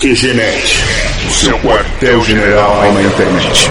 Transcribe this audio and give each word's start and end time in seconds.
QGNet, 0.00 0.84
o 1.26 1.30
seu 1.32 1.58
quartel-general 1.58 2.92
na 2.92 3.02
internet. 3.02 3.68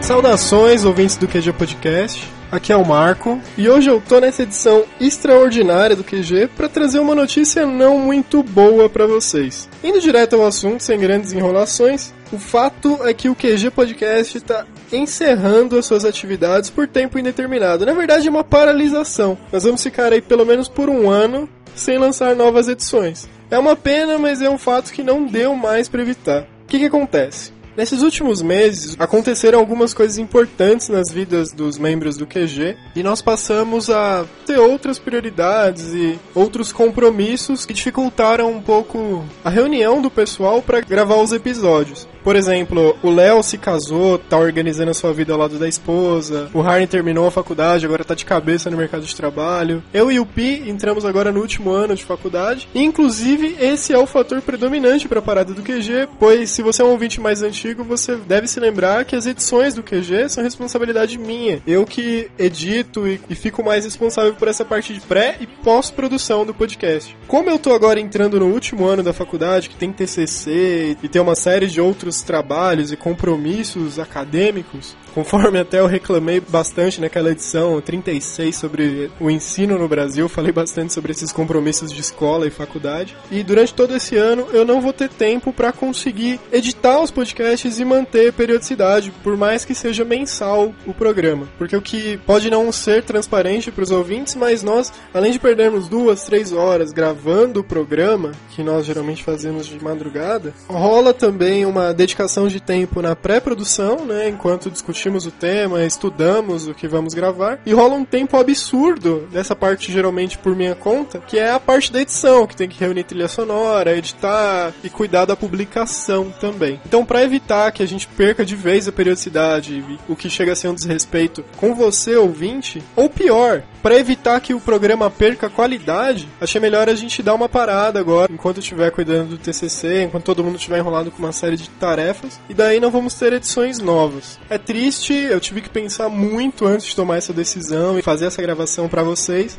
Saudações, 0.00 0.84
ouvintes 0.84 1.16
do 1.16 1.26
QG 1.26 1.52
Podcast. 1.54 2.30
Aqui 2.52 2.72
é 2.72 2.76
o 2.76 2.84
Marco 2.84 3.40
e 3.58 3.68
hoje 3.68 3.90
eu 3.90 4.00
tô 4.00 4.20
nessa 4.20 4.44
edição 4.44 4.84
extraordinária 5.00 5.96
do 5.96 6.04
QG 6.04 6.48
para 6.56 6.68
trazer 6.68 7.00
uma 7.00 7.16
notícia 7.16 7.66
não 7.66 7.98
muito 7.98 8.40
boa 8.44 8.88
para 8.88 9.04
vocês. 9.04 9.68
Indo 9.82 10.00
direto 10.00 10.36
ao 10.36 10.46
assunto, 10.46 10.80
sem 10.80 10.96
grandes 11.00 11.32
enrolações, 11.32 12.14
o 12.32 12.38
fato 12.38 12.98
é 13.06 13.12
que 13.12 13.28
o 13.28 13.34
QG 13.34 13.70
Podcast 13.70 14.38
está 14.38 14.66
encerrando 14.90 15.78
as 15.78 15.86
suas 15.86 16.04
atividades 16.04 16.70
por 16.70 16.88
tempo 16.88 17.18
indeterminado. 17.18 17.84
Na 17.84 17.92
verdade, 17.92 18.26
é 18.26 18.30
uma 18.30 18.42
paralisação. 18.42 19.36
Nós 19.52 19.64
vamos 19.64 19.82
ficar 19.82 20.12
aí 20.12 20.20
pelo 20.20 20.46
menos 20.46 20.68
por 20.68 20.88
um 20.88 21.10
ano 21.10 21.48
sem 21.74 21.98
lançar 21.98 22.34
novas 22.34 22.68
edições. 22.68 23.28
É 23.50 23.58
uma 23.58 23.76
pena, 23.76 24.18
mas 24.18 24.40
é 24.40 24.48
um 24.48 24.58
fato 24.58 24.92
que 24.92 25.02
não 25.02 25.26
deu 25.26 25.54
mais 25.54 25.88
para 25.88 26.02
evitar. 26.02 26.42
O 26.64 26.66
que, 26.66 26.78
que 26.78 26.86
acontece? 26.86 27.52
Nesses 27.76 28.02
últimos 28.02 28.42
meses, 28.42 28.96
aconteceram 28.98 29.58
algumas 29.58 29.94
coisas 29.94 30.18
importantes 30.18 30.90
nas 30.90 31.10
vidas 31.10 31.52
dos 31.52 31.78
membros 31.78 32.18
do 32.18 32.26
QG 32.26 32.76
e 32.94 33.02
nós 33.02 33.22
passamos 33.22 33.88
a 33.88 34.26
ter 34.46 34.58
outras 34.58 34.98
prioridades 34.98 35.94
e 35.94 36.18
outros 36.34 36.70
compromissos 36.70 37.64
que 37.64 37.72
dificultaram 37.72 38.50
um 38.50 38.60
pouco 38.60 39.24
a 39.42 39.48
reunião 39.48 40.02
do 40.02 40.10
pessoal 40.10 40.60
para 40.60 40.80
gravar 40.80 41.16
os 41.16 41.32
episódios. 41.32 42.06
Por 42.22 42.36
exemplo, 42.36 42.96
o 43.02 43.10
Léo 43.10 43.42
se 43.42 43.58
casou, 43.58 44.16
tá 44.16 44.38
organizando 44.38 44.92
a 44.92 44.94
sua 44.94 45.12
vida 45.12 45.32
ao 45.32 45.38
lado 45.38 45.58
da 45.58 45.66
esposa. 45.68 46.48
O 46.54 46.60
Harney 46.60 46.86
terminou 46.86 47.26
a 47.26 47.32
faculdade, 47.32 47.84
agora 47.84 48.04
tá 48.04 48.14
de 48.14 48.24
cabeça 48.24 48.70
no 48.70 48.76
mercado 48.76 49.04
de 49.04 49.14
trabalho. 49.14 49.82
Eu 49.92 50.10
e 50.10 50.20
o 50.20 50.26
Pi 50.26 50.62
entramos 50.68 51.04
agora 51.04 51.32
no 51.32 51.40
último 51.40 51.72
ano 51.72 51.96
de 51.96 52.04
faculdade. 52.04 52.68
E, 52.72 52.82
inclusive, 52.82 53.56
esse 53.58 53.92
é 53.92 53.98
o 53.98 54.06
fator 54.06 54.40
predominante 54.40 55.08
para 55.08 55.18
a 55.18 55.22
parada 55.22 55.52
do 55.52 55.62
QG, 55.62 56.08
pois 56.18 56.50
se 56.50 56.62
você 56.62 56.82
é 56.82 56.84
um 56.84 56.90
ouvinte 56.90 57.20
mais 57.20 57.42
antigo, 57.42 57.61
você 57.74 58.16
deve 58.16 58.46
se 58.46 58.60
lembrar 58.60 59.04
que 59.04 59.16
as 59.16 59.26
edições 59.26 59.74
do 59.74 59.82
QG 59.82 60.28
são 60.28 60.44
responsabilidade 60.44 61.18
minha. 61.18 61.62
Eu 61.66 61.86
que 61.86 62.30
edito 62.38 63.06
e, 63.06 63.20
e 63.28 63.34
fico 63.34 63.64
mais 63.64 63.84
responsável 63.84 64.34
por 64.34 64.48
essa 64.48 64.64
parte 64.64 64.92
de 64.92 65.00
pré 65.00 65.36
e 65.40 65.46
pós-produção 65.46 66.44
do 66.44 66.52
podcast. 66.52 67.16
Como 67.26 67.48
eu 67.48 67.58
tô 67.58 67.72
agora 67.72 68.00
entrando 68.00 68.38
no 68.38 68.46
último 68.46 68.86
ano 68.86 69.02
da 69.02 69.12
faculdade, 69.12 69.68
que 69.68 69.76
tem 69.76 69.92
TCC 69.92 70.96
e 71.02 71.08
tem 71.08 71.22
uma 71.22 71.34
série 71.34 71.66
de 71.66 71.80
outros 71.80 72.02
outros 72.02 72.22
trabalhos 72.22 72.90
e 72.90 72.96
compromissos 72.96 73.98
acadêmicos, 73.98 74.96
conforme 75.14 75.58
até 75.58 75.80
eu 75.80 75.86
reclamei 75.86 76.40
bastante 76.40 77.00
naquela 77.00 77.30
edição 77.30 77.80
36 77.80 78.56
sobre 78.56 79.10
o 79.20 79.30
ensino 79.30 79.78
no 79.78 79.88
Brasil, 79.88 80.28
falei 80.28 80.52
bastante 80.52 80.92
sobre 80.92 81.12
esses 81.12 81.32
compromissos 81.32 81.92
de 81.92 82.00
escola 82.00 82.46
e 82.46 82.50
faculdade. 82.50 83.16
E 83.30 83.42
durante 83.42 83.74
todo 83.74 83.94
esse 83.94 84.16
ano 84.16 84.46
eu 84.52 84.64
não 84.64 84.80
vou 84.80 84.92
ter 84.92 85.08
tempo 85.08 85.52
para 85.52 85.72
conseguir 85.72 86.40
editar 86.50 87.00
os 87.00 87.10
podcasts 87.10 87.78
e 87.78 87.84
manter 87.84 88.32
periodicidade, 88.32 89.12
por 89.22 89.36
mais 89.36 89.64
que 89.64 89.74
seja 89.74 90.04
mensal 90.04 90.74
o 90.86 90.94
programa. 90.94 91.48
Porque 91.58 91.76
o 91.76 91.82
que 91.82 92.16
pode 92.18 92.50
não 92.50 92.70
ser 92.72 93.02
transparente 93.02 93.70
para 93.70 93.84
os 93.84 93.90
ouvintes, 93.90 94.34
mas 94.34 94.62
nós, 94.62 94.92
além 95.12 95.32
de 95.32 95.38
perdermos 95.38 95.88
duas, 95.88 96.24
três 96.24 96.52
horas 96.52 96.92
gravando 96.92 97.60
o 97.60 97.64
programa, 97.64 98.32
que 98.50 98.62
nós 98.62 98.86
geralmente 98.86 99.22
fazemos 99.22 99.66
de 99.66 99.82
madrugada, 99.82 100.54
rola 100.68 101.12
também 101.12 101.66
uma 101.66 101.92
dedicação 101.92 102.48
de 102.48 102.60
tempo 102.60 103.02
na 103.02 103.14
pré-produção, 103.14 104.04
né, 104.04 104.28
enquanto 104.28 104.70
discutimos 104.70 105.01
o 105.26 105.30
tema, 105.30 105.84
estudamos 105.84 106.68
o 106.68 106.74
que 106.74 106.86
vamos 106.86 107.14
gravar, 107.14 107.58
e 107.66 107.72
rola 107.72 107.94
um 107.94 108.04
tempo 108.04 108.36
absurdo 108.36 109.28
dessa 109.32 109.56
parte 109.56 109.90
geralmente 109.90 110.38
por 110.38 110.54
minha 110.54 110.74
conta, 110.74 111.18
que 111.18 111.38
é 111.38 111.50
a 111.50 111.60
parte 111.60 111.92
da 111.92 112.00
edição, 112.00 112.46
que 112.46 112.56
tem 112.56 112.68
que 112.68 112.78
reunir 112.78 113.04
trilha 113.04 113.28
sonora, 113.28 113.96
editar 113.96 114.72
e 114.82 114.88
cuidar 114.88 115.24
da 115.24 115.36
publicação 115.36 116.32
também. 116.40 116.80
Então, 116.86 117.04
para 117.04 117.22
evitar 117.22 117.72
que 117.72 117.82
a 117.82 117.86
gente 117.86 118.06
perca 118.06 118.44
de 118.44 118.54
vez 118.54 118.86
a 118.86 118.92
periodicidade, 118.92 119.84
o 120.08 120.14
que 120.14 120.30
chega 120.30 120.52
a 120.52 120.56
ser 120.56 120.68
um 120.68 120.74
desrespeito 120.74 121.44
com 121.56 121.74
você, 121.74 122.16
ouvinte, 122.16 122.82
ou 122.94 123.10
pior, 123.10 123.62
para 123.82 123.98
evitar 123.98 124.40
que 124.40 124.54
o 124.54 124.60
programa 124.60 125.10
perca 125.10 125.50
qualidade, 125.50 126.28
achei 126.40 126.60
melhor 126.60 126.88
a 126.88 126.94
gente 126.94 127.22
dar 127.22 127.34
uma 127.34 127.48
parada 127.48 127.98
agora, 127.98 128.32
enquanto 128.32 128.60
estiver 128.60 128.90
cuidando 128.90 129.30
do 129.30 129.38
TCC, 129.38 130.04
enquanto 130.04 130.24
todo 130.24 130.44
mundo 130.44 130.56
estiver 130.56 130.78
enrolado 130.78 131.10
com 131.10 131.18
uma 131.18 131.32
série 131.32 131.56
de 131.56 131.68
tarefas, 131.70 132.40
e 132.48 132.54
daí 132.54 132.78
não 132.78 132.90
vamos 132.90 133.14
ter 133.14 133.32
edições 133.32 133.78
novas. 133.78 134.38
É 134.48 134.56
triste, 134.56 135.12
eu 135.12 135.40
tive 135.40 135.60
que 135.60 135.68
pensar 135.68 136.08
muito 136.08 136.66
antes 136.66 136.86
de 136.86 136.94
tomar 136.96 137.16
essa 137.16 137.32
decisão 137.32 137.98
e 137.98 138.02
fazer 138.02 138.26
essa 138.26 138.40
gravação 138.40 138.88
para 138.88 139.02
vocês, 139.02 139.58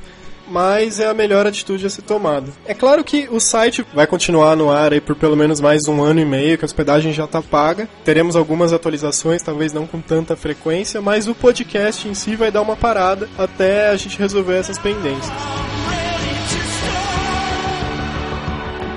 mas 0.53 0.99
é 0.99 1.07
a 1.07 1.15
melhor 1.15 1.47
atitude 1.47 1.83
a 1.83 1.89
ser 1.89 2.03
tomada. 2.03 2.51
É 2.63 2.75
claro 2.75 3.03
que 3.03 3.27
o 3.31 3.39
site 3.39 3.83
vai 3.91 4.05
continuar 4.05 4.55
no 4.55 4.69
ar 4.69 4.93
aí 4.93 5.01
por 5.01 5.15
pelo 5.15 5.35
menos 5.35 5.59
mais 5.59 5.87
um 5.87 6.03
ano 6.03 6.19
e 6.19 6.25
meio, 6.25 6.59
que 6.59 6.63
a 6.63 6.67
hospedagem 6.67 7.11
já 7.11 7.25
está 7.25 7.41
paga. 7.41 7.89
Teremos 8.05 8.35
algumas 8.35 8.71
atualizações, 8.71 9.41
talvez 9.41 9.73
não 9.73 9.87
com 9.87 9.99
tanta 9.99 10.35
frequência, 10.35 11.01
mas 11.01 11.27
o 11.27 11.33
podcast 11.33 12.07
em 12.07 12.13
si 12.13 12.35
vai 12.35 12.51
dar 12.51 12.61
uma 12.61 12.75
parada 12.75 13.27
até 13.35 13.89
a 13.89 13.95
gente 13.95 14.19
resolver 14.19 14.53
essas 14.53 14.77
pendências. 14.77 15.33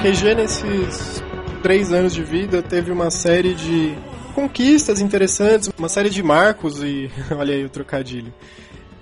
QG 0.03 0.35
nesses 0.35 1.25
três 1.63 1.91
anos 1.91 2.13
de 2.13 2.23
vida 2.23 2.61
teve 2.61 2.93
uma 2.93 3.11
série 3.11 3.55
de 3.55 3.97
conquistas 4.35 5.01
interessantes, 5.01 5.71
uma 5.79 5.89
série 5.89 6.11
de 6.11 6.23
marcos 6.23 6.83
e 6.83 7.11
olha 7.35 7.55
aí 7.55 7.65
o 7.65 7.71
trocadilho, 7.71 8.35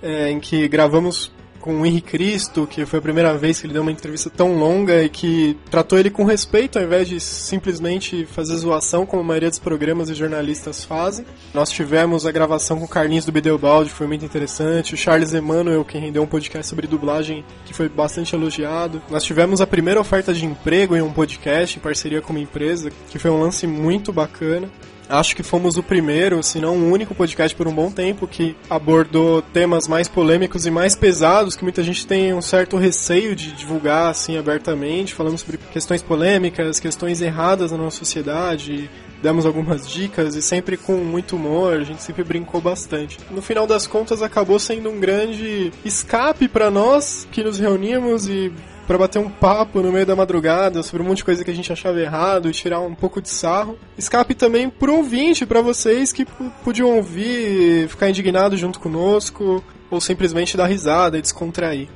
é, 0.01 0.31
em 0.31 0.39
que 0.39 0.69
gravamos 0.69 1.35
com 1.65 1.81
o 1.81 1.85
Henrique 1.85 2.11
Cristo, 2.11 2.67
que 2.67 2.85
foi 2.85 2.99
a 2.99 3.01
primeira 3.01 3.35
vez 3.35 3.59
que 3.59 3.65
ele 3.65 3.73
deu 3.73 3.81
uma 3.81 3.91
entrevista 3.91 4.29
tão 4.29 4.55
longa 4.55 5.01
e 5.01 5.09
que 5.09 5.57
tratou 5.71 5.97
ele 5.97 6.11
com 6.11 6.23
respeito 6.23 6.77
ao 6.77 6.85
invés 6.85 7.07
de 7.09 7.19
simplesmente 7.19 8.23
fazer 8.27 8.55
zoação 8.55 9.03
como 9.03 9.23
a 9.23 9.25
maioria 9.25 9.49
dos 9.49 9.57
programas 9.57 10.07
e 10.07 10.13
jornalistas 10.13 10.85
fazem. 10.85 11.25
Nós 11.55 11.71
tivemos 11.71 12.23
a 12.23 12.31
gravação 12.31 12.77
com 12.77 12.85
o 12.85 12.87
Carlinhos 12.87 13.25
do 13.25 13.31
Bideobaldi, 13.31 13.89
que 13.89 13.95
foi 13.95 14.05
muito 14.05 14.23
interessante, 14.23 14.93
o 14.93 14.97
Charles 14.97 15.33
Emanuel, 15.33 15.83
que 15.83 15.97
rendeu 15.97 16.21
um 16.21 16.27
podcast 16.27 16.69
sobre 16.69 16.85
dublagem 16.85 17.43
que 17.65 17.73
foi 17.73 17.89
bastante 17.89 18.35
elogiado. 18.35 19.01
Nós 19.09 19.23
tivemos 19.23 19.59
a 19.59 19.65
primeira 19.65 19.99
oferta 19.99 20.35
de 20.35 20.45
emprego 20.45 20.95
em 20.95 21.01
um 21.01 21.11
podcast 21.11 21.79
em 21.79 21.81
parceria 21.81 22.21
com 22.21 22.31
uma 22.31 22.39
empresa, 22.39 22.91
que 23.09 23.17
foi 23.17 23.31
um 23.31 23.41
lance 23.41 23.65
muito 23.65 24.13
bacana. 24.13 24.69
Acho 25.09 25.35
que 25.35 25.43
fomos 25.43 25.77
o 25.77 25.83
primeiro, 25.83 26.41
se 26.41 26.59
não 26.59 26.75
o 26.75 26.91
único 26.91 27.13
podcast 27.13 27.55
por 27.55 27.67
um 27.67 27.73
bom 27.73 27.91
tempo 27.91 28.27
que 28.27 28.55
abordou 28.69 29.41
temas 29.41 29.87
mais 29.87 30.07
polêmicos 30.07 30.65
e 30.65 30.71
mais 30.71 30.95
pesados 30.95 31.55
que 31.55 31.63
muita 31.63 31.83
gente 31.83 32.07
tem 32.07 32.33
um 32.33 32.41
certo 32.41 32.77
receio 32.77 33.35
de 33.35 33.51
divulgar 33.51 34.09
assim 34.09 34.37
abertamente. 34.37 35.13
Falamos 35.13 35.41
sobre 35.41 35.57
questões 35.71 36.01
polêmicas, 36.01 36.79
questões 36.79 37.21
erradas 37.21 37.71
na 37.71 37.77
nossa 37.77 37.97
sociedade, 37.97 38.89
demos 39.21 39.45
algumas 39.45 39.89
dicas 39.89 40.35
e 40.35 40.41
sempre 40.41 40.77
com 40.77 40.97
muito 40.97 41.35
humor, 41.35 41.79
a 41.79 41.83
gente 41.83 42.01
sempre 42.01 42.23
brincou 42.23 42.61
bastante. 42.61 43.17
No 43.31 43.41
final 43.41 43.65
das 43.65 43.87
contas 43.87 44.21
acabou 44.21 44.59
sendo 44.59 44.89
um 44.89 44.99
grande 44.99 45.71
escape 45.83 46.47
para 46.47 46.69
nós 46.69 47.27
que 47.31 47.43
nos 47.43 47.59
reuníamos 47.59 48.27
e 48.27 48.51
para 48.87 48.97
bater 48.97 49.19
um 49.19 49.29
papo 49.29 49.81
no 49.81 49.91
meio 49.91 50.05
da 50.05 50.15
madrugada 50.15 50.83
sobre 50.83 51.03
um 51.03 51.07
monte 51.07 51.17
de 51.17 51.25
coisa 51.25 51.43
que 51.43 51.51
a 51.51 51.55
gente 51.55 51.71
achava 51.71 51.99
errado 51.99 52.51
tirar 52.51 52.79
um 52.79 52.95
pouco 52.95 53.21
de 53.21 53.29
sarro. 53.29 53.77
Escape 53.97 54.35
também 54.35 54.69
pro 54.69 54.95
ouvinte, 54.95 55.45
para 55.45 55.61
vocês 55.61 56.11
que 56.11 56.25
podiam 56.63 56.95
ouvir, 56.95 57.87
ficar 57.89 58.09
indignado 58.09 58.55
junto 58.57 58.79
conosco 58.79 59.63
ou 59.89 59.99
simplesmente 59.99 60.57
dar 60.57 60.67
risada 60.67 61.17
e 61.17 61.21
descontrair. 61.21 61.87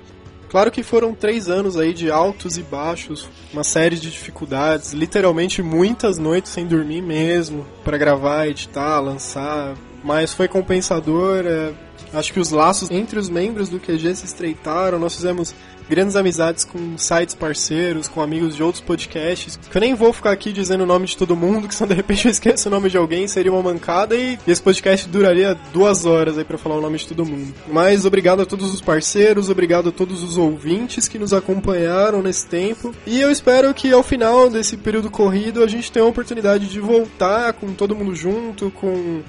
Claro 0.49 0.71
que 0.71 0.81
foram 0.81 1.13
três 1.13 1.47
anos 1.47 1.77
aí 1.77 1.93
de 1.93 2.09
altos 2.09 2.57
e 2.57 2.63
baixos, 2.63 3.29
uma 3.53 3.63
série 3.63 3.95
de 3.95 4.09
dificuldades, 4.09 4.93
literalmente 4.93 5.61
muitas 5.61 6.17
noites 6.17 6.51
sem 6.51 6.65
dormir 6.65 7.03
mesmo, 7.03 7.67
para 7.83 7.99
gravar, 7.99 8.47
editar, 8.47 8.99
lançar, 8.99 9.75
mas 10.03 10.33
foi 10.33 10.47
compensador. 10.47 11.45
É, 11.45 11.71
acho 12.13 12.33
que 12.33 12.39
os 12.39 12.49
laços 12.49 12.89
entre 12.89 13.19
os 13.19 13.29
membros 13.29 13.69
do 13.69 13.79
QG 13.79 14.15
se 14.15 14.25
estreitaram, 14.25 14.97
nós 14.97 15.15
fizemos 15.15 15.53
grandes 15.89 16.15
amizades 16.15 16.63
com 16.63 16.97
sites 16.97 17.33
parceiros, 17.33 18.07
com 18.07 18.21
amigos 18.21 18.55
de 18.55 18.61
outros 18.61 18.81
podcasts. 18.81 19.57
Que 19.57 19.77
eu 19.77 19.81
nem 19.81 19.95
vou 19.95 20.13
ficar 20.13 20.31
aqui 20.31 20.53
dizendo 20.53 20.83
o 20.83 20.87
nome 20.87 21.07
de 21.07 21.17
todo 21.17 21.35
mundo, 21.35 21.67
que 21.67 21.75
se 21.75 21.85
de 21.85 21.93
repente 21.93 22.25
eu 22.25 22.31
esqueço 22.31 22.69
o 22.69 22.71
nome 22.71 22.89
de 22.89 22.97
alguém, 22.97 23.27
seria 23.27 23.51
uma 23.51 23.63
mancada 23.63 24.15
e 24.15 24.37
esse 24.47 24.61
podcast 24.61 25.07
duraria 25.09 25.57
duas 25.73 26.05
horas 26.05 26.37
aí 26.37 26.43
para 26.43 26.57
falar 26.57 26.75
o 26.75 26.81
nome 26.81 26.97
de 26.97 27.07
todo 27.07 27.25
mundo. 27.25 27.53
Mas 27.67 28.05
obrigado 28.05 28.41
a 28.41 28.45
todos 28.45 28.73
os 28.73 28.81
parceiros, 28.81 29.49
obrigado 29.49 29.89
a 29.89 29.91
todos 29.91 30.23
os 30.23 30.37
ouvintes 30.37 31.07
que 31.07 31.17
nos 31.17 31.33
acompanharam 31.33 32.21
nesse 32.21 32.45
tempo. 32.45 32.93
E 33.05 33.19
eu 33.19 33.31
espero 33.31 33.73
que 33.73 33.91
ao 33.91 34.03
final 34.03 34.49
desse 34.49 34.77
período 34.77 35.09
corrido 35.09 35.63
a 35.63 35.67
gente 35.67 35.91
tenha 35.91 36.05
a 36.05 36.09
oportunidade 36.09 36.67
de 36.67 36.79
voltar 36.79 37.53
com 37.53 37.73
todo 37.73 37.95
mundo 37.95 38.13
junto, 38.13 38.69
com 38.71 39.21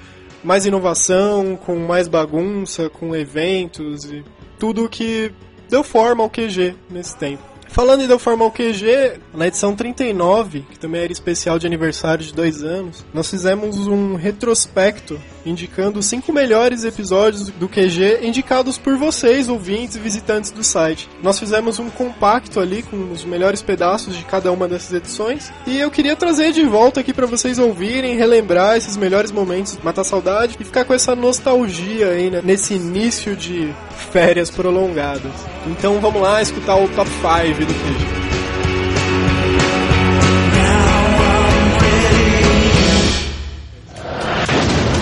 mais 0.43 0.65
inovação, 0.65 1.55
com 1.55 1.75
mais 1.77 2.07
bagunça, 2.07 2.89
com 2.89 3.15
eventos 3.15 4.05
e 4.05 4.23
tudo 4.57 4.89
que 4.89 5.31
deu 5.71 5.83
forma 5.85 6.21
ao 6.21 6.29
QG 6.29 6.75
nesse 6.89 7.15
tempo. 7.15 7.41
Falando 7.69 8.03
em 8.03 8.07
deu 8.07 8.19
forma 8.19 8.43
ao 8.43 8.51
QG, 8.51 9.21
na 9.33 9.47
edição 9.47 9.73
39, 9.73 10.65
que 10.69 10.77
também 10.77 11.03
era 11.03 11.11
especial 11.13 11.57
de 11.57 11.65
aniversário 11.65 12.25
de 12.25 12.33
dois 12.33 12.61
anos, 12.61 13.05
nós 13.13 13.29
fizemos 13.29 13.87
um 13.87 14.15
retrospecto 14.15 15.17
indicando 15.45 15.99
os 15.99 16.05
cinco 16.05 16.31
melhores 16.31 16.83
episódios 16.83 17.49
do 17.49 17.67
QG 17.67 18.19
indicados 18.21 18.77
por 18.77 18.95
vocês, 18.97 19.49
ouvintes 19.49 19.95
e 19.95 19.99
visitantes 19.99 20.51
do 20.51 20.63
site. 20.63 21.09
Nós 21.21 21.39
fizemos 21.39 21.79
um 21.79 21.89
compacto 21.89 22.59
ali 22.59 22.83
com 22.83 23.11
os 23.11 23.23
melhores 23.23 23.61
pedaços 23.61 24.15
de 24.15 24.23
cada 24.25 24.51
uma 24.51 24.67
dessas 24.67 24.93
edições 24.93 25.51
e 25.65 25.79
eu 25.79 25.91
queria 25.91 26.15
trazer 26.15 26.51
de 26.51 26.63
volta 26.63 26.99
aqui 26.99 27.13
para 27.13 27.25
vocês 27.25 27.59
ouvirem, 27.59 28.15
relembrar 28.15 28.77
esses 28.77 28.97
melhores 28.97 29.31
momentos, 29.31 29.77
matar 29.83 30.03
saudade 30.03 30.57
e 30.59 30.63
ficar 30.63 30.85
com 30.85 30.93
essa 30.93 31.15
nostalgia 31.15 32.09
aí 32.09 32.29
né, 32.29 32.41
nesse 32.43 32.73
início 32.73 33.35
de 33.35 33.73
férias 34.11 34.49
prolongadas. 34.49 35.31
Então 35.67 35.99
vamos 35.99 36.21
lá 36.21 36.41
escutar 36.41 36.75
o 36.75 36.87
top 36.89 37.09
5 37.09 37.65
do 37.65 37.73
QG. 37.73 38.40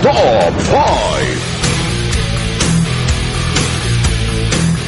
Top 0.01 0.61
5. 0.61 1.59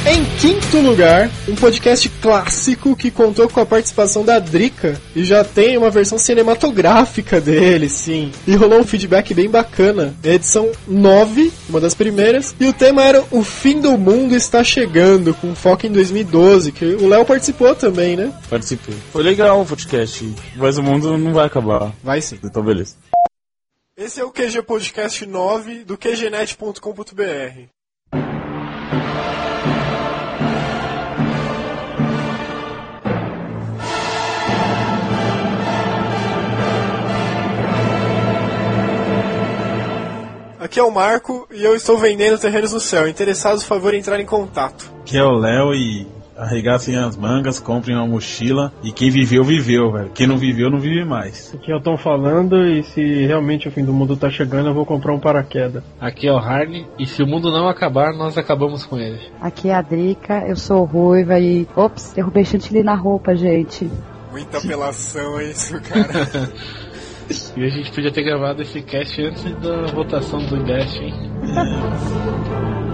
Em 0.08 0.25
quinto 0.40 0.80
lugar, 0.80 1.30
um 1.50 1.56
podcast 1.56 2.08
clássico 2.22 2.96
que 2.96 3.12
contou 3.12 3.50
com 3.50 3.60
a 3.60 3.66
participação 3.66 4.24
da 4.24 4.40
Drica 4.40 5.00
e 5.13 5.24
já 5.24 5.44
tem 5.44 5.78
uma 5.78 5.90
versão 5.90 6.18
cinematográfica 6.18 7.42
dele, 7.42 7.90
sim. 7.90 8.31
E 8.48 8.56
rolou 8.56 8.80
um 8.80 8.86
feedback 8.86 9.34
bem 9.34 9.50
bacana. 9.50 10.13
É 10.24 10.34
edição 10.36 10.72
9, 10.88 11.52
uma 11.69 11.81
das 11.81 11.94
primeiras, 11.94 12.56
e 12.58 12.66
o 12.66 12.74
tema 12.74 13.04
era 13.04 13.22
O 13.31 13.44
Fim 13.44 13.81
do 13.81 13.98
Mundo 13.98 14.34
Está 14.34 14.63
Chegando, 14.63 15.34
com 15.34 15.54
foco 15.54 15.86
em 15.86 15.92
2012, 15.92 16.72
que 16.72 16.86
o 16.86 17.08
Léo 17.08 17.25
participou 17.25 17.75
também, 17.75 18.16
né? 18.16 18.31
Participei. 18.50 18.96
Foi 19.12 19.24
legal 19.24 19.62
o 19.62 19.66
podcast, 19.66 20.34
mas 20.56 20.78
o 20.78 20.84
mundo 20.84 21.18
não 21.18 21.34
vai 21.34 21.46
acabar. 21.46 21.92
Vai 22.02 22.22
sim. 22.22 22.40
Então, 22.44 22.63
beleza. 22.63 22.96
Esse 23.97 24.21
é 24.21 24.23
o 24.23 24.31
QG 24.31 24.63
Podcast 24.63 25.25
9 25.25 25.83
do 25.83 25.97
QGNet.com.br. 25.97 27.67
Aqui 40.57 40.79
é 40.79 40.83
o 40.83 40.89
Marco 40.89 41.45
e 41.51 41.61
eu 41.61 41.75
estou 41.75 41.97
vendendo 41.97 42.39
terrenos 42.39 42.71
no 42.71 42.79
céu. 42.79 43.09
Interessados, 43.09 43.63
por 43.63 43.75
favor, 43.75 43.93
entrar 43.93 44.21
em 44.21 44.25
contato. 44.25 44.89
Aqui 45.01 45.17
é 45.17 45.23
o 45.23 45.35
Léo 45.35 45.75
e 45.75 46.07
arregassem 46.38 46.95
as 46.95 47.16
mangas, 47.16 47.60
comprem 47.60 47.95
uma 47.95 48.07
mochila 48.07 48.72
e 48.83 48.92
quem 48.92 49.10
viveu, 49.10 49.44
viveu, 49.44 49.92
velho. 49.92 50.12
Quem 50.13 50.28
não 50.28 50.38
viveu, 50.38 50.69
não 50.69 50.80
vive 50.80 51.04
mais. 51.06 51.54
Aqui 51.54 51.72
é 51.72 51.75
o 51.75 51.81
Tom 51.81 51.98
falando 51.98 52.66
e 52.66 52.83
se 52.83 53.25
realmente 53.25 53.68
o 53.68 53.72
fim 53.72 53.83
do 53.83 53.94
mundo 53.94 54.16
tá 54.16 54.30
chegando, 54.30 54.69
eu 54.69 54.74
vou 54.74 54.86
comprar 54.86 55.13
um 55.13 55.19
paraquedas. 55.19 55.83
Aqui 56.00 56.28
é 56.28 56.31
o 56.31 56.38
Harney 56.38 56.86
e 56.98 57.06
se 57.06 57.22
o 57.22 57.28
mundo 57.28 57.51
não 57.51 57.68
acabar, 57.68 58.13
nós 58.13 58.38
acabamos 58.38 58.86
com 58.86 58.98
ele. 58.98 59.19
Aqui 59.39 59.69
é 59.69 59.75
a 59.75 59.81
Drica, 59.81 60.45
eu 60.48 60.56
sou 60.56 60.83
ruiva 60.83 61.39
e. 61.39 61.68
Ops, 61.75 62.13
derrubei 62.13 62.45
chantilly 62.45 62.84
na 62.84 62.95
roupa, 62.95 63.36
gente. 63.36 63.89
Muita 64.31 64.57
apelação 64.60 65.39
é 65.39 65.45
isso, 65.45 65.80
cara. 65.81 66.50
E 67.56 67.63
a 67.63 67.69
gente 67.69 67.89
podia 67.92 68.12
ter 68.12 68.24
gravado 68.24 68.62
esse 68.62 68.81
cast 68.81 69.22
antes 69.22 69.44
da 69.62 69.86
votação 69.94 70.39
do 70.48 70.57
Invest, 70.57 71.00
hein? 71.00 71.13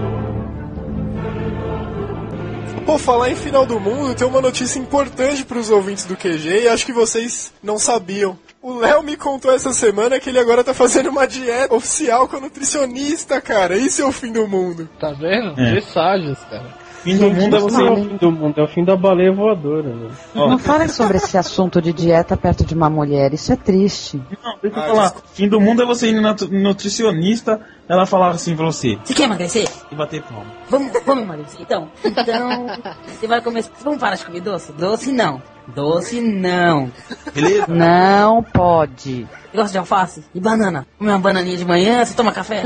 Pô, 2.88 2.96
falar 2.96 3.28
em 3.28 3.36
final 3.36 3.66
do 3.66 3.78
mundo, 3.78 4.14
tem 4.14 4.26
uma 4.26 4.40
notícia 4.40 4.78
importante 4.78 5.44
para 5.44 5.58
os 5.58 5.68
ouvintes 5.68 6.06
do 6.06 6.16
QG 6.16 6.62
e 6.62 6.68
acho 6.68 6.86
que 6.86 6.92
vocês 6.94 7.52
não 7.62 7.78
sabiam. 7.78 8.38
O 8.62 8.78
Léo 8.78 9.02
me 9.02 9.14
contou 9.14 9.54
essa 9.54 9.74
semana 9.74 10.18
que 10.18 10.30
ele 10.30 10.38
agora 10.38 10.64
tá 10.64 10.72
fazendo 10.72 11.10
uma 11.10 11.26
dieta 11.26 11.74
oficial 11.74 12.26
com 12.26 12.38
a 12.38 12.40
nutricionista, 12.40 13.42
cara. 13.42 13.76
Isso 13.76 14.00
é 14.00 14.06
o 14.06 14.10
fim 14.10 14.32
do 14.32 14.48
mundo. 14.48 14.88
Tá 14.98 15.12
vendo? 15.12 15.60
É. 15.60 15.72
Presságios, 15.72 16.38
cara. 16.44 16.87
Fim 17.02 17.16
do 17.16 17.30
mundo 17.30 17.56
é 17.56 17.60
você. 17.60 17.82
Não 17.82 17.96
fim 17.96 18.16
do 18.16 18.32
mundo, 18.32 18.58
é 18.60 18.62
o 18.64 18.68
fim 18.68 18.84
da 18.84 18.96
baleia 18.96 19.32
voadora. 19.32 19.94
Ó. 20.34 20.48
Não 20.48 20.58
falem 20.58 20.88
sobre 20.88 21.16
esse 21.16 21.38
assunto 21.38 21.80
de 21.80 21.92
dieta 21.92 22.36
perto 22.36 22.64
de 22.64 22.74
uma 22.74 22.90
mulher, 22.90 23.32
isso 23.32 23.52
é 23.52 23.56
triste. 23.56 24.20
Não, 24.44 24.54
deixa 24.62 24.76
eu 24.78 24.82
Ah, 24.82 24.86
falar. 24.86 25.12
Fim 25.32 25.48
do 25.48 25.60
mundo 25.60 25.82
é 25.82 25.86
você 25.86 26.08
ir 26.10 26.20
na 26.20 26.34
nutricionista, 26.50 27.60
ela 27.88 28.04
falava 28.06 28.34
assim 28.34 28.54
pra 28.56 28.66
você 28.66 28.98
Você 29.04 29.14
quer 29.14 29.24
emagrecer? 29.24 29.68
e 29.90 29.94
bater 29.94 30.22
palma. 30.22 30.46
Vamos, 30.68 30.92
vamos 31.04 31.24
emagrecer. 31.24 31.60
Então, 31.60 31.88
então, 32.04 32.66
você 33.06 33.26
vai 33.26 33.40
comer. 33.40 33.64
Vamos 33.82 33.98
parar 33.98 34.16
de 34.16 34.24
comer 34.24 34.40
doce? 34.40 34.72
Doce 34.72 35.12
não. 35.12 35.40
Doce 35.74 36.20
não. 36.20 36.90
Beleza? 37.34 37.66
Não 37.68 38.42
pode. 38.42 39.26
Você 39.50 39.56
gosta 39.56 39.72
de 39.72 39.78
alface? 39.78 40.24
E 40.34 40.40
banana? 40.40 40.86
Come 40.98 41.10
uma 41.10 41.18
bananinha 41.18 41.56
de 41.58 41.64
manhã, 41.64 42.04
você 42.04 42.14
toma 42.14 42.32
café? 42.32 42.64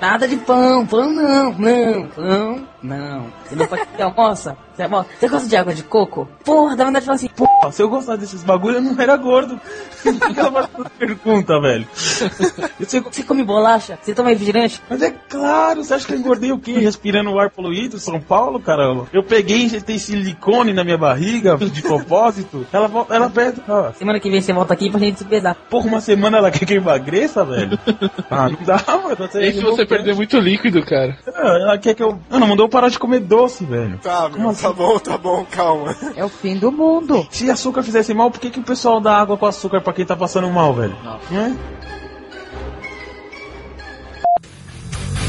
Nada 0.00 0.26
de 0.26 0.36
pão, 0.36 0.84
pão 0.86 1.10
não, 1.12 1.52
não, 1.52 2.06
pão 2.08 2.66
não. 2.82 3.26
Você 3.48 3.54
não 3.56 3.66
pode 3.66 3.82
você 3.96 4.02
almoça? 4.02 4.56
Você, 4.74 4.82
almoça? 4.82 5.08
você 5.18 5.28
gosta 5.28 5.48
de 5.48 5.56
água 5.56 5.74
de 5.74 5.82
coco? 5.82 6.28
Porra, 6.44 6.76
dá 6.76 6.84
vontade 6.84 7.00
de 7.02 7.06
falar 7.06 7.16
assim, 7.16 7.30
Ó, 7.64 7.70
Se 7.70 7.82
eu 7.82 7.88
gostasse 7.88 8.20
desses 8.20 8.42
bagulho, 8.42 8.76
eu 8.76 8.82
não 8.82 8.98
era 9.00 9.16
gordo. 9.16 9.60
Pergunta, 10.98 11.60
velho? 11.60 11.86
Você- 12.80 13.00
você 13.00 13.22
come 13.22 13.44
bolacha? 13.44 13.98
Você 14.00 14.14
toma 14.14 14.30
refrigerante? 14.30 14.80
Mas 14.88 15.02
é 15.02 15.10
claro, 15.28 15.84
você 15.84 15.94
acha 15.94 16.06
que 16.06 16.14
eu 16.14 16.18
engordei 16.18 16.50
o 16.52 16.58
quê? 16.58 16.72
Respirando 16.72 17.30
o 17.30 17.38
ar 17.38 17.50
poluído, 17.50 17.98
São 17.98 18.18
Paulo, 18.20 18.58
caramba? 18.58 19.06
Eu 19.12 19.22
peguei 19.22 19.58
e 19.58 19.64
injetei 19.64 19.98
silicone 19.98 20.72
na 20.72 20.82
minha 20.82 20.96
barriga, 20.96 21.56
de 21.58 21.82
propósito. 21.82 22.66
Ela, 22.72 22.88
vo- 22.88 23.06
ela 23.10 23.28
pede, 23.28 23.60
ó, 23.68 23.92
Semana 23.92 24.18
que 24.18 24.30
vem 24.30 24.40
você 24.40 24.52
volta 24.52 24.72
aqui 24.74 24.90
pra 24.90 24.98
gente 24.98 25.18
se 25.18 25.24
pesar. 25.24 25.54
porra, 25.68 25.86
uma 25.88 26.00
semana 26.00 26.38
ela 26.38 26.50
quer 26.50 26.64
que 26.64 26.72
eu 26.72 26.78
emagreça, 26.78 27.44
velho? 27.44 27.78
Ah, 28.30 28.48
não 28.48 28.58
dá, 28.64 28.82
mano. 29.02 29.16
Você, 29.16 29.42
E 29.48 29.52
se 29.52 29.60
você 29.60 29.84
perder 29.84 30.14
muito 30.14 30.38
líquido, 30.38 30.82
cara? 30.84 31.18
Ah, 31.34 31.58
Ela 31.60 31.78
quer 31.78 31.94
que 31.94 32.02
eu... 32.02 32.18
Ela 32.30 32.46
mandou 32.46 32.66
eu 32.66 32.69
parar 32.70 32.88
de 32.88 32.98
comer 32.98 33.20
doce, 33.20 33.64
velho. 33.64 33.98
Tá, 33.98 34.28
meu, 34.28 34.54
tá 34.54 34.72
bom, 34.72 34.98
tá 34.98 35.18
bom, 35.18 35.44
calma. 35.50 35.96
É 36.16 36.24
o 36.24 36.28
fim 36.28 36.56
do 36.56 36.72
mundo. 36.72 37.26
Se 37.30 37.50
açúcar 37.50 37.82
fizesse 37.82 38.14
mal, 38.14 38.30
por 38.30 38.40
que, 38.40 38.50
que 38.50 38.60
o 38.60 38.64
pessoal 38.64 39.00
dá 39.00 39.16
água 39.16 39.36
com 39.36 39.46
açúcar 39.46 39.80
pra 39.80 39.92
quem 39.92 40.06
tá 40.06 40.16
passando 40.16 40.48
mal, 40.48 40.72
velho? 40.72 40.96
Não 41.30 41.40
é? 41.40 41.56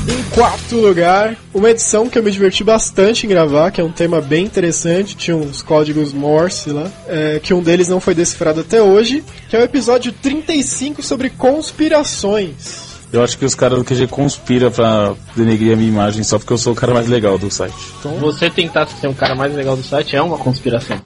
Em 0.07 0.23
quarto 0.33 0.77
lugar, 0.77 1.37
uma 1.53 1.69
edição 1.69 2.09
que 2.09 2.17
eu 2.17 2.23
me 2.23 2.31
diverti 2.31 2.63
bastante 2.63 3.25
em 3.25 3.29
gravar, 3.29 3.69
que 3.69 3.79
é 3.79 3.83
um 3.83 3.91
tema 3.91 4.19
bem 4.19 4.45
interessante, 4.45 5.15
tinha 5.15 5.37
uns 5.37 5.61
códigos 5.61 6.11
Morse 6.11 6.71
lá, 6.71 6.89
é, 7.07 7.39
que 7.39 7.53
um 7.53 7.61
deles 7.61 7.87
não 7.87 7.99
foi 7.99 8.15
decifrado 8.15 8.61
até 8.61 8.81
hoje, 8.81 9.23
que 9.47 9.55
é 9.55 9.59
o 9.59 9.63
episódio 9.63 10.11
35 10.11 11.03
sobre 11.03 11.29
conspirações. 11.29 12.90
Eu 13.11 13.21
acho 13.23 13.37
que 13.37 13.43
os 13.43 13.53
caras 13.53 13.77
do 13.77 13.83
QG 13.83 14.07
conspira 14.07 14.71
pra 14.71 15.13
denegrir 15.35 15.73
a 15.73 15.75
minha 15.75 15.89
imagem 15.89 16.23
só 16.23 16.39
porque 16.39 16.53
eu 16.53 16.57
sou 16.57 16.71
o 16.71 16.75
cara 16.75 16.93
mais 16.93 17.07
legal 17.07 17.37
do 17.37 17.51
site. 17.51 17.75
Você 18.19 18.49
tentar 18.49 18.87
ser 18.87 19.07
um 19.07 19.13
cara 19.13 19.35
mais 19.35 19.53
legal 19.53 19.75
do 19.75 19.83
site 19.83 20.15
é 20.15 20.21
uma 20.21 20.37
conspiração. 20.37 20.99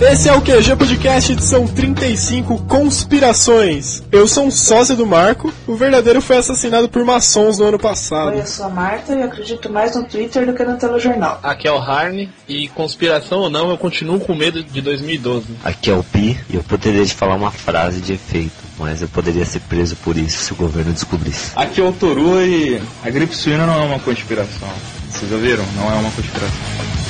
Esse 0.00 0.28
é 0.28 0.32
o 0.32 0.40
QG 0.40 0.76
Podcast 0.76 1.32
edição 1.32 1.66
35 1.66 2.62
Conspirações. 2.62 4.00
Eu 4.12 4.28
sou 4.28 4.46
um 4.46 4.50
sócio 4.50 4.96
do 4.96 5.04
Marco, 5.04 5.52
o 5.66 5.74
verdadeiro 5.74 6.20
foi 6.20 6.36
assassinado 6.36 6.88
por 6.88 7.04
maçons 7.04 7.58
no 7.58 7.66
ano 7.66 7.78
passado. 7.80 8.28
Oi, 8.28 8.40
eu 8.40 8.46
sou 8.46 8.66
a 8.66 8.68
Marta 8.68 9.12
e 9.12 9.22
acredito 9.22 9.70
mais 9.70 9.96
no 9.96 10.04
Twitter 10.04 10.46
do 10.46 10.54
que 10.54 10.62
no 10.62 10.76
telejornal. 10.76 11.40
Aqui 11.42 11.66
é 11.66 11.72
o 11.72 11.78
Harney 11.78 12.30
e 12.48 12.68
conspiração 12.68 13.40
ou 13.40 13.50
não, 13.50 13.70
eu 13.70 13.76
continuo 13.76 14.20
com 14.20 14.36
medo 14.36 14.62
de 14.62 14.80
2012. 14.80 15.46
Aqui 15.64 15.90
é 15.90 15.94
o 15.94 16.04
Pi 16.04 16.38
e 16.48 16.54
eu 16.54 16.62
poderia 16.62 17.04
te 17.04 17.14
falar 17.14 17.34
uma 17.34 17.50
frase 17.50 18.00
de 18.00 18.12
efeito, 18.12 18.52
mas 18.78 19.02
eu 19.02 19.08
poderia 19.08 19.44
ser 19.44 19.60
preso 19.60 19.96
por 19.96 20.16
isso 20.16 20.44
se 20.44 20.52
o 20.52 20.56
governo 20.56 20.92
descobrisse. 20.92 21.50
Aqui 21.56 21.80
é 21.80 21.84
o 21.84 21.92
Toru 21.92 22.40
e 22.40 22.80
a 23.04 23.10
gripe 23.10 23.34
suína 23.34 23.66
não 23.66 23.74
é 23.74 23.84
uma 23.84 23.98
conspiração. 23.98 24.68
Vocês 25.10 25.32
ouviram? 25.32 25.64
Não 25.74 25.90
é 25.90 25.94
uma 25.94 26.10
conspiração. 26.12 27.07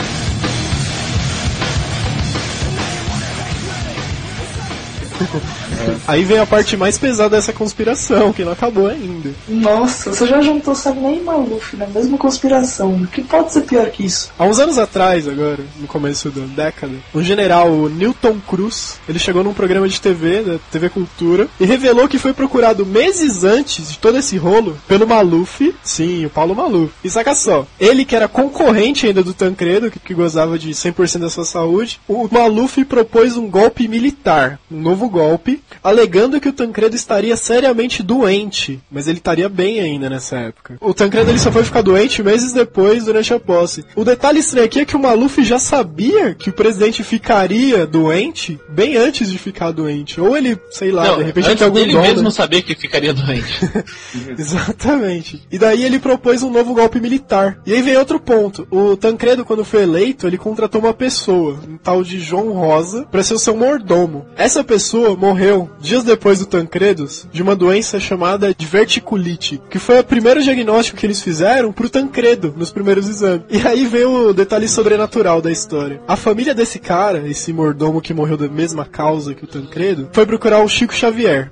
Aí 6.07 6.25
vem 6.25 6.39
a 6.39 6.47
parte 6.47 6.77
mais 6.77 6.99
pesada 6.99 7.37
dessa 7.37 7.53
conspiração, 7.53 8.33
que 8.33 8.45
não 8.45 8.53
acabou 8.53 8.89
ainda. 8.89 9.31
Nossa, 9.49 10.13
você 10.13 10.27
já 10.27 10.41
juntou 10.41 10.75
Sagnei 10.75 11.19
e 11.19 11.23
Maluf 11.23 11.77
na 11.77 11.87
mesma 11.87 12.17
conspiração. 12.17 12.95
O 12.95 13.07
que 13.07 13.23
pode 13.23 13.53
ser 13.53 13.63
pior 13.63 13.89
que 13.91 14.07
isso? 14.07 14.31
Há 14.39 14.45
uns 14.45 14.59
anos 14.59 14.79
atrás, 14.79 15.29
agora, 15.29 15.59
no 15.79 15.87
começo 15.87 16.31
da 16.31 16.45
década, 16.65 16.95
o 17.13 17.23
general 17.23 17.71
Newton 17.89 18.39
Cruz, 18.47 18.99
ele 19.09 19.19
chegou 19.19 19.45
num 19.45 19.55
programa 19.55 19.89
de 19.89 20.01
TV, 20.01 20.43
da 20.43 20.59
TV 20.71 20.89
Cultura, 20.89 21.49
e 21.61 21.65
revelou 21.65 22.09
que 22.09 22.19
foi 22.19 22.33
procurado 22.33 22.87
meses 22.87 23.45
antes 23.45 23.93
de 23.93 23.99
todo 23.99 24.19
esse 24.19 24.37
rolo 24.37 24.77
pelo 24.87 25.07
Maluf, 25.07 25.75
sim, 25.83 26.27
o 26.27 26.31
Paulo 26.31 26.55
Maluf. 26.55 26.93
E 27.05 27.11
saca 27.11 27.35
só, 27.35 27.67
ele 27.79 28.05
que 28.05 28.17
era 28.17 28.29
concorrente 28.29 29.07
ainda 29.07 29.23
do 29.23 29.35
Tancredo, 29.35 29.91
que, 29.91 29.99
que 29.99 30.15
gozava 30.15 30.59
de 30.59 30.71
100% 30.71 31.19
da 31.19 31.31
sua 31.31 31.45
saúde, 31.45 32.01
o 32.09 32.29
Maluf 32.31 32.85
propôs 32.85 33.37
um 33.37 33.49
golpe 33.49 33.89
militar, 33.89 34.59
um 34.71 34.81
novo 34.81 35.08
novo 35.09 35.11
golpe, 35.11 35.63
alegando 35.83 36.41
que 36.41 36.49
o 36.49 36.53
Tancredo 36.53 36.95
estaria 36.95 37.37
seriamente 37.37 38.03
doente, 38.03 38.81
mas 38.91 39.09
ele 39.09 39.19
estaria 39.19 39.49
bem 39.49 39.81
ainda 39.81 40.09
nessa 40.09 40.37
época. 40.37 40.77
O 40.81 40.93
Tancredo 40.93 41.31
ele 41.31 41.39
só 41.39 41.51
foi 41.51 41.65
ficar 41.65 41.83
doente 41.83 42.23
meses 42.23 42.53
depois, 42.53 43.05
durante 43.07 43.33
a 43.33 43.41
posse. 43.41 43.85
O 43.97 44.05
detalhe 44.05 44.39
estranho 44.39 44.67
aqui 44.67 44.81
é 44.81 44.85
que 44.85 44.97
o 44.97 45.01
Maluf 45.01 45.43
já 45.43 45.59
sabia 45.59 46.35
que 46.35 46.51
o 46.51 46.53
presidente 46.53 47.03
ficaria 47.03 47.87
doente 47.87 48.59
bem 48.69 48.97
antes 48.97 49.31
de 49.31 49.39
ficar 49.39 49.71
doente. 49.73 50.21
Ou 50.21 50.37
ele, 50.37 50.59
sei 50.71 50.93
lá, 50.93 51.07
Não, 51.07 51.19
de 51.19 51.25
repente 51.25 51.47
antes 51.47 51.59
tem 51.59 51.67
algum 51.67 51.79
dele 51.79 51.93
dom, 51.93 52.03
mesmo 52.03 52.23
né? 52.23 52.31
saber 52.31 52.63
que 52.63 52.75
ficaria 52.75 53.15
doente. 53.15 53.61
Exatamente. 54.39 55.43
E 55.51 55.59
daí 55.59 55.85
ele 55.85 55.99
propôs 55.99 56.43
um 56.43 56.51
novo 56.51 56.75
golpe 56.75 57.01
militar. 57.01 57.59
E 57.65 57.73
aí 57.73 57.83
vem 57.83 57.97
outro 57.97 58.21
ponto. 58.21 58.67
O 58.71 58.97
Tancredo, 58.97 59.45
quando 59.45 59.65
foi 59.65 59.83
eleito, 59.83 60.27
ele 60.27 60.39
contratou 60.39 60.81
uma 60.81 60.93
pessoa, 60.93 61.59
um 61.69 61.77
tal 61.77 62.03
de 62.03 62.21
João 62.21 62.53
Rosa, 62.53 63.07
para 63.11 63.23
ser 63.23 63.35
o 63.35 63.39
seu 63.39 63.57
mordomo. 63.57 64.27
Essa 64.37 64.63
pessoa 64.65 64.98
morreu 65.17 65.71
dias 65.81 66.03
depois 66.05 66.39
do 66.41 66.47
Tancredo 66.47 67.07
de 67.33 67.43
uma 67.43 67.55
doença 67.57 67.99
chamada 68.01 68.55
de 68.55 68.67
verticulite, 68.67 69.61
que 69.71 69.79
foi 69.79 69.99
o 70.01 70.05
primeiro 70.05 70.43
diagnóstico 70.43 70.99
que 70.99 71.07
eles 71.07 71.21
fizeram 71.23 71.73
pro 71.73 71.89
Tancredo 71.89 72.53
nos 72.57 72.71
primeiros 72.73 73.09
exames. 73.09 73.43
E 73.51 73.67
aí 73.67 73.87
vem 73.87 74.05
o 74.05 74.33
detalhe 74.33 74.69
sobrenatural 74.69 75.41
da 75.41 75.51
história. 75.51 76.01
A 76.07 76.17
família 76.17 76.55
desse 76.55 76.79
cara, 76.79 77.29
esse 77.29 77.53
mordomo 77.53 78.01
que 78.01 78.13
morreu 78.15 78.37
da 78.37 78.49
mesma 78.49 78.85
causa 78.85 79.35
que 79.35 79.45
o 79.45 79.49
Tancredo, 79.49 80.09
foi 80.13 80.27
procurar 80.27 80.61
o 80.63 80.69
Chico 80.69 80.95
Xavier. 80.95 81.51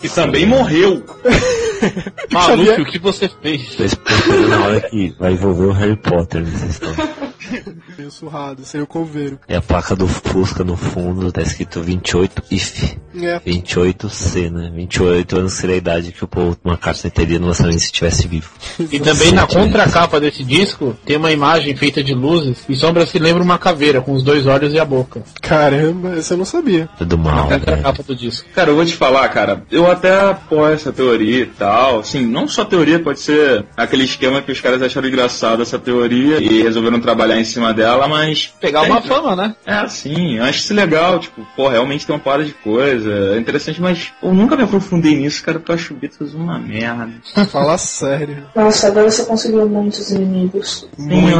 Que 0.00 0.08
também 0.08 0.46
morreu. 0.46 1.02
Maluco, 2.32 2.64
Xavier- 2.64 2.80
o 2.80 2.84
que 2.86 2.98
você 2.98 3.30
fez? 3.42 3.74
Tô 3.76 3.84
esperando 3.84 4.48
na 4.48 4.64
hora 4.64 4.80
que 4.80 5.14
vai 5.18 5.32
envolver 5.32 5.66
o 5.66 5.72
Harry 5.72 5.96
Potter 5.96 6.42
nessa 6.42 6.66
história. 6.66 7.23
Meio 7.96 8.10
surrado, 8.10 8.64
seria 8.64 8.84
o 8.84 8.86
coveiro. 8.86 9.38
E 9.48 9.54
a 9.54 9.62
placa 9.62 9.94
do 9.94 10.06
Fusca 10.06 10.64
no 10.64 10.76
fundo 10.76 11.30
tá 11.32 11.42
escrito 11.42 11.82
28 11.82 12.42
IF. 12.50 12.98
É. 13.20 13.38
28C, 13.40 14.50
né? 14.50 14.70
28 14.74 15.38
anos 15.38 15.52
seria 15.54 15.76
a 15.76 15.78
idade 15.78 16.12
que 16.12 16.24
o 16.24 16.28
Paul 16.28 16.56
McCartney 16.64 17.10
teria 17.10 17.38
no 17.38 17.46
lançamento 17.46 17.78
se 17.78 17.86
estivesse 17.86 18.26
vivo. 18.26 18.50
E 18.90 18.98
também 18.98 19.32
na 19.32 19.46
contracapa 19.46 20.20
desse 20.20 20.42
disco 20.42 20.96
tem 21.04 21.16
uma 21.16 21.32
imagem 21.32 21.76
feita 21.76 22.02
de 22.02 22.14
luzes 22.14 22.64
e 22.68 22.74
sombra 22.74 23.06
se 23.06 23.18
lembra 23.18 23.42
uma 23.42 23.58
caveira 23.58 24.00
com 24.00 24.12
os 24.12 24.22
dois 24.22 24.46
olhos 24.46 24.72
e 24.72 24.78
a 24.78 24.84
boca. 24.84 25.22
Caramba, 25.40 26.16
essa 26.16 26.34
eu 26.34 26.38
não 26.38 26.44
sabia. 26.44 26.88
É 27.00 27.04
do 27.04 27.16
Na 27.16 27.22
mal, 27.22 27.48
né? 27.48 27.58
contracapa 27.58 28.02
do 28.02 28.16
disco. 28.16 28.48
Cara, 28.54 28.70
eu 28.70 28.76
vou 28.76 28.84
te 28.84 28.94
falar, 28.94 29.28
cara, 29.28 29.62
eu 29.70 29.90
até 29.90 30.30
apoio 30.30 30.74
essa 30.74 30.92
teoria 30.92 31.42
e 31.42 31.46
tal. 31.46 32.00
Assim, 32.00 32.26
não 32.26 32.48
só 32.48 32.64
teoria, 32.64 32.98
pode 32.98 33.20
ser 33.20 33.64
aquele 33.76 34.04
esquema 34.04 34.42
que 34.42 34.52
os 34.52 34.60
caras 34.60 34.82
acharam 34.82 35.08
engraçado 35.08 35.62
essa 35.62 35.78
teoria 35.78 36.38
e 36.38 36.62
resolveram 36.62 37.00
trabalhar 37.00 37.33
em 37.40 37.44
cima 37.44 37.72
dela, 37.74 38.06
mas. 38.08 38.52
Pegar 38.60 38.82
uma 38.82 39.00
fama, 39.02 39.34
né? 39.36 39.54
É 39.66 39.74
assim, 39.74 40.38
eu 40.38 40.44
acho 40.44 40.58
isso 40.60 40.74
legal, 40.74 41.18
tipo, 41.18 41.46
pô, 41.56 41.68
realmente 41.68 42.06
tem 42.06 42.14
uma 42.14 42.20
parada 42.22 42.44
de 42.44 42.52
coisa, 42.54 43.10
é 43.34 43.38
interessante, 43.38 43.80
mas 43.80 44.12
eu 44.22 44.32
nunca 44.34 44.56
me 44.56 44.62
aprofundei 44.62 45.14
nisso, 45.16 45.42
cara, 45.42 45.58
porque 45.58 45.70
eu 45.72 45.74
acho 45.76 45.94
Beatles 45.94 46.34
uma 46.34 46.58
merda. 46.58 47.12
Fala 47.50 47.76
sério. 47.78 48.44
Nossa, 48.54 48.88
agora 48.88 49.10
você 49.10 49.24
conseguiu 49.24 49.68
muitos 49.68 50.10
inimigos. 50.10 50.88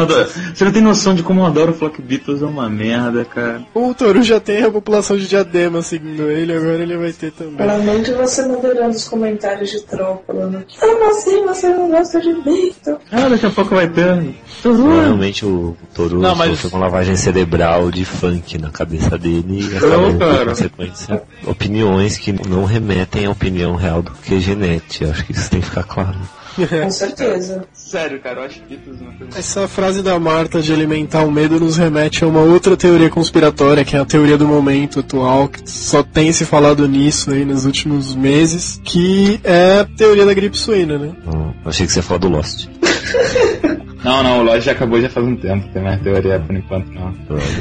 Adoro- 0.00 0.28
Você 0.54 0.64
não 0.64 0.72
tem 0.72 0.82
noção 0.82 1.14
de 1.14 1.22
como 1.22 1.40
eu 1.40 1.46
adoro 1.46 1.72
falar 1.72 1.90
que 1.92 2.02
Beatles 2.02 2.42
é 2.42 2.46
uma 2.46 2.68
merda, 2.68 3.24
cara. 3.24 3.62
O 3.74 3.94
Toru 3.94 4.22
já 4.22 4.38
tem 4.40 4.62
a 4.64 4.70
população 4.70 5.16
de 5.16 5.26
diadema 5.28 5.82
seguindo 5.82 6.28
ele, 6.30 6.52
agora 6.52 6.82
ele 6.82 6.96
vai 6.96 7.12
ter 7.12 7.32
também. 7.32 7.66
Lamento 7.66 8.14
você 8.16 8.46
moderando 8.46 8.90
os 8.96 9.08
comentários 9.08 9.70
de 9.70 9.80
troll 9.82 10.22
falando 10.26 10.64
Como 10.78 11.10
assim 11.10 11.44
você 11.44 11.68
não 11.68 11.90
gosta 11.90 12.20
de 12.20 12.32
Victor? 12.34 12.98
Ah, 13.10 13.28
daqui 13.28 13.46
a 13.46 13.50
pouco 13.50 13.74
vai 13.74 13.88
ter. 13.88 14.34
Provavelmente 14.62 15.44
o 15.46 15.76
Toru 15.94 16.20
Não, 16.20 16.34
mas- 16.34 16.50
sofreu 16.58 16.70
uma 16.78 16.86
lavagem 16.86 17.16
cerebral 17.16 17.90
de 17.90 18.04
funk 18.04 18.58
na 18.58 18.70
cabeça 18.70 19.16
dele 19.16 19.60
e 19.60 19.62
Não, 19.62 19.76
acabou 19.78 20.10
por 20.12 20.18
cara. 20.18 20.46
consequência 20.46 21.22
opiniões 21.46 22.18
que 22.18 22.32
não 22.32 22.64
remetem 22.64 23.26
à 23.26 23.30
opinião 23.30 23.74
real 23.76 24.02
do 24.02 24.10
que 24.10 24.40
Genete. 24.40 25.04
Acho 25.04 25.24
que 25.24 25.32
isso 25.32 25.50
tem 25.50 25.60
que 25.60 25.66
ficar 25.66 25.84
claro. 25.84 26.16
Com 26.56 26.88
certeza. 26.90 27.64
Sério, 27.72 28.20
cara, 28.20 28.40
eu 28.40 28.44
acho 28.44 28.60
coisa. 28.60 29.36
Essa 29.36 29.66
frase 29.66 30.02
da 30.02 30.16
Marta 30.20 30.62
de 30.62 30.72
alimentar 30.72 31.24
o 31.24 31.30
medo 31.30 31.58
nos 31.58 31.76
remete 31.76 32.22
a 32.22 32.28
uma 32.28 32.40
outra 32.42 32.76
teoria 32.76 33.10
conspiratória, 33.10 33.84
que 33.84 33.96
é 33.96 33.98
a 33.98 34.04
teoria 34.04 34.38
do 34.38 34.46
momento 34.46 35.00
atual, 35.00 35.48
que 35.48 35.68
só 35.68 36.02
tem 36.04 36.30
se 36.30 36.44
falado 36.44 36.86
nisso 36.86 37.32
aí 37.32 37.44
nos 37.44 37.64
últimos 37.64 38.14
meses, 38.14 38.80
que 38.84 39.40
é 39.42 39.80
a 39.80 39.84
teoria 39.84 40.24
da 40.24 40.32
gripe 40.32 40.56
suína, 40.56 40.96
né? 40.96 41.10
Hum, 41.26 41.52
achei 41.64 41.86
que 41.86 41.92
você 41.92 41.98
ia 41.98 42.02
falar 42.04 42.18
do 42.18 42.28
Lost. 42.28 42.68
Não, 44.04 44.22
não, 44.22 44.40
o 44.40 44.42
Lodge 44.42 44.66
já 44.66 44.72
acabou 44.72 45.00
já 45.00 45.08
faz 45.08 45.26
um 45.26 45.34
tempo, 45.34 45.66
tem 45.72 45.82
mais 45.82 46.00
teoria 46.02 46.38
por 46.38 46.54
enquanto 46.54 46.88
não. 46.92 47.12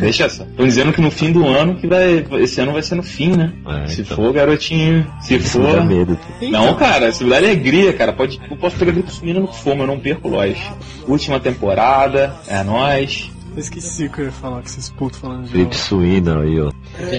Deixa 0.02 0.28
só. 0.30 0.44
Tô 0.58 0.66
dizendo 0.66 0.92
que 0.92 1.02
no 1.02 1.10
fim 1.10 1.32
do 1.32 1.48
ano, 1.48 1.76
que 1.76 1.88
vai. 1.88 2.26
Esse 2.42 2.60
ano 2.62 2.74
vai 2.74 2.82
ser 2.84 2.96
no 2.96 3.04
fim, 3.04 3.30
né? 3.36 3.54
É, 3.66 3.88
Se 3.88 4.02
então. 4.02 4.18
for, 4.18 4.34
garotinho. 4.34 5.08
Se 5.22 5.36
Isso 5.36 5.58
me 5.60 5.66
for. 5.68 5.76
dá 5.78 5.84
medo. 5.86 6.20
Não, 6.42 6.76
cara, 6.76 7.12
se 7.14 7.24
me 7.24 7.30
dá 7.30 7.38
alegria, 7.38 7.94
cara. 7.94 8.12
Pode, 8.12 8.40
eu 8.52 8.58
posso 8.58 8.76
pegar 8.76 8.92
gripe 8.92 9.10
suína 9.12 9.40
no 9.40 9.48
fomo, 9.48 9.84
eu 9.84 9.88
não 9.88 9.98
perco 10.00 10.28
o 10.28 10.32
Lodge. 10.32 10.62
Última 11.08 11.40
temporada, 11.40 12.36
é 12.48 12.62
nóis. 12.64 13.32
Eu 13.56 13.60
esqueci 13.60 14.06
o 14.06 14.10
que 14.12 14.20
eu 14.22 14.26
ia 14.26 14.32
falar, 14.32 14.62
que 14.64 14.72
vocês 14.72 14.90
putos 14.90 15.20
falando 15.20 15.44
de 15.46 15.50
Gripe 15.52 15.66
novo. 15.66 15.76
suína 15.78 16.42
aí, 16.42 16.60
ó. 16.60 16.72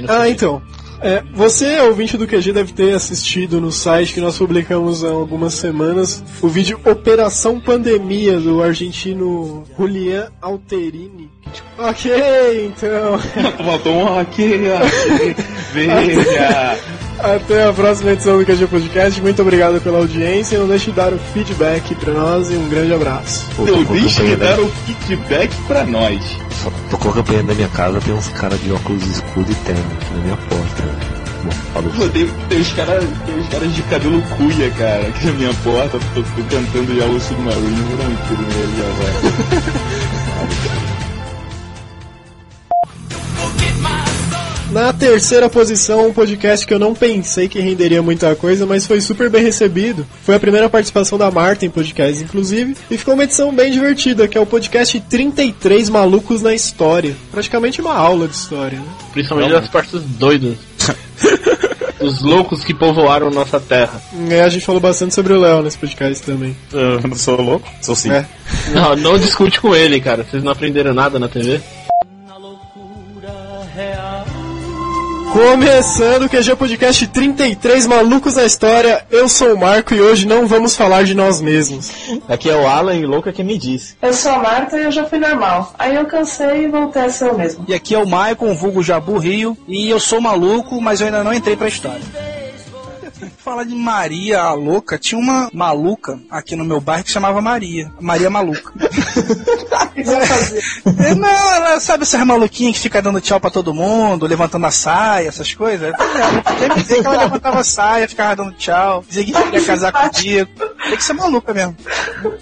Ah, 0.09 0.28
então. 0.28 0.61
É, 1.00 1.22
você, 1.34 1.80
ouvinte 1.80 2.16
do 2.16 2.26
QG, 2.26 2.52
deve 2.52 2.72
ter 2.72 2.94
assistido 2.94 3.60
no 3.60 3.70
site 3.70 4.14
que 4.14 4.20
nós 4.20 4.38
publicamos 4.38 5.04
há 5.04 5.10
algumas 5.10 5.54
semanas 5.54 6.22
o 6.40 6.48
vídeo 6.48 6.80
Operação 6.84 7.60
Pandemia 7.60 8.38
do 8.38 8.62
argentino 8.62 9.64
Julian 9.76 10.30
Alterini. 10.40 11.30
Ok, 11.78 12.66
então. 12.66 13.18
Faltou 13.64 13.92
um 13.92 14.18
aqui, 14.18 14.54
aqui. 14.72 15.36
Até 17.18 17.64
a 17.64 17.73
próxima 17.73 18.12
edição 18.12 18.38
do 18.38 18.44
QG 18.44 18.66
Podcast. 18.66 19.21
Muito 19.23 19.40
obrigado 19.42 19.80
pela 19.80 19.99
audiência. 19.99 20.59
Não 20.59 20.66
deixe 20.66 20.90
de 20.90 20.97
dar 20.97 21.12
o 21.12 21.18
feedback 21.18 21.94
pra 21.94 22.12
nós 22.12 22.50
e 22.50 22.54
um 22.54 22.68
grande 22.68 22.92
abraço. 22.92 23.47
Pô, 23.56 23.62
a 23.62 23.92
deixo 23.92 24.25
de 24.25 24.37
dar 24.37 24.59
o 24.61 24.68
feedback 24.68 25.54
pra 25.66 25.85
nós. 25.85 26.23
Só 26.62 26.71
tocou 26.90 27.11
a 27.11 27.14
campanha 27.14 27.42
da 27.42 27.54
minha 27.54 27.68
casa, 27.68 28.00
tem 28.00 28.14
uns 28.14 28.28
caras 28.28 28.61
de 28.61 28.73
óculos 28.73 29.06
escuros 29.06 29.50
e 29.50 29.54
terno 29.54 29.85
aqui 30.00 30.14
na 30.14 30.23
minha 30.23 30.37
porta. 30.37 31.14
Pô, 31.97 32.09
tem, 32.09 32.26
tem 32.49 32.61
os 32.61 32.73
caras 32.73 33.04
caras 33.50 33.75
de 33.75 33.83
cabelo 33.83 34.23
cuia, 34.37 34.71
cara, 34.71 35.06
aqui 35.09 35.26
na 35.26 35.33
minha 35.33 35.54
porta, 35.62 35.99
tô, 36.14 36.23
tô 36.23 36.42
cantando 36.50 36.92
Yellow 36.92 37.21
Submarine, 37.21 37.76
tiro 38.26 38.42
nele 38.42 38.76
já 38.78 38.88
vai. 40.68 40.74
Na 44.71 44.92
terceira 44.92 45.49
posição, 45.49 46.09
um 46.09 46.12
podcast 46.12 46.66
que 46.66 46.75
eu 46.75 46.78
não 46.78 46.94
pensei 46.94 47.49
que 47.49 47.61
renderia 47.61 48.02
muita 48.02 48.35
coisa, 48.35 48.66
mas 48.66 48.87
foi 48.87 49.00
super 49.00 49.30
bem 49.30 49.42
recebido. 49.42 50.06
Foi 50.25 50.35
a 50.35 50.40
primeira 50.40 50.68
participação 50.68 51.16
da 51.16 51.30
Marta 51.30 51.64
em 51.64 51.71
podcast, 51.71 52.23
inclusive, 52.23 52.75
e 52.90 52.99
ficou 52.99 53.14
uma 53.14 53.25
edição 53.25 53.54
bem 53.54 53.71
divertida, 53.71 54.26
que 54.26 54.37
é 54.37 54.40
o 54.40 54.47
podcast 54.47 54.99
33 55.00 55.88
Malucos 55.90 56.42
na 56.42 56.54
História. 56.54 57.14
Praticamente 57.30 57.80
uma 57.80 57.94
aula 57.94 58.26
de 58.26 58.35
história, 58.35 58.78
né? 58.78 58.87
Principalmente 59.12 59.52
das 59.52 59.68
partes 59.68 60.00
doidas. 60.02 60.56
Os 62.00 62.23
loucos 62.23 62.64
que 62.64 62.75
povoaram 62.75 63.30
nossa 63.30 63.61
terra. 63.61 64.02
E 64.28 64.35
a 64.35 64.49
gente 64.49 64.66
falou 64.66 64.80
bastante 64.80 65.14
sobre 65.14 65.33
o 65.33 65.40
Léo 65.40 65.62
nesse 65.62 65.78
podcast 65.78 66.23
também. 66.25 66.54
Eu 66.73 67.00
não 67.00 67.16
sou 67.16 67.40
louco? 67.40 67.66
Sou 67.80 67.94
sim. 67.94 68.11
É. 68.11 68.26
Não, 68.75 68.97
não 68.97 69.18
discute 69.18 69.61
com 69.61 69.75
ele, 69.75 70.00
cara. 70.00 70.26
Vocês 70.28 70.42
não 70.42 70.52
aprenderam 70.52 70.92
nada 70.92 71.18
na 71.18 71.28
TV? 71.28 71.61
Começando 75.34 76.26
o 76.26 76.28
QG 76.28 76.54
Podcast 76.54 77.08
33 77.08 77.88
Malucos 77.88 78.36
na 78.36 78.44
História, 78.44 79.04
eu 79.10 79.28
sou 79.28 79.54
o 79.54 79.58
Marco 79.58 79.92
e 79.92 80.00
hoje 80.00 80.28
não 80.28 80.46
vamos 80.46 80.76
falar 80.76 81.02
de 81.02 81.12
nós 81.12 81.40
mesmos. 81.40 81.90
Aqui 82.28 82.48
é 82.48 82.54
o 82.54 82.68
Alan 82.68 82.94
e 82.94 83.04
louca 83.04 83.32
que 83.32 83.42
me 83.42 83.58
disse. 83.58 83.96
Eu 84.00 84.14
sou 84.14 84.30
a 84.30 84.38
Marta 84.38 84.78
e 84.78 84.84
eu 84.84 84.92
já 84.92 85.04
fui 85.06 85.18
normal. 85.18 85.74
Aí 85.76 85.96
eu 85.96 86.06
cansei 86.06 86.66
e 86.66 86.68
voltei 86.68 87.02
a 87.02 87.10
ser 87.10 87.30
eu 87.30 87.36
mesmo. 87.36 87.64
E 87.66 87.74
aqui 87.74 87.96
é 87.96 87.98
o 87.98 88.06
Maicon, 88.06 88.54
vulgo 88.54 88.80
Jabu 88.80 89.18
Rio, 89.18 89.58
e 89.66 89.90
eu 89.90 89.98
sou 89.98 90.20
maluco, 90.20 90.80
mas 90.80 91.00
eu 91.00 91.08
ainda 91.08 91.24
não 91.24 91.34
entrei 91.34 91.56
pra 91.56 91.66
história. 91.66 92.00
Falar 93.38 93.64
de 93.64 93.75
Maria 93.75 94.40
a 94.40 94.52
louca, 94.52 94.99
tinha 94.99 95.19
uma 95.19 95.50
maluca 95.52 96.19
aqui 96.31 96.57
no 96.57 96.64
meu 96.64 96.81
bairro 96.81 97.04
que 97.04 97.11
chamava 97.11 97.40
Maria. 97.40 97.90
Maria 98.00 98.31
Maluca. 98.31 98.73
É, 99.97 101.14
não, 101.14 101.54
ela 101.54 101.81
sabe 101.81 102.02
essas 102.02 102.25
maluquinhas 102.26 102.75
que 102.76 102.83
fica 102.83 103.00
dando 103.00 103.21
tchau 103.21 103.40
pra 103.40 103.50
todo 103.50 103.73
mundo, 103.73 104.26
levantando 104.26 104.66
a 104.66 104.71
saia, 104.71 105.28
essas 105.28 105.54
coisas? 105.54 105.93
É, 105.93 106.37
eu 106.37 106.43
queria 106.43 106.75
dizer 106.75 107.00
que 107.00 107.07
ela 107.07 107.23
levantava 107.23 107.61
a 107.61 107.64
saia, 107.64 108.09
ficava 108.09 108.37
dando 108.37 108.52
tchau, 108.52 109.04
dizia 109.07 109.25
que 109.25 109.33
queria 109.33 109.64
casar 109.64 109.93
comigo. 109.93 110.50
Tem 110.85 110.97
que 110.97 111.04
ser 111.04 111.12
maluca 111.12 111.54
mesmo. 111.54 111.76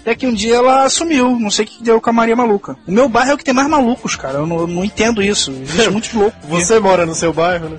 Até 0.01 0.15
que 0.15 0.27
um 0.27 0.33
dia 0.33 0.55
ela 0.55 0.89
sumiu, 0.89 1.39
não 1.39 1.49
sei 1.49 1.65
o 1.65 1.67
que 1.67 1.83
deu 1.83 2.01
com 2.01 2.09
a 2.09 2.13
Maria 2.13 2.35
Maluca. 2.35 2.75
O 2.87 2.91
meu 2.91 3.07
bairro 3.07 3.31
é 3.31 3.33
o 3.33 3.37
que 3.37 3.43
tem 3.43 3.53
mais 3.53 3.69
malucos, 3.69 4.15
cara. 4.15 4.39
Eu 4.39 4.47
não, 4.47 4.67
não 4.67 4.83
entendo 4.83 5.21
isso. 5.21 5.51
Existe 5.51 5.89
muitos 5.89 6.13
loucos. 6.13 6.39
Você 6.49 6.79
mora 6.79 7.05
no 7.05 7.15
seu 7.15 7.31
bairro, 7.31 7.69
né? 7.69 7.77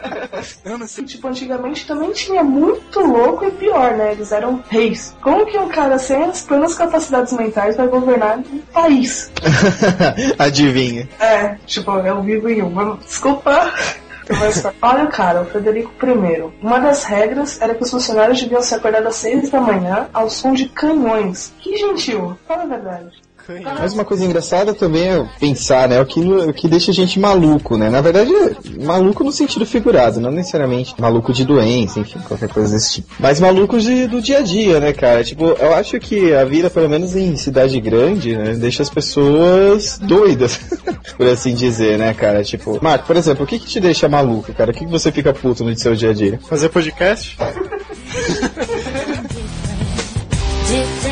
Sei. 0.42 1.04
Tipo, 1.04 1.28
antigamente 1.28 1.86
também 1.86 2.12
tinha 2.12 2.42
muito 2.42 3.00
louco 3.00 3.44
e 3.44 3.50
pior, 3.50 3.92
né? 3.96 4.12
Eles 4.12 4.32
eram 4.32 4.62
reis. 4.68 5.14
Como 5.20 5.46
que 5.46 5.58
um 5.58 5.68
cara 5.68 5.98
sem 5.98 6.24
as 6.24 6.42
plenas 6.42 6.74
capacidades 6.74 7.32
mentais 7.32 7.76
vai 7.76 7.88
governar 7.88 8.38
um 8.38 8.58
país? 8.72 9.30
Adivinha. 10.38 11.08
É, 11.18 11.56
tipo, 11.66 11.90
eu 11.92 12.22
vivo 12.22 12.48
em 12.48 12.62
um. 12.62 12.96
Desculpa. 12.96 13.72
Olha 14.80 15.04
o 15.04 15.08
cara, 15.08 15.42
o 15.42 15.46
Frederico 15.46 15.92
I. 16.06 16.52
Uma 16.62 16.78
das 16.78 17.04
regras 17.04 17.60
era 17.60 17.74
que 17.74 17.82
os 17.82 17.90
funcionários 17.90 18.40
deviam 18.40 18.62
se 18.62 18.74
acordar 18.74 19.04
às 19.06 19.16
seis 19.16 19.50
da 19.50 19.60
manhã 19.60 20.08
ao 20.12 20.30
som 20.30 20.52
de 20.52 20.68
canhões. 20.68 21.52
Que 21.58 21.76
gentil, 21.76 22.38
fala 22.46 22.62
a 22.62 22.66
verdade. 22.66 23.10
Mas 23.78 23.94
uma 23.94 24.04
coisa 24.04 24.24
engraçada 24.24 24.74
também 24.74 25.08
é 25.08 25.28
pensar, 25.38 25.88
né? 25.88 26.00
O 26.00 26.06
que, 26.06 26.20
o 26.20 26.52
que 26.52 26.68
deixa 26.68 26.90
a 26.90 26.94
gente 26.94 27.18
maluco, 27.18 27.76
né? 27.76 27.90
Na 27.90 28.00
verdade, 28.00 28.30
maluco 28.80 29.24
no 29.24 29.32
sentido 29.32 29.66
figurado, 29.66 30.20
não 30.20 30.30
necessariamente 30.30 30.94
maluco 30.98 31.32
de 31.32 31.44
doença, 31.44 32.00
enfim, 32.00 32.18
qualquer 32.26 32.48
coisa 32.48 32.72
desse 32.72 32.94
tipo. 32.94 33.08
Mas 33.18 33.40
malucos 33.40 33.82
de, 33.82 34.06
do 34.06 34.20
dia 34.20 34.38
a 34.38 34.42
dia, 34.42 34.80
né, 34.80 34.92
cara? 34.92 35.24
Tipo, 35.24 35.46
eu 35.46 35.74
acho 35.74 35.98
que 35.98 36.34
a 36.34 36.44
vida, 36.44 36.70
pelo 36.70 36.88
menos 36.88 37.16
em 37.16 37.36
cidade 37.36 37.80
grande, 37.80 38.36
né, 38.36 38.54
deixa 38.54 38.82
as 38.82 38.90
pessoas 38.90 39.98
doidas, 39.98 40.60
por 41.16 41.26
assim 41.26 41.54
dizer, 41.54 41.98
né, 41.98 42.14
cara? 42.14 42.42
Tipo, 42.44 42.78
Marco, 42.82 43.06
por 43.06 43.16
exemplo, 43.16 43.44
o 43.44 43.46
que 43.46 43.58
que 43.58 43.66
te 43.66 43.80
deixa 43.80 44.08
maluco, 44.08 44.52
cara? 44.52 44.70
O 44.70 44.74
que 44.74 44.84
que 44.84 44.90
você 44.90 45.10
fica 45.10 45.32
puto 45.32 45.64
no 45.64 45.76
seu 45.76 45.94
dia 45.94 46.10
a 46.10 46.14
dia? 46.14 46.38
Fazer 46.48 46.68
podcast? 46.68 47.36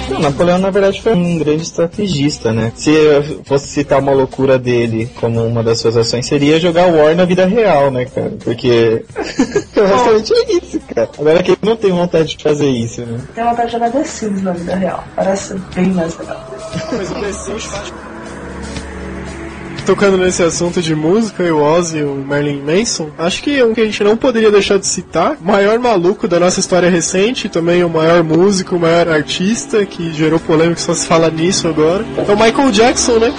Não, 0.09 0.21
Napoleão 0.21 0.59
na 0.59 0.71
verdade 0.71 1.03
foi 1.03 1.15
um 1.15 1.39
grande 1.39 1.63
estrategista, 1.63 2.53
né? 2.53 2.73
Se 2.75 2.91
eu 2.91 3.43
fosse 3.45 3.69
citar 3.69 4.01
uma 4.01 4.13
loucura 4.13 4.59
dele 4.59 5.11
como 5.21 5.45
uma 5.45 5.63
das 5.63 5.81
suas 5.81 5.97
ações, 5.97 6.27
seria 6.27 6.59
jogar 6.59 6.87
War 6.87 7.15
na 7.15 7.25
vida 7.25 7.47
real, 7.47 7.91
né, 7.91 8.05
cara? 8.07 8.33
Porque 8.43 9.05
basicamente 9.75 10.33
é 10.33 10.53
isso, 10.53 10.81
cara. 10.95 11.11
Agora 11.19 11.43
que 11.43 11.51
ele 11.53 11.59
não 11.63 11.77
tem 11.77 11.91
vontade 11.91 12.37
de 12.37 12.43
fazer 12.43 12.69
isso, 12.69 13.03
né? 13.03 13.21
Tem 13.35 13.45
vontade 13.45 13.67
de 13.67 13.73
jogar 13.73 13.91
The 13.91 14.05
Sims 14.05 14.43
na 14.43 14.53
vida 14.53 14.77
real. 14.77 15.05
Parece 15.15 15.55
bem 15.75 15.87
mais 15.89 16.17
legal. 16.19 16.45
Mas 16.93 17.11
o 17.11 17.15
The 17.15 17.33
Sims 17.33 17.93
tocando 19.89 20.19
nesse 20.19 20.43
assunto 20.43 20.83
de 20.83 20.95
música, 20.95 21.43
o 21.45 21.63
Ozzy 21.63 22.01
e 22.01 22.03
o 22.03 22.15
Marilyn 22.15 22.61
Manson, 22.61 23.09
acho 23.17 23.43
que 23.43 23.63
um 23.63 23.73
que 23.73 23.81
a 23.81 23.87
gente 23.87 24.05
não 24.05 24.19
poderia 24.19 24.51
deixar 24.51 24.79
de 24.79 24.87
citar, 24.87 25.39
o 25.41 25.47
maior 25.47 25.79
maluco 25.79 26.29
da 26.29 26.39
nossa 26.39 26.61
história 26.61 26.91
recente, 26.91 27.49
também 27.49 27.83
o 27.83 27.89
maior 27.89 28.23
músico, 28.23 28.77
o 28.77 28.79
maior 28.79 29.09
artista, 29.09 29.87
que 29.87 30.13
gerou 30.13 30.39
polêmica, 30.39 30.79
só 30.79 30.93
se 30.93 31.07
fala 31.07 31.31
nisso 31.31 31.67
agora, 31.67 32.05
é 32.19 32.31
o 32.31 32.39
Michael 32.39 32.71
Jackson, 32.71 33.19
né? 33.19 33.35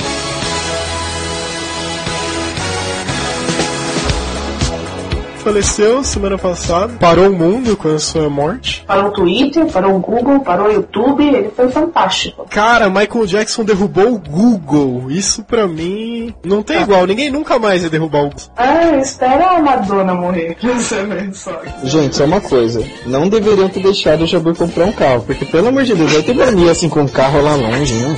Faleceu 5.50 6.04
semana 6.04 6.38
passada, 6.38 6.94
parou 7.00 7.30
o 7.30 7.34
mundo 7.34 7.76
com 7.76 7.90
a 7.90 7.98
sua 7.98 8.30
morte. 8.30 8.84
Parou 8.86 9.10
o 9.10 9.12
Twitter, 9.12 9.66
parou 9.66 9.96
o 9.96 10.00
Google, 10.00 10.42
parou 10.42 10.68
o 10.68 10.72
YouTube, 10.72 11.28
ele 11.28 11.50
foi 11.50 11.68
fantástico. 11.70 12.46
Cara, 12.48 12.88
Michael 12.88 13.26
Jackson 13.26 13.64
derrubou 13.64 14.14
o 14.14 14.20
Google. 14.20 15.10
Isso 15.10 15.44
pra 15.44 15.68
mim 15.68 16.36
não 16.46 16.62
tem 16.62 16.80
igual. 16.82 17.08
Ninguém 17.08 17.32
nunca 17.32 17.58
mais 17.58 17.82
ia 17.82 17.90
derrubar 17.90 18.26
o 18.26 18.30
Google. 18.30 18.46
Ah, 18.56 18.96
espera 18.98 19.58
a 19.58 19.60
Madonna 19.60 20.14
morrer 20.14 20.56
pra 20.62 20.72
você 20.74 21.04
ver 21.04 21.34
só. 21.34 21.60
Gente, 21.84 22.16
só 22.16 22.26
uma 22.26 22.42
coisa. 22.42 22.86
Não 23.08 23.28
deveriam 23.28 23.70
ter 23.70 23.82
deixado 23.82 24.26
o 24.26 24.28
Jabur 24.28 24.56
comprar 24.56 24.86
um 24.86 24.92
carro, 24.92 25.24
porque 25.26 25.46
pelo 25.46 25.70
amor 25.70 25.84
de 25.84 25.96
Deus, 25.96 26.14
vai 26.14 26.22
ter 26.22 26.36
mania 26.36 26.72
assim 26.72 26.90
com 26.90 27.02
um 27.02 27.08
carro 27.08 27.42
lá 27.42 27.56
longe, 27.56 27.96
né? 27.96 28.16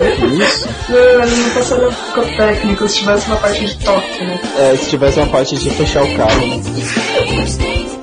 Isso. 0.00 0.68
Não, 0.88 1.26
não 1.26 1.50
tá 1.54 1.62
sendo 1.62 1.88
psicotécnico 1.92 2.88
se 2.88 2.96
tivesse 2.98 3.26
uma 3.26 3.36
parte 3.36 3.66
de 3.66 3.76
toque, 3.84 4.24
né? 4.24 4.40
É, 4.58 4.76
se 4.76 4.88
tivesse 4.88 5.18
uma 5.18 5.28
parte 5.28 5.56
de 5.56 5.70
fechar 5.70 6.02
o 6.02 6.16
carro, 6.16 6.46
né? 6.46 7.99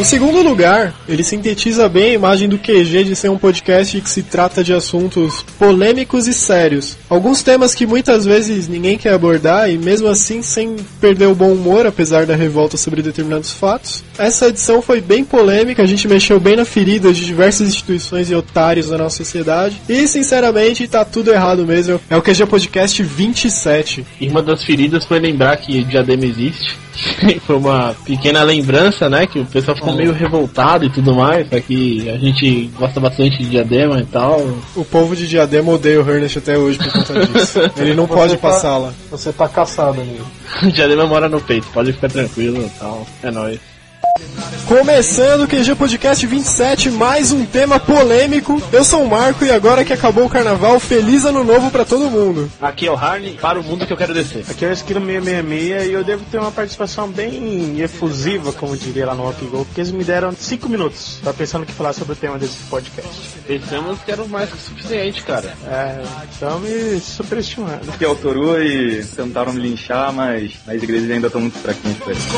O 0.00 0.04
segundo 0.04 0.40
lugar, 0.40 0.94
ele 1.06 1.22
sintetiza 1.22 1.86
bem 1.86 2.12
a 2.12 2.14
imagem 2.14 2.48
do 2.48 2.56
QG 2.56 3.04
de 3.04 3.14
ser 3.14 3.28
um 3.28 3.36
podcast 3.36 4.00
que 4.00 4.08
se 4.08 4.22
trata 4.22 4.64
de 4.64 4.72
assuntos 4.72 5.44
polêmicos 5.58 6.26
e 6.26 6.32
sérios. 6.32 6.96
Alguns 7.06 7.42
temas 7.42 7.74
que 7.74 7.86
muitas 7.86 8.24
vezes 8.24 8.66
ninguém 8.66 8.96
quer 8.96 9.12
abordar 9.12 9.70
e 9.70 9.76
mesmo 9.76 10.08
assim 10.08 10.40
sem 10.40 10.74
perder 11.02 11.26
o 11.26 11.34
bom 11.34 11.52
humor, 11.52 11.86
apesar 11.86 12.24
da 12.24 12.34
revolta 12.34 12.78
sobre 12.78 13.02
determinados 13.02 13.50
fatos. 13.50 14.02
Essa 14.16 14.48
edição 14.48 14.80
foi 14.80 15.02
bem 15.02 15.22
polêmica, 15.22 15.82
a 15.82 15.86
gente 15.86 16.08
mexeu 16.08 16.40
bem 16.40 16.56
na 16.56 16.64
ferida 16.64 17.12
de 17.12 17.22
diversas 17.22 17.68
instituições 17.68 18.30
e 18.30 18.34
otários 18.34 18.88
da 18.88 18.96
nossa 18.96 19.18
sociedade. 19.18 19.82
E 19.86 20.08
sinceramente, 20.08 20.88
tá 20.88 21.04
tudo 21.04 21.30
errado 21.30 21.66
mesmo. 21.66 22.00
É 22.08 22.16
o 22.16 22.22
QG 22.22 22.46
Podcast 22.46 23.02
27. 23.02 24.06
E 24.18 24.28
uma 24.28 24.42
das 24.42 24.64
feridas 24.64 25.04
foi 25.04 25.18
lembrar 25.18 25.58
que 25.58 25.84
Diadema 25.84 26.24
existe. 26.24 26.74
foi 27.46 27.56
uma 27.56 27.94
pequena 28.04 28.42
lembrança, 28.42 29.08
né? 29.08 29.26
Que 29.26 29.38
o 29.38 29.46
pessoal 29.46 29.76
ficou 29.76 29.94
meio 29.94 30.12
revoltado 30.12 30.84
e 30.84 30.90
tudo 30.90 31.14
mais, 31.14 31.48
só 31.48 31.60
que 31.60 32.08
a 32.08 32.16
gente 32.18 32.70
gosta 32.78 33.00
bastante 33.00 33.38
de 33.38 33.50
Diadema 33.50 34.00
e 34.00 34.06
tal. 34.06 34.40
O 34.76 34.84
povo 34.84 35.14
de 35.14 35.26
Diadema 35.28 35.72
odeia 35.72 36.02
o 36.02 36.10
Ernest 36.10 36.38
até 36.38 36.58
hoje 36.58 36.78
por 36.78 36.92
conta 36.92 37.26
disso. 37.26 37.58
Ele 37.76 37.94
não 37.94 38.06
pode 38.06 38.34
tá- 38.36 38.48
passar 38.48 38.76
lá. 38.78 38.92
Você 39.10 39.32
tá 39.32 39.48
caçado 39.48 40.00
amigo. 40.00 40.24
Diadema 40.72 41.06
mora 41.06 41.28
no 41.28 41.40
peito, 41.40 41.66
pode 41.72 41.92
ficar 41.92 42.08
tranquilo 42.08 42.58
e 42.64 42.78
tal. 42.78 43.06
É 43.22 43.30
nóis. 43.30 43.69
Começando 44.66 45.42
o 45.42 45.48
QG 45.48 45.74
Podcast 45.74 46.24
27, 46.24 46.90
mais 46.90 47.32
um 47.32 47.44
tema 47.44 47.80
polêmico. 47.80 48.62
Eu 48.72 48.84
sou 48.84 49.02
o 49.02 49.08
Marco 49.08 49.44
e 49.44 49.50
agora 49.50 49.84
que 49.84 49.92
acabou 49.92 50.26
o 50.26 50.28
carnaval, 50.28 50.78
feliz 50.78 51.24
ano 51.24 51.42
novo 51.42 51.70
pra 51.70 51.84
todo 51.84 52.10
mundo. 52.10 52.50
Aqui 52.60 52.86
é 52.86 52.90
o 52.92 52.94
Harney, 52.94 53.36
para 53.40 53.58
o 53.58 53.64
mundo 53.64 53.84
que 53.84 53.92
eu 53.92 53.96
quero 53.96 54.14
descer. 54.14 54.44
Aqui 54.48 54.64
é 54.64 54.68
o 54.68 54.72
Esquilo 54.72 55.00
666 55.00 55.86
e 55.88 55.92
eu 55.92 56.04
devo 56.04 56.24
ter 56.30 56.38
uma 56.38 56.52
participação 56.52 57.08
bem 57.08 57.80
efusiva, 57.80 58.52
como 58.52 58.76
diria 58.76 59.06
lá 59.06 59.14
no 59.14 59.24
Rock 59.24 59.44
Go, 59.46 59.64
porque 59.64 59.80
eles 59.80 59.90
me 59.90 60.04
deram 60.04 60.32
5 60.32 60.68
minutos. 60.68 61.18
Tava 61.22 61.36
pensando 61.36 61.66
que 61.66 61.72
falar 61.72 61.92
sobre 61.92 62.12
o 62.12 62.16
tema 62.16 62.38
desse 62.38 62.58
podcast. 62.68 63.10
Pensamos 63.46 63.98
que 64.02 64.12
era 64.12 64.24
mais 64.24 64.50
que 64.50 64.58
suficiente, 64.58 65.22
cara. 65.22 65.52
É, 65.66 66.02
estão 66.30 66.60
me 66.60 67.00
superestimando. 67.00 67.90
Aqui 67.92 68.04
é 68.04 68.08
o 68.08 68.14
Toru 68.14 68.62
e 68.62 69.04
tentaram 69.04 69.52
me 69.52 69.60
linchar, 69.60 70.12
mas 70.12 70.52
as 70.68 70.82
igrejas 70.82 71.10
ainda 71.10 71.26
estão 71.26 71.40
muito 71.40 71.58
fraquinhas 71.58 71.98
pra 71.98 72.12
isso. 72.12 72.28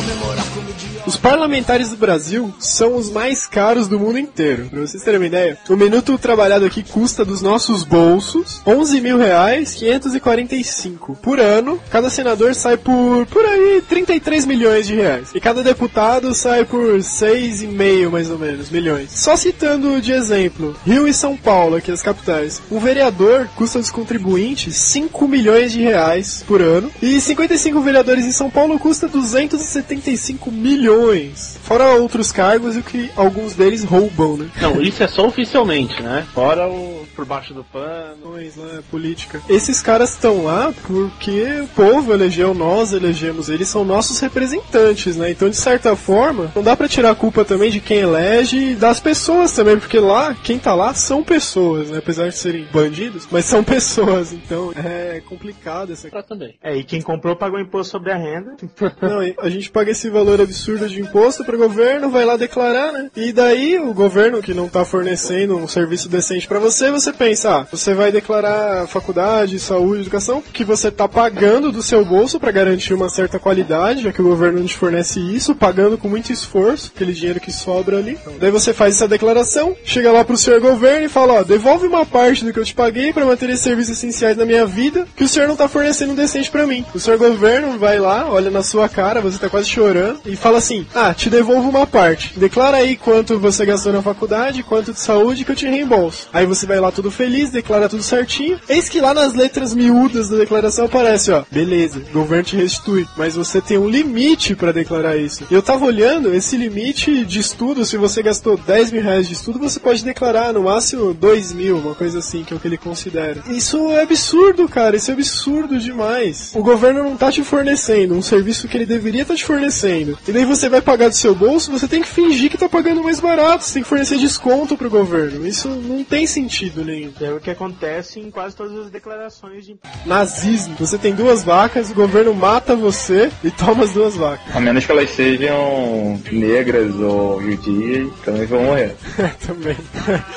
Os 1.07 1.17
parlamentares 1.17 1.72
do 1.73 1.97
Brasil 1.97 2.53
são 2.59 2.97
os 2.97 3.11
mais 3.11 3.47
caros 3.47 3.89
do 3.89 3.99
mundo 3.99 4.19
inteiro. 4.19 4.67
Pra 4.69 4.81
vocês 4.81 5.03
terem 5.03 5.19
uma 5.19 5.27
ideia, 5.27 5.59
o 5.71 5.75
minuto 5.77 6.19
trabalhado 6.19 6.67
aqui 6.67 6.83
custa 6.83 7.25
dos 7.25 7.41
nossos 7.41 7.83
bolsos 7.83 8.61
11 8.67 9.01
mil 9.01 9.17
reais 9.17 9.75
545 9.75 11.17
por 11.23 11.41
ano. 11.41 11.81
Cada 11.91 12.11
senador 12.11 12.55
sai 12.55 12.77
por 12.77 13.27
por 13.27 13.45
aí 13.45 13.83
33 13.89 14.45
milhões 14.45 14.87
de 14.87 14.95
reais 14.95 15.31
e 15.35 15.41
cada 15.41 15.63
deputado 15.63 16.35
sai 16.35 16.67
por 16.67 16.99
6,5 16.99 18.11
mais 18.11 18.31
ou 18.31 18.39
menos 18.39 18.69
milhões. 18.69 19.11
Só 19.11 19.35
citando 19.35 20.01
de 20.01 20.13
exemplo, 20.13 20.77
Rio 20.85 21.09
e 21.09 21.15
São 21.15 21.37
Paulo, 21.37 21.77
aqui 21.77 21.91
as 21.91 22.03
capitais. 22.03 22.61
Um 22.71 22.79
vereador 22.79 23.49
custa 23.57 23.79
aos 23.79 23.91
contribuintes 23.91 24.77
5 24.77 25.27
milhões 25.27 25.73
de 25.73 25.81
reais 25.81 26.45
por 26.47 26.61
ano 26.61 26.91
e 27.01 27.19
55 27.19 27.81
vereadores 27.81 28.27
em 28.27 28.33
São 28.33 28.51
Paulo 28.51 28.79
custa 28.79 29.09
275 29.09 30.51
milhões. 30.51 31.52
Fora 31.59 31.95
outros 31.95 32.33
cargos 32.33 32.77
e 32.77 32.83
que 32.83 33.11
alguns 33.17 33.55
deles 33.55 33.85
roubam, 33.85 34.37
né? 34.37 34.51
Não, 34.61 34.81
isso 34.81 35.03
é 35.03 35.09
só 35.09 35.27
oficialmente, 35.27 36.03
né? 36.03 36.27
Fora 36.35 36.69
o 36.69 37.03
por 37.15 37.25
baixo 37.25 37.55
do 37.55 37.65
pano. 37.65 38.17
Pois, 38.23 38.57
né? 38.57 38.83
Política. 38.91 39.41
Esses 39.49 39.81
caras 39.81 40.13
estão 40.13 40.45
lá 40.45 40.73
porque 40.87 41.61
o 41.61 41.69
povo 41.69 42.13
elegeu 42.13 42.55
nós, 42.55 42.93
elegemos 42.93 43.49
eles, 43.49 43.69
são 43.69 43.85
nossos 43.85 44.19
representantes, 44.21 45.17
né? 45.17 45.31
Então, 45.31 45.49
de 45.49 45.57
certa 45.57 45.95
forma, 45.95 46.51
não 46.55 46.63
dá 46.63 46.77
pra 46.77 46.89
tirar 46.89 47.11
a 47.11 47.15
culpa 47.15 47.45
também 47.45 47.71
de 47.71 47.81
quem 47.81 47.99
elege 47.99 48.73
e 48.73 48.75
das 48.75 49.01
pessoas 49.01 49.53
também, 49.53 49.79
porque 49.79 49.99
lá, 49.99 50.35
quem 50.35 50.59
tá 50.59 50.75
lá 50.75 50.95
são 50.95 51.23
pessoas, 51.23 51.91
né? 51.91 51.99
Apesar 51.99 52.29
de 52.29 52.37
serem 52.37 52.67
bandidos, 52.73 53.29
mas 53.31 53.45
são 53.45 53.63
pessoas, 53.65 54.33
então 54.33 54.73
é 54.75 55.21
complicado 55.27 55.93
essa 55.93 56.09
também. 56.23 56.55
É, 56.63 56.77
e 56.77 56.85
quem 56.85 57.01
comprou 57.01 57.37
pagou 57.37 57.59
imposto 57.59 57.93
sobre 57.93 58.13
a 58.13 58.17
renda. 58.17 58.57
Não, 59.01 59.23
e 59.23 59.35
a 59.39 59.49
gente 59.49 59.71
paga 59.71 59.91
esse 59.91 60.09
valor 60.11 60.41
absurdo 60.41 60.89
de 60.89 61.01
imposto 61.01 61.42
pro 61.45 61.59
governo, 61.59 62.11
vai 62.11 62.25
lá 62.25 62.37
declarar, 62.37 62.93
né? 62.93 63.11
E 63.17 63.33
daí 63.33 63.79
o 63.79 63.93
governo 63.93 64.43
que 64.43 64.55
não 64.55 64.69
tá 64.69 64.85
fornecendo 64.85 65.57
um 65.57 65.69
serviço 65.69 66.09
decente 66.09 66.47
pra 66.47 66.59
você, 66.59 66.91
você 66.91 67.13
pensa, 67.13 67.59
ah, 67.59 67.67
você 67.71 67.95
vai 67.95 68.13
declarar 68.13 68.87
faculdade, 68.87 69.59
saúde, 69.59 70.03
educação, 70.03 70.43
que 70.53 70.65
você 70.65 70.91
tá 70.91 71.09
pagando 71.09 71.73
do 71.73 71.83
seu 71.83 72.05
bolso 72.05 72.39
pra 72.39 72.51
garantir 72.51 72.95
uma 72.95 73.09
certa 73.09 73.39
qualidade, 73.39 74.03
já 74.03 74.13
que 74.13 74.21
o 74.21 74.29
governo 74.29 74.61
não 74.61 74.67
te 74.67 74.77
fornece 74.77 75.21
isso, 75.21 75.55
pagando 75.55 75.99
com 75.99 76.09
muito 76.09 76.33
esforço, 76.33 76.93
aquele 76.95 77.13
dinheiro 77.13 77.41
que 77.41 77.53
sobra 77.53 77.99
ali. 77.99 78.19
Daí 78.39 78.51
você 78.51 78.73
faz 78.73 78.95
essa 78.95 79.09
declaração, 79.09 79.77
chega 79.85 80.13
lá 80.13 80.25
pro 80.25 80.37
senhor 80.37 80.61
governo 80.61 81.07
e 81.07 81.09
fala, 81.09 81.35
ó, 81.35 81.43
devolve 81.43 81.87
uma 81.87 82.05
parte 82.05 82.45
do 82.45 82.53
que 82.53 82.59
eu 82.59 82.65
te 82.65 82.75
paguei 82.75 83.13
pra 83.13 83.25
manter 83.25 83.51
esses 83.51 83.65
serviços 83.65 83.97
essenciais 83.97 84.37
na 84.37 84.45
minha 84.45 84.67
vida, 84.67 85.07
que 85.17 85.25
o 85.25 85.29
senhor 85.29 85.49
não 85.49 85.57
tá 85.57 85.69
fornecendo 85.69 86.13
um 86.13 86.17
decente 86.17 86.51
pra 86.51 86.67
mim. 86.67 86.85
O 86.95 87.01
senhor 87.01 87.19
governo 87.19 87.79
vai 87.79 87.99
lá, 87.99 88.29
olha 88.29 88.51
na 88.51 88.63
sua 88.63 88.89
cara, 88.89 89.21
você 89.21 89.39
tá 89.39 89.49
quase 89.49 89.69
chorando, 89.69 90.21
e 90.27 90.37
fala 90.37 90.59
assim, 90.59 90.87
ah, 90.95 91.15
te 91.15 91.29
devolvo 91.33 91.71
uma 91.71 91.87
parte. 91.87 92.39
Declara 92.39 92.77
aí 92.77 92.95
quanto 92.95 93.39
você 93.39 93.65
gastou 93.65 93.93
na 93.93 94.03
faculdade, 94.03 94.63
quanto 94.63 94.93
de 94.93 95.01
saúde 95.01 95.45
que 95.45 95.51
eu 95.51 95.57
te 95.57 95.67
reembolso. 95.67 96.29
Aí 96.33 96.45
você 96.45 96.67
vai 96.67 96.79
lá 96.79 96.93
tudo 96.93 97.11
feliz, 97.11 97.51
declara 97.51 97.89
tudo 97.89 98.03
certinho. 98.03 98.61
Eis 98.69 98.89
que 98.89 99.01
lá 99.01 99.15
nas 99.15 99.33
letras 99.33 99.75
miúdas 99.75 100.29
da 100.29 100.37
declaração 100.37 100.85
aparece, 100.85 101.33
ó, 101.33 101.43
beleza, 101.51 102.03
governo 102.13 102.45
te 102.45 102.57
restitui, 102.57 103.09
mas 103.17 103.35
você 103.35 103.61
tem 103.61 103.79
um 103.79 103.89
limite 103.89 104.55
para 104.55 104.73
declarar 104.73 105.17
isso. 105.17 105.47
Eu 105.51 105.63
tava 105.63 105.87
olhando, 105.87 106.35
esse 106.35 106.57
limite 106.57 107.25
de 107.25 107.39
estudo, 107.39 107.85
se 107.87 107.97
você 107.97 108.23
gastou 108.23 108.59
10 108.59 108.93
mil 108.93 109.03
reais 109.03 109.27
de 109.27 109.33
estudo, 109.33 109.59
você 109.59 109.81
pode 109.81 110.05
declarar 110.05 110.53
no 110.53 110.65
máximo 110.65 111.15
2 111.15 111.53
mil, 111.55 111.79
uma 111.79 111.95
coisa 111.95 112.19
assim, 112.19 112.45
que 112.45 112.53
é 112.53 112.57
o 112.57 112.61
que 112.61 112.69
ele 112.69 112.77
considera. 112.77 113.43
Isso 113.49 113.89
é 113.91 114.03
absurdo, 114.03 114.69
cara, 114.69 114.97
isso 114.97 115.11
é 115.11 115.15
absurdo 115.15 115.79
demais. 115.79 116.53
O 116.55 116.63
governo 116.63 117.03
não 117.03 117.17
tá 117.17 117.33
te 117.33 117.43
fornecendo 117.43 118.15
um 118.15 118.23
serviço 118.23 118.69
que 118.69 118.77
ele 118.77 118.87
deveria 118.87 119.23
estar 119.23 119.33
tá 119.33 119.39
te 119.39 119.45
fornecendo. 119.47 120.19
E 120.29 120.33
daí 120.33 120.45
você 120.45 120.69
vai 120.69 120.83
pagar 120.83 121.09
do 121.09 121.22
seu 121.23 121.35
bolso, 121.37 121.71
você 121.71 121.87
tem 121.87 122.03
que 122.03 122.09
fingir 122.09 122.51
que 122.51 122.59
tá 122.59 122.69
pagando 122.69 123.03
mais 123.03 123.21
barato, 123.21 123.63
você 123.63 123.75
tem 123.75 123.83
que 123.83 123.89
fornecer 123.89 124.19
desconto 124.19 124.77
pro 124.77 124.91
governo. 124.91 125.47
Isso 125.47 125.69
não 125.69 126.03
tem 126.03 126.27
sentido 126.27 126.85
nenhum. 126.85 127.13
É 127.21 127.31
o 127.31 127.39
que 127.39 127.51
acontece 127.51 128.19
em 128.19 128.31
quase 128.31 128.57
todas 128.57 128.77
as 128.87 128.91
declarações 128.91 129.65
de 129.65 129.77
nazismo. 130.05 130.75
Você 130.81 130.99
tem 130.99 131.15
duas 131.15 131.45
vacas, 131.45 131.91
o 131.91 131.95
governo 131.95 132.35
mata 132.35 132.75
você 132.75 133.31
e 133.45 133.51
toma 133.51 133.85
as 133.85 133.93
duas 133.93 134.17
vacas. 134.17 134.55
A 134.55 134.61
menos 134.61 134.85
que 134.85 134.91
elas 134.91 135.11
sejam 135.11 136.21
negras 136.33 136.95
ou 136.97 137.41
judias, 137.41 138.11
também 138.25 138.47
vão 138.47 138.65
morrer. 138.65 138.97
também. 139.47 139.77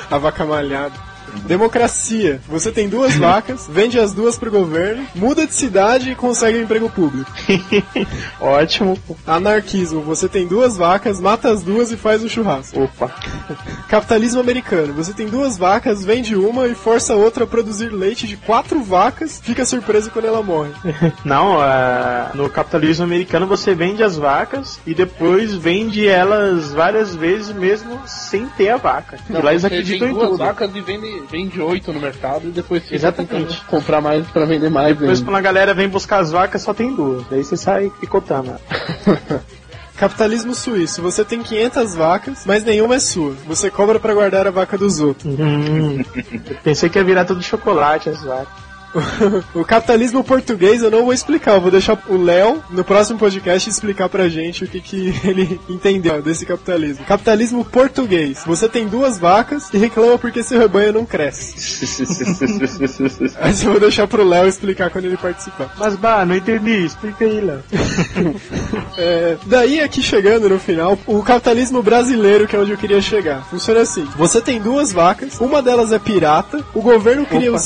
A 0.08 0.18
vaca 0.18 0.44
malhada. 0.44 1.05
Democracia. 1.46 2.40
Você 2.48 2.70
tem 2.70 2.88
duas 2.88 3.14
vacas, 3.18 3.68
vende 3.70 3.98
as 3.98 4.12
duas 4.12 4.38
pro 4.38 4.50
governo, 4.50 5.06
muda 5.14 5.46
de 5.46 5.54
cidade 5.54 6.10
e 6.10 6.14
consegue 6.14 6.58
um 6.58 6.62
emprego 6.62 6.90
público. 6.90 7.30
Ótimo. 8.40 8.98
Anarquismo. 9.26 10.00
Você 10.02 10.28
tem 10.28 10.46
duas 10.46 10.76
vacas, 10.76 11.20
mata 11.20 11.50
as 11.50 11.62
duas 11.62 11.92
e 11.92 11.96
faz 11.96 12.22
um 12.22 12.28
churrasco. 12.28 12.82
Opa. 12.82 13.10
Capitalismo 13.88 14.40
americano. 14.40 14.92
Você 14.94 15.12
tem 15.12 15.26
duas 15.26 15.56
vacas, 15.56 16.04
vende 16.04 16.34
uma 16.34 16.66
e 16.66 16.74
força 16.74 17.12
a 17.12 17.16
outra 17.16 17.44
a 17.44 17.46
produzir 17.46 17.88
leite 17.88 18.26
de 18.26 18.36
quatro 18.36 18.82
vacas, 18.82 19.40
fica 19.42 19.64
surpreso 19.64 20.10
quando 20.10 20.26
ela 20.26 20.42
morre. 20.42 20.70
Não, 21.24 21.56
uh, 21.58 22.36
no 22.36 22.48
capitalismo 22.48 23.04
americano 23.04 23.46
você 23.46 23.74
vende 23.74 24.02
as 24.02 24.16
vacas 24.16 24.80
e 24.86 24.94
depois 24.94 25.54
vende 25.54 26.06
elas 26.06 26.72
várias 26.72 27.14
vezes 27.14 27.54
mesmo 27.54 28.00
sem 28.06 28.46
ter 28.46 28.70
a 28.70 28.76
vaca. 28.76 29.18
Não, 29.28 29.40
e 29.40 29.42
lá 29.42 29.50
eles 29.52 29.64
acreditam 29.64 30.08
em 30.08 30.12
duas 30.12 30.30
tudo. 30.30 30.38
vacas 30.38 30.70
e 30.74 30.80
vende, 30.80 31.22
vende 31.30 31.60
oito 31.60 31.92
no 31.92 32.00
mercado 32.00 32.48
e 32.48 32.50
depois 32.50 32.82
fica 32.82 32.94
Exatamente. 32.96 33.60
comprar 33.66 34.00
mais 34.00 34.26
pra 34.28 34.44
vender 34.44 34.70
mais. 34.70 34.96
Depois 34.96 35.18
Vende. 35.18 35.30
quando 35.30 35.36
a 35.36 35.40
galera 35.40 35.74
vem 35.74 35.88
buscar 35.88 36.18
as 36.20 36.30
vacas 36.30 36.62
só 36.62 36.72
tem 36.72 36.94
duas. 36.94 37.26
Daí 37.28 37.42
você 37.44 37.56
sai 37.56 37.90
picotando. 38.00 38.54
Capitalismo 39.96 40.54
suíço. 40.54 41.00
Você 41.00 41.24
tem 41.24 41.42
500 41.42 41.94
vacas, 41.94 42.42
mas 42.44 42.62
nenhuma 42.64 42.96
é 42.96 42.98
sua. 42.98 43.32
Você 43.46 43.70
cobra 43.70 43.98
pra 43.98 44.12
guardar 44.12 44.46
a 44.46 44.50
vaca 44.50 44.76
dos 44.76 45.00
outros. 45.00 45.34
Hum, 45.38 46.04
pensei 46.62 46.88
que 46.90 46.98
ia 46.98 47.04
virar 47.04 47.24
tudo 47.24 47.42
chocolate 47.42 48.10
as 48.10 48.22
vacas. 48.22 48.65
o 49.54 49.64
capitalismo 49.64 50.24
português 50.24 50.82
eu 50.82 50.90
não 50.90 51.04
vou 51.04 51.12
explicar, 51.12 51.54
eu 51.54 51.60
vou 51.60 51.70
deixar 51.70 51.98
o 52.08 52.16
Léo 52.16 52.62
no 52.70 52.84
próximo 52.84 53.18
podcast 53.18 53.68
explicar 53.68 54.08
pra 54.08 54.28
gente 54.28 54.64
o 54.64 54.68
que, 54.68 54.80
que 54.80 55.14
ele 55.24 55.60
entendeu 55.68 56.22
desse 56.22 56.46
capitalismo. 56.46 57.04
Capitalismo 57.04 57.64
português. 57.64 58.42
Você 58.46 58.68
tem 58.68 58.86
duas 58.86 59.18
vacas 59.18 59.72
e 59.72 59.78
reclama 59.78 60.18
porque 60.18 60.42
seu 60.42 60.58
rebanho 60.58 60.92
não 60.92 61.04
cresce. 61.04 62.06
Mas 63.40 63.62
eu 63.62 63.70
vou 63.70 63.80
deixar 63.80 64.06
pro 64.06 64.24
Léo 64.24 64.48
explicar 64.48 64.90
quando 64.90 65.06
ele 65.06 65.16
participar. 65.16 65.74
Mas 65.78 65.96
bah, 65.96 66.24
não 66.24 66.34
entendi, 66.34 66.84
explica 66.84 67.24
aí, 67.24 67.40
Léo. 67.40 67.62
É, 68.98 69.36
daí 69.46 69.80
aqui 69.80 70.02
chegando 70.02 70.48
no 70.48 70.58
final, 70.58 70.98
o 71.06 71.22
capitalismo 71.22 71.82
brasileiro, 71.82 72.46
que 72.46 72.56
é 72.56 72.58
onde 72.58 72.70
eu 72.70 72.78
queria 72.78 73.00
chegar. 73.00 73.44
Funciona 73.48 73.80
assim: 73.80 74.04
você 74.16 74.40
tem 74.40 74.60
duas 74.60 74.92
vacas, 74.92 75.38
uma 75.40 75.62
delas 75.62 75.92
é 75.92 75.98
pirata, 75.98 76.64
o 76.74 76.80
governo 76.80 77.26
cria 77.26 77.52
o 77.52 77.58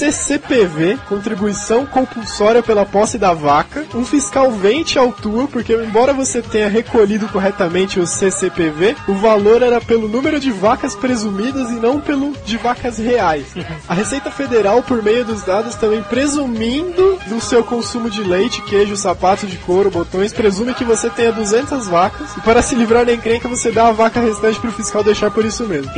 CCPV, 0.00 0.98
contribuição 1.06 1.84
compulsória 1.84 2.62
pela 2.62 2.86
posse 2.86 3.18
da 3.18 3.34
vaca, 3.34 3.84
um 3.94 4.02
fiscal 4.02 4.50
vem 4.50 4.80
e 4.80 4.84
te 4.84 4.98
autua, 4.98 5.46
porque 5.46 5.74
embora 5.74 6.14
você 6.14 6.40
tenha 6.40 6.70
recolhido 6.70 7.28
corretamente 7.28 8.00
o 8.00 8.06
CCPV, 8.06 8.96
o 9.06 9.12
valor 9.12 9.60
era 9.60 9.78
pelo 9.78 10.08
número 10.08 10.40
de 10.40 10.50
vacas 10.50 10.94
presumidas 10.94 11.70
e 11.70 11.74
não 11.74 12.00
pelo 12.00 12.32
de 12.46 12.56
vacas 12.56 12.96
reais. 12.96 13.48
A 13.86 13.92
Receita 13.92 14.30
Federal, 14.30 14.82
por 14.82 15.02
meio 15.02 15.22
dos 15.22 15.42
dados, 15.42 15.74
também 15.74 16.02
presumindo 16.02 17.18
do 17.26 17.38
seu 17.38 17.62
consumo 17.62 18.08
de 18.08 18.22
leite, 18.22 18.62
queijo, 18.62 18.96
sapato 18.96 19.46
de 19.46 19.58
couro, 19.58 19.90
botões, 19.90 20.32
presume 20.32 20.72
que 20.72 20.84
você 20.84 21.10
tenha 21.10 21.30
200 21.30 21.88
vacas 21.88 22.36
e 22.38 22.40
para 22.40 22.62
se 22.62 22.74
livrar 22.74 23.04
da 23.04 23.12
encrenca 23.12 23.46
você 23.48 23.70
dá 23.70 23.88
a 23.88 23.92
vaca 23.92 24.18
restante 24.18 24.58
pro 24.60 24.72
fiscal 24.72 25.04
deixar 25.04 25.30
por 25.30 25.44
isso 25.44 25.66
mesmo. 25.66 25.92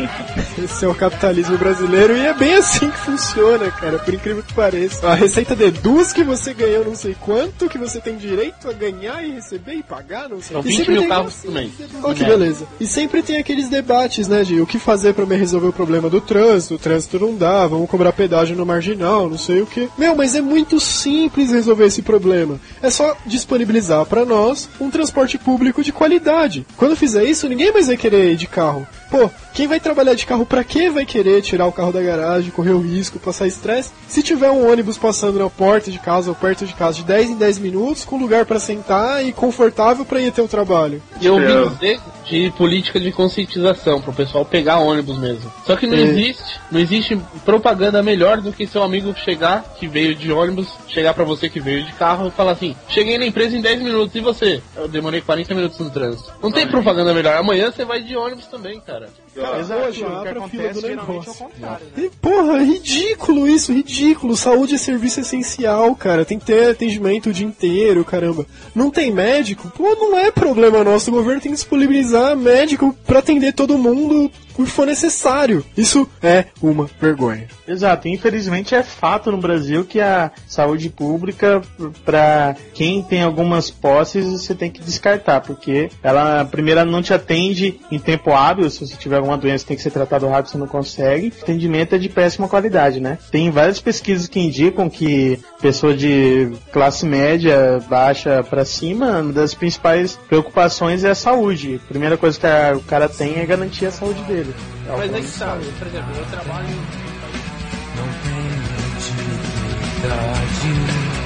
Esse 0.59 0.85
é 0.85 0.89
o 0.89 0.95
capitalismo 0.95 1.57
brasileiro 1.57 2.17
e 2.17 2.27
é 2.27 2.35
bem 2.35 2.57
assim 2.57 2.91
que 2.91 2.99
funciona, 2.99 3.71
cara, 3.71 3.92
por 3.99 4.15
incrível 4.15 4.43
que 4.43 4.55
pareça. 4.55 5.09
A 5.09 5.15
Receita 5.15 5.55
deduz 5.55 6.13
que 6.13 6.25
você 6.25 6.53
ganhou 6.55 6.85
não 6.85 6.95
sei 6.95 7.15
quanto, 7.21 7.69
que 7.69 7.79
você 7.79 8.01
tem 8.01 8.17
direito 8.17 8.69
a 8.69 8.73
ganhar 8.73 9.25
e 9.25 9.33
receber 9.33 9.75
e 9.75 9.83
pagar, 9.83 10.29
não 10.29 10.41
sei. 10.41 10.57
São 10.57 10.61
E 10.61 10.65
20 10.65 10.77
sempre 10.77 10.93
mil 10.95 11.09
carros 11.09 11.35
por 11.37 11.51
mês. 11.51 11.71
Oh, 12.03 12.15
que 12.15 12.25
beleza. 12.25 12.67
E 12.81 12.87
sempre 12.87 13.23
tem 13.23 13.39
aqueles 13.39 13.69
debates, 13.69 14.29
né, 14.29 14.43
de 14.43 14.61
o 14.61 14.67
que 14.67 14.79
fazer 14.79 15.15
pra 15.15 15.27
me 15.27 15.37
resolver 15.37 15.69
o 15.69 15.73
problema 15.73 16.09
do 16.11 16.21
trânsito, 16.21 16.75
o 16.75 16.79
trânsito 16.79 17.19
não 17.19 17.35
dá, 17.37 17.67
vamos 17.67 17.89
cobrar 17.89 18.13
pedágio 18.13 18.57
no 18.57 18.67
marginal, 18.67 19.29
não 19.29 19.39
sei 19.39 19.61
o 19.61 19.67
que. 19.67 19.89
Meu, 19.97 20.15
mas 20.15 20.35
é 20.35 20.41
muito 20.41 20.81
simples 20.81 21.51
resolver 21.51 21.87
esse 21.87 22.03
problema. 22.03 22.61
É 22.83 22.91
só 22.91 23.17
disponibilizar 23.27 24.05
pra 24.07 24.25
nós 24.25 24.69
um 24.81 24.91
transporte 24.91 25.39
público 25.39 25.83
de 25.83 25.93
qualidade. 25.93 26.67
Quando 26.77 26.97
fizer 26.97 27.25
isso, 27.25 27.49
ninguém 27.49 27.73
mais 27.73 27.87
vai 27.87 27.97
querer 27.97 28.33
ir 28.33 28.37
de 28.37 28.47
carro. 28.47 28.87
Pô, 29.13 29.31
quem 29.53 29.67
vai 29.69 29.79
trabalhar 29.79 30.15
de 30.15 30.25
carro 30.25 30.47
pra 30.47 30.65
quê 30.65 30.89
vai 30.89 31.05
querer 31.05 31.43
tirar 31.43 31.67
o 31.67 31.73
carro 31.73 31.93
da 31.93 32.01
garagem, 32.01 32.51
correr 32.51 32.71
o 32.73 32.81
risco, 32.81 33.19
passar 33.19 33.47
estresse? 33.47 33.93
Se 34.09 34.23
tiver 34.23 34.49
um 34.51 34.67
ônibus 34.73 34.97
passando 34.97 35.39
na 35.39 35.51
porta 35.51 35.91
de 35.91 35.99
casa 35.99 36.31
ou 36.31 36.35
perto 36.35 36.65
de 36.65 36.73
casa 36.73 36.95
de 36.97 37.05
10 37.05 37.31
em 37.31 37.37
10 37.37 37.59
minutos, 37.59 38.07
com 38.07 38.17
lugar 38.17 38.47
pra 38.47 38.59
sentar 38.59 39.23
e 39.23 39.31
confortável 39.31 40.07
pra 40.07 40.19
ir 40.19 40.29
até 40.29 40.41
o 40.41 40.49
trabalho. 40.49 41.03
E 41.21 41.27
eu 41.27 41.35
ouvi 41.35 41.69
dizer 41.75 42.01
de 42.25 42.51
política 42.57 42.99
de 42.99 43.13
conscientização 43.13 44.01
pro 44.01 44.13
pessoal 44.15 44.45
pegar 44.47 44.79
ônibus 44.79 45.19
mesmo. 45.19 45.53
Só 45.67 45.77
que 45.77 45.87
não 45.87 45.99
É. 45.99 46.01
existe, 46.01 46.59
não 46.71 46.81
existe 46.81 47.21
propaganda 47.45 48.03
melhor 48.03 48.41
do 48.41 48.51
que 48.53 48.67
seu 48.67 48.83
amigo 48.83 49.13
chegar, 49.15 49.63
que 49.79 49.87
veio 49.87 50.15
de 50.15 50.33
ônibus, 50.33 50.69
chegar 50.89 51.13
pra 51.13 51.25
você 51.25 51.51
que 51.51 51.61
veio 51.61 51.85
de 51.85 51.93
carro 51.93 52.29
e 52.29 52.31
falar 52.31 52.53
assim: 52.53 52.75
cheguei 52.89 53.19
na 53.19 53.27
empresa 53.27 53.55
em 53.57 53.61
10 53.61 53.83
minutos, 53.83 54.15
e 54.15 54.21
você? 54.21 54.63
Eu 54.75 54.89
demorei 54.89 55.21
40 55.21 55.55
minutos 55.55 55.79
no 55.81 55.91
trânsito. 55.91 56.33
Não 56.43 56.51
tem 56.51 56.67
propaganda 56.67 57.13
melhor. 57.13 57.37
Amanhã 57.37 57.71
você 57.71 57.85
vai 57.85 58.01
de 58.03 58.17
ônibus 58.17 58.47
também, 58.47 58.81
cara. 58.81 59.02
Bora. 59.03 59.32
Exato, 59.35 59.81
hoje 59.87 60.05
o 60.05 60.09
lá 60.09 60.23
que 60.23 60.29
acontece 60.29 60.75
do 60.75 60.81
geralmente 60.81 61.09
é 61.09 61.13
o 61.13 61.15
negócio. 61.15 61.35
contrário. 61.35 61.87
né? 61.97 62.05
E, 62.05 62.11
porra, 62.21 62.59
é 62.59 62.65
ridículo 62.65 63.49
isso, 63.49 63.73
ridículo. 63.73 64.37
Saúde 64.37 64.75
é 64.75 64.79
serviço 64.79 65.21
essencial, 65.21 65.95
cara. 65.95 66.25
Tem 66.25 66.39
que 66.39 66.45
ter 66.45 66.71
atendimento 66.71 67.31
o 67.31 67.33
dia 67.33 67.47
inteiro, 67.47 68.05
caramba. 68.05 68.47
Não 68.75 68.91
tem 68.91 69.11
médico? 69.11 69.71
Pô, 69.71 69.95
não 69.95 70.19
é 70.19 70.31
problema 70.31 70.85
nosso. 70.85 71.11
O 71.11 71.15
governo 71.15 71.41
tem 71.41 71.53
que 71.53 71.57
disponibilizar 71.57 72.37
médico 72.37 72.95
pra 73.07 73.21
atender 73.21 73.53
todo 73.53 73.79
mundo 73.79 74.31
o 74.59 74.65
que 74.65 74.71
for 74.71 74.87
necessário. 74.87 75.65
Isso 75.77 76.09
é 76.23 76.47
uma 76.61 76.89
vergonha. 77.01 77.49
Exato, 77.67 78.09
infelizmente 78.09 78.75
é 78.75 78.83
fato 78.83 79.31
no 79.31 79.39
Brasil 79.39 79.85
que 79.85 80.01
a 80.01 80.31
saúde 80.47 80.91
pública, 80.91 81.63
para 82.05 82.55
quem 82.75 83.03
tem 83.03 83.23
algumas 83.23 83.71
posses, 83.71 84.27
você 84.27 84.55
tem 84.55 84.71
que 84.71 84.83
descartar, 84.83 85.41
porque 85.41 85.89
ela, 86.03 86.45
primeiro, 86.45 86.85
não 86.85 87.03
te 87.03 87.15
atende 87.15 87.81
em 87.91 87.99
tempo 87.99 88.33
hábil, 88.33 88.69
se 88.69 88.87
você 88.87 88.97
tiver 88.97 89.22
alguma 89.23 89.39
doença 89.39 89.65
tem 89.67 89.77
que 89.77 89.83
ser 89.83 89.91
tratado 89.91 90.29
rápido, 90.29 90.51
você 90.51 90.59
não 90.59 90.67
consegue. 90.67 91.33
O 91.39 91.43
atendimento 91.43 91.95
é 91.95 91.99
de 91.99 92.09
péssima 92.09 92.49
qualidade, 92.49 93.01
né? 93.01 93.19
Tem 93.31 93.51
várias 93.51 93.81
pesquisas 93.81 94.27
que 94.29 94.39
indicam 94.41 94.89
que 94.91 95.39
pessoa 95.61 95.95
de 95.95 96.51
classe 96.73 97.07
média, 97.07 97.81
baixa 97.89 98.43
para 98.43 98.65
cima, 98.65 99.21
uma 99.21 99.33
das 99.33 99.55
principais 99.55 100.19
preocupações 100.29 101.05
é 101.05 101.11
a 101.11 101.15
saúde. 101.15 101.81
A 101.85 101.89
primeira 101.89 102.17
coisa 102.17 102.39
que 102.39 102.47
a- 102.47 102.75
o 102.77 102.81
cara 102.83 103.09
tem 103.09 103.39
é 103.39 103.47
garantir 103.47 103.87
a 103.87 103.91
saúde 103.91 104.21
dele. 104.23 104.55
Mas 104.89 105.13
é 105.15 105.21
que 105.21 105.27
sabe, 105.27 105.65
por 105.79 105.87
exemplo, 105.89 106.11
eu 106.17 106.25
trabalho. 106.27 106.67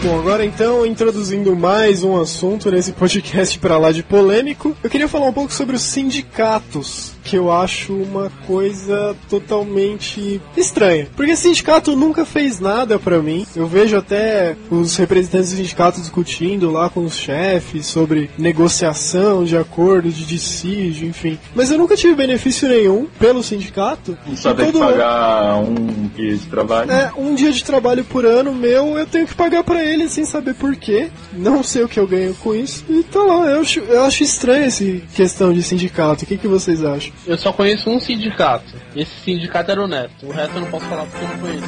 Bom, 0.02 0.18
agora 0.18 0.44
então, 0.44 0.84
introduzindo 0.86 1.56
mais 1.56 2.04
um 2.04 2.20
assunto 2.20 2.70
nesse 2.70 2.92
podcast 2.92 3.58
pra 3.58 3.78
lá 3.78 3.90
de 3.90 4.02
polêmico, 4.02 4.76
eu 4.84 4.90
queria 4.90 5.08
falar 5.08 5.26
um 5.26 5.32
pouco 5.32 5.52
sobre 5.52 5.74
os 5.74 5.82
sindicatos. 5.82 7.15
Que 7.26 7.36
eu 7.36 7.50
acho 7.52 7.92
uma 7.92 8.30
coisa 8.46 9.16
totalmente 9.28 10.40
estranha. 10.56 11.08
Porque 11.16 11.34
sindicato 11.36 11.96
nunca 11.96 12.24
fez 12.24 12.60
nada 12.60 12.98
pra 12.98 13.20
mim. 13.20 13.46
Eu 13.54 13.66
vejo 13.66 13.96
até 13.96 14.56
os 14.70 14.96
representantes 14.96 15.50
do 15.50 15.56
sindicato 15.56 16.00
discutindo 16.00 16.70
lá 16.70 16.88
com 16.88 17.04
os 17.04 17.16
chefes 17.16 17.86
sobre 17.86 18.30
negociação 18.38 19.44
de 19.44 19.56
acordo, 19.56 20.08
de 20.10 20.24
dissídio, 20.24 21.08
enfim. 21.08 21.38
Mas 21.54 21.70
eu 21.70 21.78
nunca 21.78 21.96
tive 21.96 22.14
benefício 22.14 22.68
nenhum 22.68 23.06
pelo 23.18 23.42
sindicato. 23.42 24.16
Só 24.36 24.50
E 24.50 24.54
tem 24.54 24.66
que 24.66 24.72
todo 24.72 24.82
ano- 24.84 24.92
pagar 24.92 25.56
um 25.58 26.08
dia 26.14 26.36
de 26.36 26.46
trabalho. 26.46 26.90
é, 26.92 27.12
um 27.16 27.34
dia 27.34 27.50
de 27.52 27.64
trabalho 27.64 28.04
por 28.04 28.24
ano 28.24 28.52
meu, 28.52 28.96
eu 28.98 29.06
tenho 29.06 29.26
que 29.26 29.34
pagar 29.34 29.64
pra 29.64 29.82
ele 29.84 30.08
sem 30.08 30.24
saber 30.24 30.54
porquê. 30.54 31.08
Não 31.32 31.62
sei 31.62 31.82
o 31.82 31.88
que 31.88 31.98
eu 31.98 32.06
ganho 32.06 32.34
com 32.34 32.54
isso. 32.54 32.84
E 32.88 33.02
tá 33.02 33.20
lá, 33.20 33.46
eu 33.50 33.60
acho, 33.60 33.80
eu 33.80 34.04
acho 34.04 34.22
estranho 34.22 34.64
essa 34.64 34.84
questão 35.14 35.52
de 35.52 35.62
sindicato. 35.62 36.24
O 36.24 36.26
que, 36.26 36.36
que 36.36 36.48
vocês 36.48 36.84
acham? 36.84 37.12
Eu 37.26 37.38
só 37.38 37.52
conheço 37.52 37.90
um 37.90 38.00
sindicato. 38.00 38.74
Esse 38.94 39.12
sindicato 39.24 39.70
era 39.70 39.82
honesto. 39.82 40.26
O 40.26 40.32
resto 40.32 40.56
eu 40.56 40.60
não 40.62 40.70
posso 40.70 40.86
falar 40.86 41.06
porque 41.06 41.24
eu 41.24 41.28
não 41.28 41.38
conheço. 41.38 41.66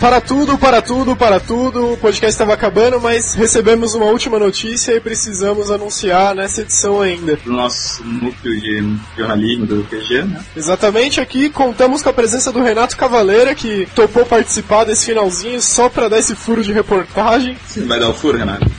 Para 0.00 0.20
tudo, 0.20 0.56
para 0.56 0.80
tudo, 0.80 1.16
para 1.16 1.40
tudo. 1.40 1.94
O 1.94 1.96
podcast 1.96 2.30
estava 2.32 2.54
acabando, 2.54 3.00
mas 3.00 3.34
recebemos 3.34 3.94
uma 3.94 4.06
última 4.06 4.38
notícia 4.38 4.92
e 4.92 5.00
precisamos 5.00 5.72
anunciar 5.72 6.36
nessa 6.36 6.60
edição 6.60 7.00
ainda. 7.00 7.36
Pro 7.36 7.52
nosso 7.52 8.04
núcleo 8.04 8.60
de 8.60 8.96
jornalismo 9.16 9.66
do 9.66 9.82
QG, 9.84 10.22
né? 10.22 10.40
Exatamente 10.56 11.20
aqui 11.20 11.50
contamos 11.50 12.00
com 12.00 12.10
a 12.10 12.12
presença 12.12 12.52
do 12.52 12.62
Renato 12.62 12.96
Cavaleira, 12.96 13.56
que 13.56 13.88
topou 13.92 14.24
participar 14.24 14.84
desse 14.84 15.06
finalzinho 15.06 15.60
só 15.60 15.88
para 15.88 16.08
dar 16.08 16.18
esse 16.20 16.36
furo 16.36 16.62
de 16.62 16.72
reportagem. 16.72 17.56
Vai 17.78 17.98
dar 17.98 18.10
o 18.10 18.14
furo, 18.14 18.38
Renato? 18.38 18.70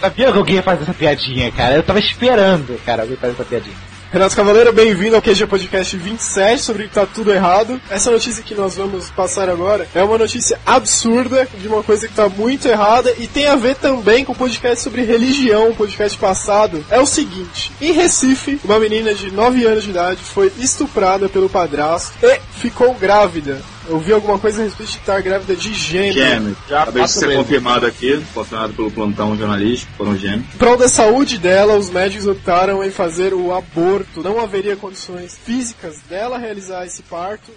Sabia 0.00 0.30
que 0.32 0.38
alguém 0.38 0.56
ia 0.56 0.62
fazer 0.62 0.82
essa 0.82 0.94
piadinha, 0.94 1.50
cara. 1.50 1.74
Eu 1.74 1.82
tava 1.82 1.98
esperando, 1.98 2.78
cara, 2.84 3.02
alguém 3.02 3.16
fazer 3.16 3.32
essa 3.32 3.44
piadinha. 3.44 3.76
Renato 4.10 4.34
Cavaleiro, 4.34 4.72
bem-vindo 4.72 5.16
ao 5.16 5.20
QG 5.20 5.46
Podcast 5.46 5.94
27 5.94 6.62
sobre 6.62 6.84
o 6.84 6.88
que 6.88 6.94
tá 6.94 7.04
tudo 7.04 7.30
errado. 7.30 7.78
Essa 7.90 8.10
notícia 8.10 8.42
que 8.42 8.54
nós 8.54 8.74
vamos 8.74 9.10
passar 9.10 9.50
agora 9.50 9.86
é 9.94 10.02
uma 10.02 10.16
notícia 10.16 10.58
absurda 10.64 11.46
de 11.60 11.68
uma 11.68 11.82
coisa 11.82 12.08
que 12.08 12.14
tá 12.14 12.26
muito 12.26 12.66
errada 12.66 13.12
e 13.18 13.26
tem 13.26 13.46
a 13.48 13.56
ver 13.56 13.74
também 13.74 14.24
com 14.24 14.32
o 14.32 14.34
podcast 14.34 14.82
sobre 14.82 15.02
religião, 15.02 15.68
o 15.68 15.74
podcast 15.74 16.16
passado. 16.16 16.82
É 16.88 16.98
o 16.98 17.04
seguinte: 17.04 17.70
em 17.82 17.92
Recife, 17.92 18.58
uma 18.64 18.78
menina 18.78 19.12
de 19.12 19.30
9 19.30 19.66
anos 19.66 19.84
de 19.84 19.90
idade 19.90 20.22
foi 20.22 20.50
estuprada 20.58 21.28
pelo 21.28 21.50
padrasto 21.50 22.14
e 22.22 22.40
ficou 22.58 22.94
grávida. 22.94 23.60
Eu 23.88 23.98
vi 23.98 24.12
alguma 24.12 24.38
coisa 24.38 24.60
a 24.60 24.64
respeito 24.64 24.92
de 24.92 24.98
estar 24.98 25.22
grávida 25.22 25.56
de 25.56 25.72
gêmeo. 25.72 26.12
Gêmeo. 26.12 26.56
Acabei 26.70 27.04
de 27.04 27.10
ser 27.10 27.34
confirmado 27.34 27.86
aqui, 27.86 28.22
confirmado 28.34 28.74
pelo 28.74 28.90
plantão 28.90 29.34
jornalístico, 29.34 29.90
foram 29.96 30.14
gêmeos. 30.14 30.44
Em 30.54 30.58
prol 30.58 30.76
da 30.76 30.88
saúde 30.88 31.38
dela, 31.38 31.74
os 31.76 31.88
médicos 31.88 32.26
optaram 32.26 32.84
em 32.84 32.90
fazer 32.90 33.32
o 33.32 33.52
aborto. 33.54 34.22
Não 34.22 34.38
haveria 34.38 34.76
condições 34.76 35.38
físicas 35.42 35.96
dela 36.08 36.36
realizar 36.36 36.84
esse 36.84 37.02
parto. 37.02 37.50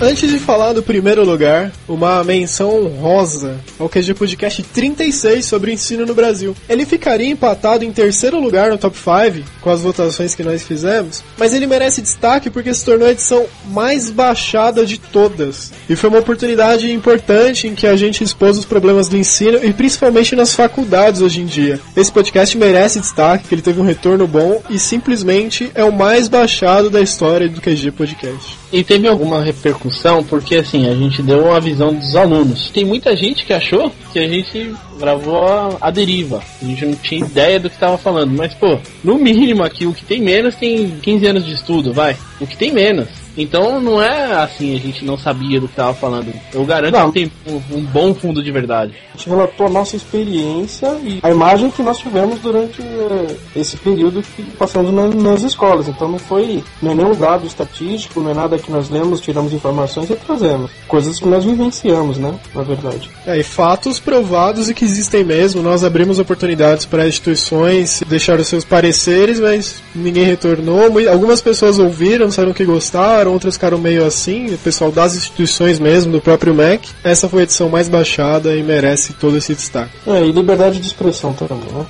Antes 0.00 0.30
de 0.30 0.38
falar 0.38 0.74
do 0.74 0.82
primeiro 0.82 1.24
lugar, 1.24 1.72
uma 1.88 2.22
menção 2.22 2.86
honrosa 2.86 3.58
ao 3.80 3.88
QG 3.88 4.14
Podcast 4.14 4.62
36 4.62 5.44
sobre 5.44 5.72
ensino 5.72 6.06
no 6.06 6.14
Brasil. 6.14 6.54
Ele 6.68 6.86
ficaria 6.86 7.28
empatado 7.28 7.84
em 7.84 7.90
terceiro 7.90 8.40
lugar 8.40 8.70
no 8.70 8.78
top 8.78 8.96
5, 8.96 9.44
com 9.60 9.70
as 9.70 9.80
votações 9.80 10.36
que 10.36 10.44
nós 10.44 10.62
fizemos, 10.62 11.24
mas 11.36 11.52
ele 11.52 11.66
merece 11.66 12.00
destaque 12.00 12.48
porque 12.48 12.72
se 12.72 12.84
tornou 12.84 13.08
a 13.08 13.10
edição 13.10 13.44
mais 13.70 14.08
baixada 14.08 14.86
de 14.86 14.98
todas. 14.98 15.72
E 15.90 15.96
foi 15.96 16.10
uma 16.10 16.20
oportunidade 16.20 16.92
importante 16.92 17.66
em 17.66 17.74
que 17.74 17.86
a 17.86 17.96
gente 17.96 18.22
expôs 18.22 18.56
os 18.56 18.64
problemas 18.64 19.08
do 19.08 19.16
ensino 19.16 19.58
e 19.64 19.72
principalmente 19.72 20.36
nas 20.36 20.54
faculdades 20.54 21.22
hoje 21.22 21.40
em 21.40 21.46
dia. 21.46 21.80
Esse 21.96 22.12
podcast 22.12 22.56
merece 22.56 23.00
destaque, 23.00 23.48
que 23.48 23.54
ele 23.56 23.62
teve 23.62 23.80
um 23.80 23.84
retorno 23.84 24.28
bom 24.28 24.62
e 24.70 24.78
simplesmente 24.78 25.72
é 25.74 25.82
o 25.82 25.92
mais 25.92 26.28
baixado 26.28 26.88
da 26.88 27.00
história 27.00 27.48
do 27.48 27.60
QG 27.60 27.90
Podcast. 27.90 28.56
E 28.70 28.84
teve 28.84 29.08
alguma 29.08 29.42
repercussão, 29.42 30.22
porque 30.22 30.56
assim, 30.56 30.88
a 30.88 30.94
gente 30.94 31.22
deu 31.22 31.46
uma 31.46 31.60
visão 31.60 31.94
dos 31.94 32.14
alunos. 32.14 32.70
Tem 32.70 32.84
muita 32.84 33.16
gente 33.16 33.46
que 33.46 33.52
achou 33.52 33.90
que 34.12 34.18
a 34.18 34.28
gente 34.28 34.74
gravou 34.98 35.46
a, 35.46 35.76
a 35.80 35.90
deriva. 35.90 36.42
A 36.60 36.64
gente 36.64 36.84
não 36.84 36.94
tinha 36.94 37.24
ideia 37.24 37.58
do 37.58 37.70
que 37.70 37.78
tava 37.78 37.96
falando. 37.96 38.32
Mas, 38.36 38.52
pô, 38.52 38.78
no 39.02 39.16
mínimo 39.16 39.64
aqui, 39.64 39.86
o 39.86 39.94
que 39.94 40.04
tem 40.04 40.20
menos 40.20 40.54
tem 40.54 40.90
15 41.00 41.26
anos 41.26 41.46
de 41.46 41.54
estudo, 41.54 41.94
vai. 41.94 42.16
O 42.38 42.46
que 42.46 42.56
tem 42.56 42.70
menos. 42.70 43.08
Então 43.38 43.80
não 43.80 44.02
é 44.02 44.32
assim, 44.42 44.74
a 44.76 44.78
gente 44.80 45.04
não 45.04 45.16
sabia 45.16 45.60
do 45.60 45.68
que 45.68 45.74
tava 45.76 45.94
falando. 45.94 46.32
Eu 46.52 46.64
garanto 46.64 46.92
Não. 46.94 47.10
que 47.12 47.20
tem 47.20 47.32
um, 47.46 47.78
um 47.78 47.80
bom 47.82 48.12
fundo 48.14 48.42
de 48.42 48.50
verdade. 48.50 48.92
A 49.14 49.16
gente 49.16 49.28
relatou 49.30 49.66
a 49.66 49.70
nossa 49.70 49.96
experiência 49.96 50.88
e 51.04 51.20
a 51.22 51.30
imagem 51.30 51.70
que 51.70 51.82
nós 51.82 51.98
tivemos 51.98 52.38
durante 52.40 52.82
eh, 52.82 53.36
esse 53.56 53.76
período 53.76 54.22
que 54.22 54.42
passamos 54.42 54.92
na- 54.92 55.08
nas 55.08 55.42
escolas. 55.42 55.88
Então 55.88 56.08
não 56.08 56.18
foi 56.18 56.62
não 56.82 56.92
é 56.92 56.94
nenhum 56.94 57.14
dado 57.14 57.46
estatístico, 57.46 58.20
não 58.20 58.30
é 58.30 58.34
nada 58.34 58.58
que 58.58 58.70
nós 58.70 58.90
lemos, 58.90 59.20
tiramos 59.20 59.52
informações 59.52 60.10
e 60.10 60.16
trazemos. 60.16 60.70
Coisas 60.86 61.18
que 61.18 61.26
nós 61.28 61.44
vivenciamos, 61.44 62.18
né? 62.18 62.34
Na 62.54 62.62
verdade. 62.62 63.08
É, 63.26 63.38
e 63.38 63.42
fatos 63.42 64.00
provados 64.00 64.68
e 64.68 64.74
que 64.74 64.84
existem 64.84 65.24
mesmo. 65.24 65.62
Nós 65.62 65.84
abrimos 65.84 66.18
oportunidades 66.18 66.84
para 66.86 67.06
instituições 67.06 68.02
deixar 68.08 68.38
os 68.40 68.48
seus 68.48 68.64
pareceres, 68.64 69.38
mas 69.40 69.82
ninguém 69.94 70.24
retornou. 70.24 70.80
Algumas 71.10 71.40
pessoas 71.40 71.78
ouviram, 71.78 72.26
disseram 72.28 72.52
que 72.52 72.64
gostaram, 72.64 73.27
outras 73.32 73.54
ficaram 73.54 73.78
meio 73.78 74.04
assim. 74.04 74.54
O 74.54 74.58
pessoal 74.58 74.90
das 74.90 75.16
instituições 75.16 75.78
mesmo, 75.78 76.12
do 76.12 76.20
próprio 76.20 76.54
MEC. 76.54 76.88
Essa 77.04 77.28
foi 77.28 77.40
a 77.40 77.42
edição 77.44 77.68
mais 77.68 77.88
baixada 77.88 78.54
e 78.56 78.62
merece 78.62 79.12
todo 79.14 79.36
esse 79.36 79.54
destaque. 79.54 79.92
É, 80.06 80.24
e 80.24 80.32
liberdade 80.32 80.78
de 80.78 80.86
expressão 80.86 81.32
também, 81.32 81.58
né? 81.72 81.86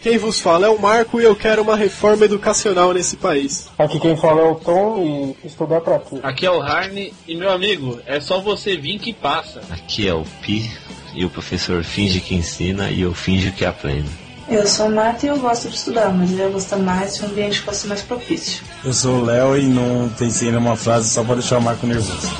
Quem 0.00 0.18
vos 0.18 0.38
fala 0.38 0.66
é 0.66 0.70
o 0.70 0.80
Marco 0.80 1.20
e 1.20 1.24
eu 1.24 1.34
quero 1.34 1.62
uma 1.62 1.76
reforma 1.76 2.24
educacional 2.26 2.92
nesse 2.92 3.16
país. 3.16 3.68
Aqui 3.76 3.98
quem 3.98 4.16
fala 4.16 4.40
é 4.40 4.44
o 4.44 4.54
Tom 4.54 5.34
e 5.42 5.46
estudar 5.46 5.80
pra 5.80 5.98
quê? 5.98 6.20
Aqui 6.22 6.46
é 6.46 6.50
o 6.50 6.60
Harney 6.60 7.12
e 7.26 7.34
meu 7.34 7.50
amigo, 7.50 7.98
é 8.06 8.20
só 8.20 8.40
você 8.40 8.76
vir 8.76 9.00
que 9.00 9.12
passa. 9.12 9.60
Aqui 9.68 10.06
é 10.06 10.14
o 10.14 10.22
Pi 10.42 10.70
e 11.12 11.24
o 11.24 11.30
professor 11.30 11.82
finge 11.82 12.20
que 12.20 12.36
ensina 12.36 12.88
e 12.88 13.00
eu 13.00 13.12
finjo 13.14 13.50
que 13.50 13.64
aprendo. 13.64 14.25
Eu 14.48 14.64
sou 14.66 14.88
Marta 14.88 15.26
e 15.26 15.28
eu 15.28 15.38
gosto 15.38 15.68
de 15.68 15.74
estudar, 15.74 16.12
mas 16.12 16.30
eu 16.30 16.38
ia 16.38 16.48
gostar 16.48 16.76
mais 16.76 17.14
se 17.14 17.22
o 17.22 17.26
ambiente 17.26 17.60
fosse 17.62 17.88
mais 17.88 18.02
propício. 18.02 18.62
Eu 18.84 18.92
sou 18.92 19.16
o 19.16 19.24
Léo 19.24 19.56
e 19.56 19.66
não 19.66 20.08
pensei 20.16 20.52
numa 20.52 20.76
frase 20.76 21.10
só 21.10 21.24
pra 21.24 21.34
deixar 21.34 21.58
o 21.58 21.62
Marco 21.62 21.84
nervoso. 21.84 22.30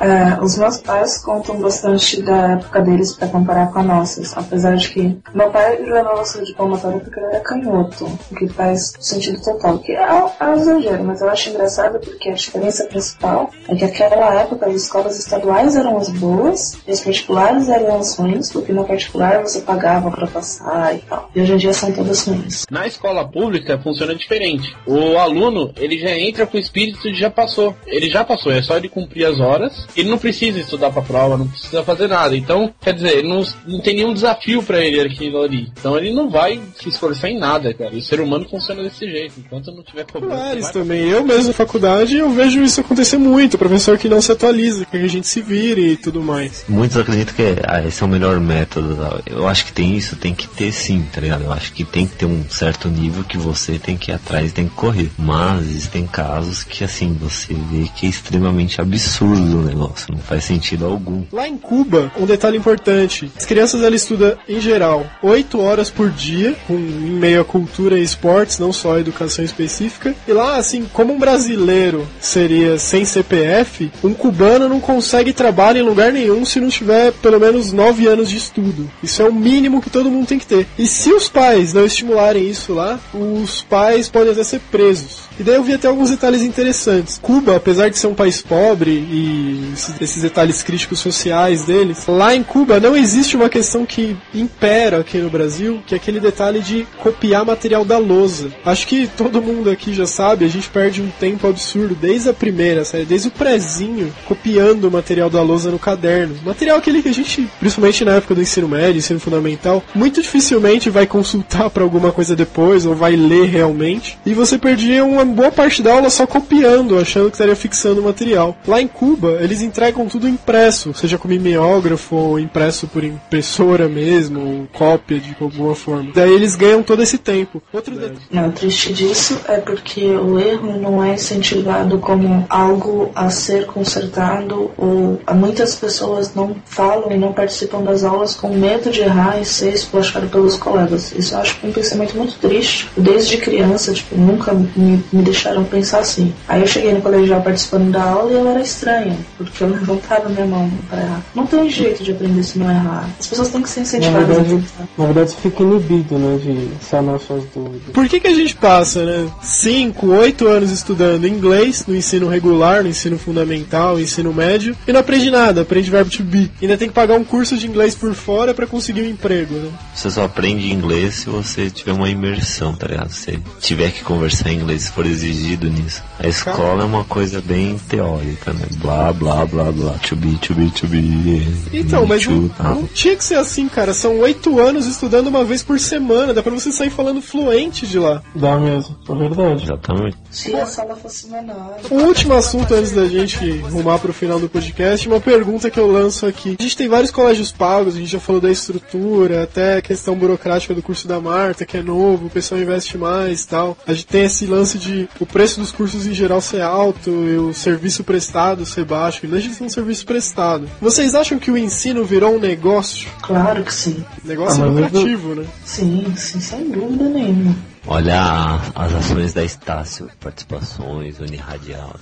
Ah, 0.00 0.38
os 0.42 0.56
meus 0.56 0.78
pais 0.78 1.18
contam 1.22 1.60
bastante 1.60 2.22
da 2.22 2.52
época 2.52 2.80
deles 2.82 3.14
para 3.14 3.28
comparar 3.28 3.72
com 3.72 3.80
a 3.80 3.82
nossa, 3.82 4.22
apesar 4.38 4.76
de 4.76 4.88
que 4.90 5.18
meu 5.34 5.50
pai 5.50 5.76
levava 5.82 6.24
saúde 6.24 6.54
palmatória 6.54 7.00
porque 7.00 7.18
ele 7.18 7.26
era 7.26 7.40
canhoto, 7.40 8.06
o 8.30 8.34
que 8.34 8.48
faz 8.48 8.92
sentido 9.00 9.42
total, 9.42 9.78
que 9.78 9.92
é, 9.92 10.02
é 10.02 10.54
exagero, 10.56 11.04
mas 11.04 11.20
eu 11.20 11.28
acho 11.28 11.50
engraçado 11.50 11.98
porque 11.98 12.30
a 12.30 12.34
diferença 12.34 12.84
principal 12.84 13.50
é 13.68 13.74
que 13.74 13.84
naquela 13.84 14.34
época 14.40 14.66
as 14.66 14.74
escolas 14.74 15.18
estaduais 15.18 15.74
eram 15.74 15.96
as 15.96 16.08
boas 16.10 16.78
e 16.86 16.92
as 16.92 17.00
particulares 17.00 17.68
eram 17.68 17.98
as 17.98 18.16
ruins, 18.16 18.52
porque 18.52 18.72
na 18.72 18.84
particular 18.84 19.42
você 19.42 19.60
pagava 19.60 20.10
para 20.10 20.26
passar 20.26 20.94
e 20.94 20.98
tal. 20.98 21.30
E 21.34 21.40
hoje 21.40 21.52
em 21.52 21.56
dia 21.56 21.72
são 21.72 21.92
todas 21.92 22.26
ruins. 22.26 22.66
Na 22.70 22.86
escola 22.86 23.28
pública 23.28 23.78
funciona 23.78 24.14
diferente. 24.14 24.76
O 24.86 25.18
aluno, 25.18 25.72
ele 25.76 25.98
já 25.98 26.10
entra 26.10 26.46
com 26.46 26.56
o 26.56 26.60
espírito 26.60 27.10
de 27.10 27.18
já 27.18 27.30
passou. 27.30 27.74
Ele 27.86 28.08
já 28.08 28.24
passou, 28.24 28.52
é 28.52 28.62
só 28.62 28.76
ele 28.76 28.88
cumprir 28.88 29.26
as 29.26 29.40
horas. 29.40 29.87
Ele 29.96 30.08
não 30.08 30.18
precisa 30.18 30.58
estudar 30.58 30.90
pra 30.90 31.02
prova, 31.02 31.36
não 31.36 31.48
precisa 31.48 31.82
fazer 31.82 32.08
nada. 32.08 32.36
Então, 32.36 32.72
quer 32.80 32.94
dizer, 32.94 33.22
não, 33.22 33.44
não 33.66 33.80
tem 33.80 33.96
nenhum 33.96 34.14
desafio 34.14 34.62
pra 34.62 34.80
ele 34.80 35.00
aquilo 35.00 35.42
ali. 35.42 35.70
Então 35.78 35.96
ele 35.96 36.12
não 36.12 36.30
vai 36.30 36.60
se 36.80 36.88
esforçar 36.88 37.30
em 37.30 37.38
nada, 37.38 37.72
cara. 37.74 37.94
E 37.94 37.98
o 37.98 38.02
ser 38.02 38.20
humano 38.20 38.48
funciona 38.48 38.82
desse 38.82 39.08
jeito. 39.08 39.34
Enquanto 39.38 39.72
não 39.72 39.82
tiver 39.82 40.04
problema. 40.04 40.34
Claro, 40.34 40.58
isso 40.58 40.72
também. 40.72 41.08
Eu 41.08 41.24
mesmo 41.24 41.48
na 41.48 41.52
faculdade 41.52 42.16
eu 42.16 42.30
vejo 42.30 42.62
isso 42.62 42.80
acontecer 42.80 43.18
muito. 43.18 43.58
Professor 43.58 43.98
que 43.98 44.08
não 44.08 44.20
se 44.20 44.32
atualiza, 44.32 44.84
que 44.84 44.96
a 44.96 45.08
gente 45.08 45.26
se 45.26 45.40
vire 45.40 45.92
e 45.92 45.96
tudo 45.96 46.22
mais. 46.22 46.64
Muitos 46.68 46.96
acreditam 46.96 47.34
que 47.34 47.42
ah, 47.66 47.86
esse 47.86 48.02
é 48.02 48.06
o 48.06 48.08
melhor 48.08 48.38
método. 48.40 48.98
Eu 49.26 49.46
acho 49.46 49.66
que 49.66 49.72
tem 49.72 49.96
isso, 49.96 50.16
tem 50.16 50.34
que 50.34 50.48
ter 50.48 50.72
sim, 50.72 51.04
tá 51.12 51.20
ligado? 51.20 51.44
Eu 51.44 51.52
acho 51.52 51.72
que 51.72 51.84
tem 51.84 52.06
que 52.06 52.16
ter 52.16 52.26
um 52.26 52.44
certo 52.48 52.88
nível 52.88 53.24
que 53.24 53.38
você 53.38 53.78
tem 53.78 53.96
que 53.96 54.10
ir 54.10 54.14
atrás, 54.14 54.52
tem 54.52 54.68
que 54.68 54.74
correr. 54.74 55.10
Mas 55.18 55.66
existem 55.66 56.06
casos 56.06 56.62
que, 56.62 56.84
assim, 56.84 57.12
você 57.12 57.54
vê 57.54 57.88
que 57.94 58.06
é 58.06 58.08
extremamente 58.08 58.80
absurdo 58.80 59.58
o 59.58 59.62
negócio, 59.78 60.12
não 60.12 60.18
faz 60.18 60.44
sentido 60.44 60.84
algum. 60.84 61.22
Lá 61.32 61.48
em 61.48 61.56
Cuba, 61.56 62.10
um 62.18 62.26
detalhe 62.26 62.58
importante: 62.58 63.30
as 63.36 63.46
crianças 63.46 63.82
elas 63.82 64.02
estudam, 64.02 64.36
em 64.48 64.60
geral, 64.60 65.06
8 65.22 65.60
horas 65.60 65.90
por 65.90 66.10
dia, 66.10 66.56
com, 66.66 66.74
em 66.74 67.18
meio 67.18 67.40
a 67.40 67.44
cultura 67.44 67.98
e 67.98 68.02
esportes, 68.02 68.58
não 68.58 68.72
só 68.72 68.96
a 68.96 69.00
educação 69.00 69.44
específica. 69.44 70.14
E 70.26 70.32
lá, 70.32 70.56
assim, 70.56 70.84
como 70.92 71.12
um 71.12 71.18
brasileiro 71.18 72.06
seria 72.20 72.78
sem 72.78 73.04
CPF, 73.04 73.90
um 74.02 74.12
cubano 74.12 74.68
não 74.68 74.80
consegue 74.80 75.32
trabalho 75.32 75.78
em 75.78 75.82
lugar 75.82 76.12
nenhum 76.12 76.44
se 76.44 76.60
não 76.60 76.68
tiver 76.68 77.12
pelo 77.12 77.38
menos 77.38 77.72
9 77.72 78.06
anos 78.06 78.28
de 78.28 78.36
estudo. 78.36 78.90
Isso 79.02 79.22
é 79.22 79.28
o 79.28 79.34
mínimo 79.34 79.80
que 79.80 79.90
todo 79.90 80.10
mundo 80.10 80.26
tem 80.26 80.38
que 80.38 80.46
ter. 80.46 80.66
E 80.78 80.86
se 80.86 81.12
os 81.12 81.28
pais 81.28 81.72
não 81.72 81.84
estimularem 81.84 82.48
isso 82.48 82.74
lá, 82.74 82.98
os 83.14 83.62
pais 83.62 84.08
podem 84.08 84.32
até 84.32 84.42
ser 84.42 84.60
presos. 84.70 85.28
E 85.38 85.42
daí 85.42 85.54
eu 85.54 85.62
vi 85.62 85.74
até 85.74 85.86
alguns 85.86 86.10
detalhes 86.10 86.42
interessantes. 86.42 87.18
Cuba, 87.22 87.56
apesar 87.56 87.88
de 87.88 87.98
ser 87.98 88.08
um 88.08 88.14
país 88.14 88.42
pobre 88.42 88.90
e 88.90 89.67
esses, 89.72 90.00
esses 90.00 90.22
detalhes 90.22 90.62
críticos 90.62 90.98
sociais 90.98 91.64
deles. 91.64 92.04
Lá 92.06 92.34
em 92.34 92.42
Cuba 92.42 92.80
não 92.80 92.96
existe 92.96 93.36
uma 93.36 93.48
questão 93.48 93.84
que 93.84 94.16
impera 94.34 95.00
aqui 95.00 95.18
no 95.18 95.30
Brasil, 95.30 95.82
que 95.86 95.94
é 95.94 95.96
aquele 95.96 96.20
detalhe 96.20 96.60
de 96.60 96.86
copiar 96.98 97.44
material 97.44 97.84
da 97.84 97.98
lousa. 97.98 98.50
Acho 98.64 98.86
que 98.86 99.06
todo 99.16 99.42
mundo 99.42 99.70
aqui 99.70 99.94
já 99.94 100.06
sabe, 100.06 100.44
a 100.44 100.48
gente 100.48 100.68
perde 100.68 101.02
um 101.02 101.10
tempo 101.18 101.46
absurdo 101.46 101.94
desde 101.94 102.28
a 102.28 102.34
primeira 102.34 102.84
série, 102.84 103.04
desde 103.04 103.28
o 103.28 103.30
prezinho, 103.30 104.12
copiando 104.26 104.84
o 104.84 104.90
material 104.90 105.30
da 105.30 105.42
lousa 105.42 105.70
no 105.70 105.78
caderno. 105.78 106.36
Material 106.44 106.78
aquele 106.78 107.02
que 107.02 107.08
a 107.08 107.14
gente, 107.14 107.48
principalmente 107.58 108.04
na 108.04 108.16
época 108.16 108.34
do 108.34 108.42
ensino 108.42 108.68
médio, 108.68 108.98
ensino 108.98 109.20
fundamental, 109.20 109.82
muito 109.94 110.22
dificilmente 110.22 110.90
vai 110.90 111.06
consultar 111.06 111.70
para 111.70 111.82
alguma 111.82 112.12
coisa 112.12 112.36
depois 112.36 112.86
ou 112.86 112.94
vai 112.94 113.16
ler 113.16 113.46
realmente. 113.46 114.18
E 114.24 114.34
você 114.34 114.58
perdia 114.58 115.04
uma 115.04 115.24
boa 115.24 115.50
parte 115.50 115.82
da 115.82 115.92
aula 115.92 116.10
só 116.10 116.26
copiando, 116.26 116.98
achando 116.98 117.30
que 117.30 117.34
estaria 117.34 117.56
fixando 117.56 118.00
o 118.00 118.04
material. 118.04 118.56
Lá 118.66 118.80
em 118.80 118.88
Cuba, 118.88 119.38
eles 119.40 119.57
entregam 119.62 120.06
tudo 120.06 120.28
impresso, 120.28 120.94
seja 120.94 121.18
com 121.18 121.28
mimeógrafo 121.28 122.16
ou 122.16 122.38
impresso 122.38 122.86
por 122.86 123.04
impressora 123.04 123.88
mesmo, 123.88 124.40
ou 124.40 124.68
cópia 124.72 125.18
de 125.18 125.36
alguma 125.40 125.74
forma. 125.74 126.10
Daí 126.14 126.32
eles 126.32 126.56
ganham 126.56 126.82
todo 126.82 127.02
esse 127.02 127.18
tempo. 127.18 127.62
Outro. 127.72 127.98
Não, 128.30 128.48
o 128.48 128.52
triste 128.52 128.92
disso 128.92 129.40
é 129.48 129.58
porque 129.58 130.04
o 130.06 130.38
erro 130.38 130.78
não 130.80 131.02
é 131.02 131.14
incentivado 131.14 131.98
como 131.98 132.46
algo 132.48 133.10
a 133.14 133.30
ser 133.30 133.66
consertado 133.66 134.70
ou 134.76 135.20
muitas 135.34 135.74
pessoas 135.74 136.34
não 136.34 136.56
falam 136.64 137.10
e 137.12 137.16
não 137.16 137.32
participam 137.32 137.82
das 137.82 138.04
aulas 138.04 138.34
com 138.34 138.48
medo 138.54 138.90
de 138.90 139.00
errar 139.00 139.40
e 139.40 139.44
ser 139.44 139.74
esplachado 139.74 140.28
pelos 140.28 140.56
colegas. 140.56 141.12
Isso 141.12 141.34
eu 141.34 141.40
acho 141.40 141.58
um 141.64 141.72
pensamento 141.72 142.16
muito 142.16 142.36
triste. 142.38 142.88
Desde 142.96 143.38
criança, 143.38 143.92
tipo, 143.92 144.16
nunca 144.16 144.52
me, 144.52 145.02
me 145.12 145.22
deixaram 145.22 145.64
pensar 145.64 146.00
assim. 146.00 146.34
Aí 146.46 146.60
eu 146.60 146.66
cheguei 146.66 146.92
no 146.92 147.02
colegial 147.02 147.42
participando 147.42 147.90
da 147.90 148.02
aula 148.02 148.30
e 148.30 148.34
eu 148.34 148.48
era 148.48 148.60
estranha, 148.60 149.16
porque 149.48 149.64
eu 149.64 149.68
levantava 149.68 150.28
minha 150.28 150.46
mão 150.46 150.70
para 150.88 151.00
errar. 151.00 151.22
Não 151.34 151.46
tem 151.46 151.68
jeito 151.70 152.02
de 152.02 152.12
aprender 152.12 152.42
se 152.42 152.58
não 152.58 152.70
errar. 152.70 153.08
As 153.18 153.26
pessoas 153.26 153.48
têm 153.48 153.62
que 153.62 153.68
ser 153.68 153.80
Na 153.80 153.86
incentivadas 153.86 154.22
a 154.22 154.26
verdade, 154.42 154.62
pensar. 154.62 154.88
na 154.98 155.04
verdade, 155.06 155.30
você 155.30 155.36
fica 155.36 155.62
inibido, 155.62 156.18
né, 156.18 156.38
de 156.38 156.84
sanar 156.84 157.18
suas 157.20 157.44
dúvidas. 157.54 157.92
Por 157.92 158.08
que, 158.08 158.20
que 158.20 158.26
a 158.28 158.34
gente 158.34 158.54
passa, 158.56 159.04
né, 159.04 159.28
5, 159.42 160.06
8 160.06 160.46
anos 160.46 160.70
estudando 160.70 161.26
inglês 161.26 161.84
no 161.86 161.94
ensino 161.94 162.28
regular, 162.28 162.82
no 162.82 162.88
ensino 162.88 163.18
fundamental, 163.18 163.94
no 163.94 164.00
ensino 164.00 164.32
médio, 164.32 164.76
e 164.86 164.92
não 164.92 165.00
aprende 165.00 165.30
nada, 165.30 165.62
aprende 165.62 165.90
verbo 165.90 166.10
to 166.10 166.22
be. 166.22 166.50
Ainda 166.60 166.76
tem 166.76 166.88
que 166.88 166.94
pagar 166.94 167.16
um 167.16 167.24
curso 167.24 167.56
de 167.56 167.66
inglês 167.66 167.94
por 167.94 168.14
fora 168.14 168.54
para 168.54 168.66
conseguir 168.66 169.02
um 169.02 169.08
emprego, 169.10 169.54
né? 169.54 169.70
Você 169.94 170.10
só 170.10 170.24
aprende 170.24 170.72
inglês 170.72 171.14
se 171.16 171.28
você 171.28 171.70
tiver 171.70 171.92
uma 171.92 172.08
imersão, 172.08 172.74
tá 172.74 172.86
ligado? 172.86 173.10
Se 173.10 173.38
tiver 173.60 173.90
que 173.90 174.02
conversar 174.02 174.50
em 174.50 174.56
inglês, 174.56 174.82
se 174.82 174.92
for 174.92 175.06
exigido 175.06 175.68
nisso. 175.68 176.02
A 176.18 176.26
escola 176.26 176.82
é 176.82 176.86
uma 176.86 177.04
coisa 177.04 177.40
bem 177.40 177.78
teórica, 177.88 178.52
né? 178.52 178.66
Blá, 178.76 179.12
blá, 179.12 179.27
blá, 179.46 179.72
blá. 179.72 179.92
To 180.08 180.16
be, 180.16 180.36
to 180.38 180.54
be, 180.54 180.70
to 180.70 180.86
be. 180.86 181.42
Então, 181.72 182.06
mas 182.06 182.26
não, 182.26 182.50
não 182.58 182.86
tinha 182.86 183.16
que 183.16 183.24
ser 183.24 183.36
assim, 183.36 183.68
cara. 183.68 183.92
São 183.92 184.18
oito 184.20 184.58
anos 184.58 184.86
estudando 184.86 185.28
uma 185.28 185.44
vez 185.44 185.62
por 185.62 185.78
semana. 185.78 186.32
Dá 186.34 186.42
pra 186.42 186.52
você 186.52 186.72
sair 186.72 186.90
falando 186.90 187.20
fluente 187.20 187.86
de 187.86 187.98
lá. 187.98 188.22
Dá 188.34 188.58
mesmo, 188.58 188.96
é 189.08 189.14
verdade. 189.14 189.64
Exatamente. 189.64 190.16
Se 190.30 190.54
a 190.54 190.66
sala 190.66 190.96
fosse 190.96 191.28
menor. 191.28 191.78
O 191.90 191.94
último 191.94 192.34
assunto 192.34 192.74
antes 192.74 192.92
da 192.92 193.06
gente 193.06 193.58
rumar 193.58 193.98
pro 193.98 194.12
final 194.12 194.38
do 194.38 194.48
podcast, 194.48 195.08
uma 195.08 195.20
pergunta 195.20 195.70
que 195.70 195.78
eu 195.78 195.90
lanço 195.90 196.26
aqui. 196.26 196.56
A 196.58 196.62
gente 196.62 196.76
tem 196.76 196.88
vários 196.88 197.10
colégios 197.10 197.52
pagos, 197.52 197.94
a 197.94 197.98
gente 197.98 198.10
já 198.10 198.20
falou 198.20 198.40
da 198.40 198.50
estrutura, 198.50 199.42
até 199.42 199.78
a 199.78 199.82
questão 199.82 200.14
burocrática 200.14 200.74
do 200.74 200.82
curso 200.82 201.08
da 201.08 201.20
Marta, 201.20 201.64
que 201.64 201.76
é 201.76 201.82
novo, 201.82 202.26
o 202.26 202.30
pessoal 202.30 202.60
investe 202.60 202.96
mais 202.98 203.42
e 203.42 203.48
tal. 203.48 203.76
A 203.86 203.92
gente 203.92 204.06
tem 204.06 204.24
esse 204.24 204.46
lance 204.46 204.78
de 204.78 205.08
o 205.20 205.26
preço 205.26 205.60
dos 205.60 205.72
cursos 205.72 206.06
em 206.06 206.14
geral 206.14 206.40
ser 206.40 206.62
alto 206.62 207.10
e 207.10 207.36
o 207.36 207.52
serviço 207.52 208.04
prestado 208.04 208.64
ser 208.66 208.84
baixo, 208.84 209.17
e 209.26 209.28
deixa 209.28 209.48
de 209.48 209.54
ser 209.54 209.64
um 209.64 209.68
serviço 209.68 210.04
prestado. 210.06 210.68
Vocês 210.80 211.14
acham 211.14 211.38
que 211.38 211.50
o 211.50 211.56
ensino 211.58 212.04
virou 212.04 212.36
um 212.36 212.40
negócio? 212.40 213.08
Claro 213.22 213.62
que 213.64 213.72
sim. 213.74 214.04
Negócio 214.24 214.62
Ah, 214.62 214.66
lucrativo, 214.66 215.34
né? 215.34 215.44
Sim, 215.64 216.12
sim, 216.16 216.40
sem 216.40 216.70
dúvida 216.70 217.08
nenhuma. 217.08 217.54
Olha 217.86 218.60
as 218.74 218.94
ações 218.94 219.32
da 219.32 219.42
Estácio, 219.44 220.08
participações, 220.20 221.18
Uniradial. 221.20 221.94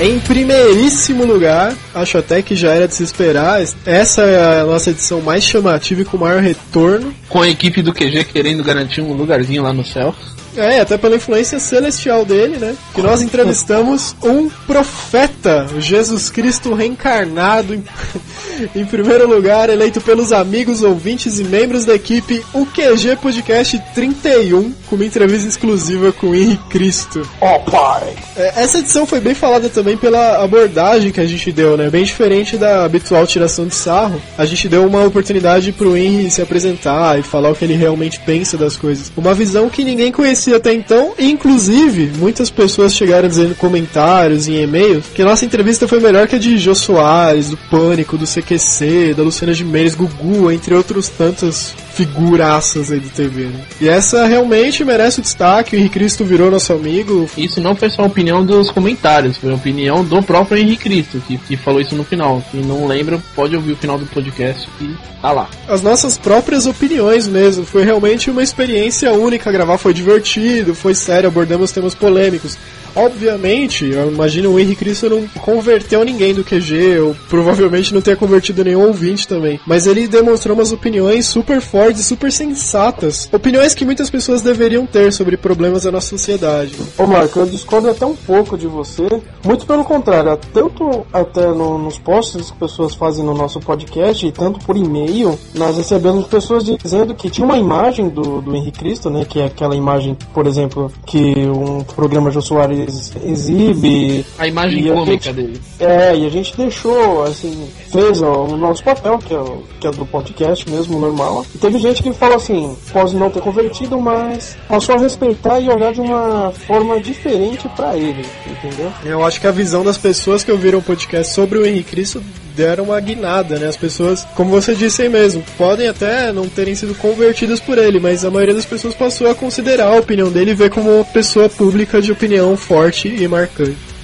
Em 0.00 0.18
primeiríssimo 0.18 1.24
lugar, 1.24 1.72
acho 1.94 2.18
até 2.18 2.42
que 2.42 2.56
já 2.56 2.72
era 2.72 2.88
de 2.88 2.94
se 2.94 3.04
esperar, 3.04 3.62
essa 3.86 4.22
é 4.22 4.60
a 4.60 4.64
nossa 4.64 4.90
edição 4.90 5.20
mais 5.20 5.44
chamativa 5.44 6.02
e 6.02 6.04
com 6.04 6.16
maior 6.18 6.42
retorno. 6.42 7.14
Com 7.28 7.40
a 7.42 7.48
equipe 7.48 7.80
do 7.80 7.92
QG 7.92 8.24
querendo 8.24 8.64
garantir 8.64 9.00
um 9.02 9.12
lugarzinho 9.12 9.62
lá 9.62 9.72
no 9.72 9.84
céu. 9.84 10.12
É, 10.56 10.80
até 10.80 10.96
pela 10.96 11.16
influência 11.16 11.58
celestial 11.58 12.24
dele, 12.24 12.58
né? 12.58 12.74
Que 12.94 13.02
nós 13.02 13.20
entrevistamos 13.22 14.14
um 14.22 14.48
profeta, 14.48 15.66
Jesus 15.78 16.30
Cristo 16.30 16.74
reencarnado, 16.74 17.74
em, 17.74 17.84
em 18.74 18.84
primeiro 18.84 19.28
lugar, 19.28 19.68
eleito 19.68 20.00
pelos 20.00 20.32
amigos, 20.32 20.82
ouvintes 20.82 21.38
e 21.38 21.44
membros 21.44 21.84
da 21.84 21.94
equipe, 21.94 22.44
o 22.52 22.64
QG 22.66 23.16
Podcast 23.20 23.82
31, 23.94 24.72
com 24.86 24.96
uma 24.96 25.04
entrevista 25.04 25.48
exclusiva 25.48 26.12
com 26.12 26.28
o 26.28 26.34
Henrique 26.34 26.68
Cristo. 26.68 27.28
Ó, 27.40 27.58
pai! 27.60 28.14
É, 28.36 28.62
Essa 28.62 28.78
edição 28.78 29.06
foi 29.06 29.20
bem 29.20 29.34
falada 29.34 29.68
também 29.68 29.96
pela 29.96 30.42
abordagem 30.42 31.10
que 31.10 31.20
a 31.20 31.26
gente 31.26 31.50
deu, 31.50 31.76
né? 31.76 31.90
Bem 31.90 32.04
diferente 32.04 32.56
da 32.56 32.84
habitual 32.84 33.26
tiração 33.26 33.66
de 33.66 33.74
sarro. 33.74 34.20
A 34.38 34.44
gente 34.44 34.68
deu 34.68 34.86
uma 34.86 35.04
oportunidade 35.04 35.72
pro 35.72 35.96
Henry 35.96 36.30
se 36.30 36.40
apresentar 36.40 37.18
e 37.18 37.22
falar 37.22 37.50
o 37.50 37.54
que 37.54 37.64
ele 37.64 37.74
realmente 37.74 38.20
pensa 38.20 38.56
das 38.56 38.76
coisas. 38.76 39.10
Uma 39.16 39.34
visão 39.34 39.68
que 39.68 39.84
ninguém 39.84 40.12
conhecia 40.12 40.43
até 40.52 40.74
então, 40.74 41.14
e 41.18 41.30
inclusive 41.30 42.10
muitas 42.18 42.50
pessoas 42.50 42.94
chegaram 42.94 43.28
dizendo 43.28 43.52
em 43.52 43.54
comentários 43.54 44.48
e 44.48 44.54
e-mails 44.54 45.06
que 45.14 45.24
nossa 45.24 45.44
entrevista 45.44 45.86
foi 45.86 46.00
melhor 46.00 46.26
que 46.26 46.36
a 46.36 46.38
de 46.38 46.58
Jô 46.58 46.74
Soares, 46.74 47.50
do 47.50 47.56
Pânico, 47.56 48.18
do 48.18 48.26
CQC, 48.26 49.14
da 49.16 49.22
Luciana 49.22 49.54
Gimenez, 49.54 49.94
Gugu, 49.94 50.50
entre 50.50 50.74
outros 50.74 51.08
tantas 51.08 51.74
figuraças 51.94 52.90
aí 52.90 53.00
do 53.00 53.08
TV, 53.08 53.44
né? 53.44 53.60
E 53.80 53.88
essa 53.88 54.26
realmente 54.26 54.84
merece 54.84 55.20
o 55.20 55.22
destaque, 55.22 55.76
o 55.76 55.78
Henrique 55.78 55.94
Cristo 55.94 56.24
virou 56.24 56.50
nosso 56.50 56.72
amigo, 56.72 57.28
Isso 57.38 57.60
não 57.60 57.76
foi 57.76 57.88
só 57.88 58.02
a 58.02 58.06
opinião 58.06 58.44
dos 58.44 58.70
comentários, 58.70 59.36
foi 59.36 59.50
a 59.50 59.54
opinião 59.54 60.04
do 60.04 60.22
próprio 60.22 60.58
Henrique 60.58 60.84
Cristo, 60.84 61.22
que, 61.26 61.38
que 61.38 61.56
falou 61.56 61.80
isso 61.80 61.94
no 61.94 62.04
final. 62.04 62.42
Quem 62.50 62.62
não 62.62 62.86
lembra, 62.86 63.20
pode 63.34 63.54
ouvir 63.54 63.72
o 63.72 63.76
final 63.76 63.96
do 63.96 64.06
podcast 64.06 64.68
que 64.78 64.96
tá 65.22 65.32
lá. 65.32 65.48
as 65.68 65.82
nossas 65.82 66.18
próprias 66.18 66.66
opiniões 66.66 67.28
mesmo. 67.28 67.64
Foi 67.64 67.84
realmente 67.84 68.30
uma 68.30 68.42
experiência 68.42 69.12
única 69.12 69.50
gravar, 69.52 69.78
foi 69.78 69.94
divertido, 69.94 70.74
foi 70.74 70.94
sério, 70.94 71.28
abordamos 71.28 71.72
temas 71.72 71.94
polêmicos. 71.94 72.58
Obviamente, 72.96 73.84
eu 73.86 74.10
imagino 74.10 74.50
o 74.52 74.58
Henrique 74.58 74.76
Cristo 74.84 75.08
não 75.10 75.26
converteu 75.40 76.04
ninguém 76.04 76.34
do 76.34 76.44
QG, 76.44 76.98
ou 77.00 77.16
provavelmente 77.28 77.92
não 77.94 78.00
tenha 78.00 78.16
convertido 78.16 78.62
nenhum 78.64 78.86
ouvinte 78.86 79.26
também. 79.26 79.58
Mas 79.66 79.86
ele 79.86 80.06
demonstrou 80.06 80.54
umas 80.56 80.72
opiniões 80.72 81.26
super 81.26 81.60
fortes 81.60 82.04
super 82.06 82.30
sensatas. 82.30 83.28
Opiniões 83.32 83.74
que 83.74 83.84
muitas 83.84 84.10
pessoas 84.10 84.42
deveriam 84.42 84.86
ter 84.86 85.12
sobre 85.12 85.36
problemas 85.36 85.82
da 85.84 85.90
nossa 85.90 86.08
sociedade. 86.08 86.74
Ô 86.98 87.06
Marco, 87.06 87.38
eu 87.40 87.46
discordo 87.46 87.88
até 87.90 88.04
um 88.06 88.14
pouco 88.14 88.56
de 88.58 88.66
você. 88.66 89.06
Muito 89.44 89.66
pelo 89.66 89.84
contrário, 89.84 90.38
tanto 90.52 91.06
até 91.12 91.46
no- 91.48 91.78
nos 91.78 91.98
posts 91.98 92.50
que 92.50 92.58
pessoas 92.58 92.94
fazem 92.94 93.24
no 93.24 93.34
nosso 93.34 93.60
podcast, 93.60 94.26
e 94.26 94.32
tanto 94.32 94.60
por 94.64 94.76
e-mail, 94.76 95.38
nós 95.54 95.76
recebemos 95.76 96.26
pessoas 96.26 96.64
dizendo 96.64 97.14
que 97.14 97.30
tinha 97.30 97.44
uma 97.44 97.58
imagem 97.58 98.08
do, 98.08 98.40
do 98.40 98.54
Henrique 98.54 98.78
Cristo, 98.78 99.10
né? 99.10 99.24
Que 99.28 99.40
é 99.40 99.46
aquela 99.46 99.74
imagem, 99.76 100.16
por 100.32 100.46
exemplo, 100.46 100.92
que 101.06 101.18
um 101.48 101.82
programa 101.82 102.30
Soares 102.40 102.83
exibe. 103.24 104.24
A 104.38 104.46
imagem 104.46 104.84
cômica 104.92 105.12
gente- 105.24 105.32
dele. 105.32 105.60
É, 105.78 106.16
e 106.16 106.26
a 106.26 106.28
gente 106.30 106.56
deixou, 106.56 107.22
assim, 107.24 107.68
fez 107.90 108.22
ó, 108.22 108.44
o 108.44 108.56
nosso 108.56 108.82
papel, 108.82 109.18
que 109.18 109.34
é, 109.34 109.38
o, 109.38 109.62
que 109.80 109.86
é 109.86 109.90
do 109.90 110.06
podcast 110.06 110.68
mesmo, 110.68 110.98
normal. 110.98 111.44
E 111.54 111.58
teve 111.58 111.78
gente 111.78 112.02
que 112.02 112.12
falou 112.12 112.36
assim, 112.36 112.76
pode 112.92 113.14
não 113.16 113.30
ter 113.30 113.40
convertido, 113.40 114.00
mas 114.00 114.56
passou 114.68 114.94
a 114.94 114.98
respeitar 114.98 115.60
e 115.60 115.68
olhar 115.68 115.92
de 115.92 116.00
uma 116.00 116.52
forma 116.66 117.00
diferente 117.00 117.68
pra 117.76 117.96
ele, 117.96 118.24
entendeu? 118.46 118.92
Eu 119.04 119.24
acho 119.24 119.40
que 119.40 119.46
a 119.46 119.50
visão 119.52 119.84
das 119.84 119.98
pessoas 119.98 120.42
que 120.44 120.50
ouviram 120.52 120.78
o 120.78 120.82
podcast 120.82 121.32
sobre 121.34 121.58
o 121.58 121.66
Henrique 121.66 121.90
Cristo 121.90 122.22
deram 122.54 122.84
uma 122.84 123.00
guinada, 123.00 123.58
né? 123.58 123.66
As 123.66 123.76
pessoas, 123.76 124.26
como 124.34 124.50
você 124.50 124.74
disse 124.74 125.02
aí 125.02 125.08
mesmo, 125.08 125.44
podem 125.58 125.88
até 125.88 126.32
não 126.32 126.48
terem 126.48 126.74
sido 126.74 126.94
convertidas 126.94 127.60
por 127.60 127.78
ele, 127.78 128.00
mas 128.00 128.24
a 128.24 128.30
maioria 128.30 128.54
das 128.54 128.64
pessoas 128.64 128.94
passou 128.94 129.30
a 129.30 129.34
considerar 129.34 129.88
a 129.88 129.98
opinião 129.98 130.30
dele 130.30 130.52
e 130.52 130.54
ver 130.54 130.70
como 130.70 130.90
uma 130.90 131.04
pessoa 131.04 131.48
pública 131.48 132.00
de 132.00 132.12
opinião 132.12 132.56
forte 132.56 133.08
e 133.08 133.26
marcante. 133.28 133.94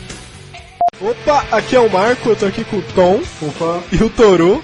Opa, 1.00 1.46
aqui 1.50 1.74
é 1.74 1.80
o 1.80 1.90
Marco, 1.90 2.28
eu 2.28 2.36
tô 2.36 2.44
aqui 2.44 2.62
com 2.62 2.76
o 2.76 2.82
Tom 2.94 3.20
e 3.90 4.04
o 4.04 4.10
Toru 4.10 4.62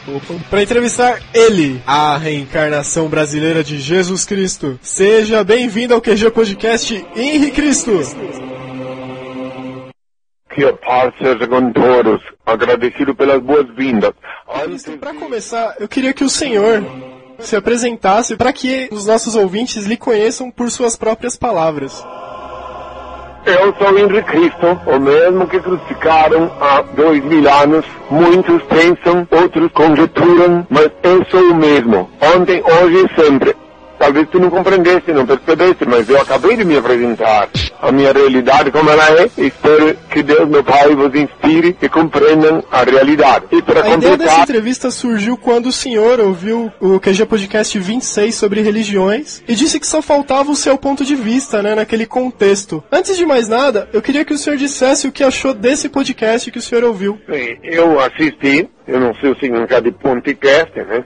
para 0.51 0.62
entrevistar 0.62 1.18
ele, 1.33 1.81
a 1.87 2.18
reencarnação 2.18 3.09
brasileira 3.09 3.64
de 3.64 3.81
Jesus 3.81 4.27
Cristo. 4.27 4.79
Seja 4.83 5.42
bem-vindo 5.42 5.94
ao 5.94 6.01
QG 6.01 6.31
Podcast 6.31 7.07
Henrique 7.16 7.53
Cristo. 7.53 7.92
Que 7.92 8.56
a 10.64 10.73
paz 10.73 11.12
seja 11.19 11.47
com 11.47 11.73
todos. 11.73 12.21
Agradecido 12.45 13.14
pelas 13.14 13.42
boas-vindas. 13.42 14.12
Cristo, 14.64 14.92
para 14.99 15.14
começar, 15.14 15.75
eu 15.81 15.88
queria 15.88 16.12
que 16.12 16.25
o 16.25 16.31
senhor 16.31 16.85
se 17.38 17.57
apresentasse 17.57 18.37
para 18.37 18.53
que 18.53 18.88
os 18.90 19.07
nossos 19.07 19.35
ouvintes 19.35 19.85
lhe 19.85 19.97
conheçam 19.97 20.51
por 20.51 20.71
suas 20.71 20.97
próprias 20.97 21.37
palavras. 21.37 22.05
Eu 23.47 23.73
sou 23.77 23.97
Henri 23.97 24.23
Cristo, 24.25 24.81
o 24.87 24.99
mesmo 24.99 25.47
que 25.47 25.61
crucificaram 25.61 26.51
há 26.61 26.83
dois 26.83 27.23
mil 27.25 27.49
anos. 27.49 27.85
Muitos 28.11 28.61
pensam, 28.64 29.27
outros 29.31 29.71
conjecturam, 29.73 30.66
mas 30.69 30.90
eu 31.05 31.25
sou 31.27 31.53
o 31.53 31.55
mesmo. 31.55 32.11
Ontem, 32.35 32.61
hoje 32.61 33.07
e 33.07 33.23
sempre. 33.23 33.55
Talvez 34.07 34.29
tu 34.31 34.38
não 34.38 34.49
compreendesse, 34.49 35.12
não 35.12 35.27
percebesse, 35.27 35.85
mas 35.85 36.09
eu 36.09 36.21
acabei 36.21 36.57
de 36.57 36.64
me 36.64 36.77
apresentar. 36.77 37.49
A 37.83 37.90
minha 37.90 38.12
realidade 38.12 38.71
como 38.71 38.88
ela 38.88 39.21
é, 39.21 39.29
espero 39.37 39.97
que 40.09 40.23
Deus, 40.23 40.49
meu 40.49 40.62
Pai, 40.62 40.95
vos 40.95 41.12
inspire 41.12 41.77
e 41.83 41.88
compreendam 41.88 42.62
a 42.71 42.85
realidade. 42.85 43.47
E 43.51 43.61
para 43.61 43.81
A 43.81 43.88
ideia 43.88 43.97
dessa 43.97 44.11
completar, 44.11 44.42
entrevista 44.45 44.90
surgiu 44.92 45.37
quando 45.37 45.66
o 45.66 45.73
senhor 45.73 46.21
ouviu 46.21 46.73
o 46.81 47.01
QG 47.01 47.27
Podcast 47.27 47.77
26 47.77 48.33
sobre 48.33 48.61
religiões 48.62 49.42
e 49.48 49.57
disse 49.57 49.81
que 49.81 49.87
só 49.87 50.00
faltava 50.00 50.52
o 50.52 50.57
seu 50.57 50.79
ponto 50.79 51.04
de 51.04 51.17
vista, 51.17 51.61
né, 51.61 51.75
naquele 51.75 52.07
contexto. 52.07 52.85
Antes 52.92 53.17
de 53.17 53.27
mais 53.27 53.48
nada, 53.48 53.88
eu 53.92 54.00
queria 54.00 54.25
que 54.25 54.33
o 54.33 54.38
senhor 54.38 54.57
dissesse 54.57 55.09
o 55.09 55.13
que 55.13 55.25
achou 55.25 55.52
desse 55.52 55.88
podcast 55.88 56.48
que 56.48 56.59
o 56.59 56.63
senhor 56.63 56.85
ouviu. 56.85 57.19
Bem, 57.27 57.59
eu 57.65 57.98
assisti, 57.98 58.69
eu 58.87 59.00
não 59.00 59.13
sei 59.17 59.33
o 59.33 59.38
significado 59.40 59.90
de 59.90 59.98
podcast, 59.98 60.73
né? 60.77 61.04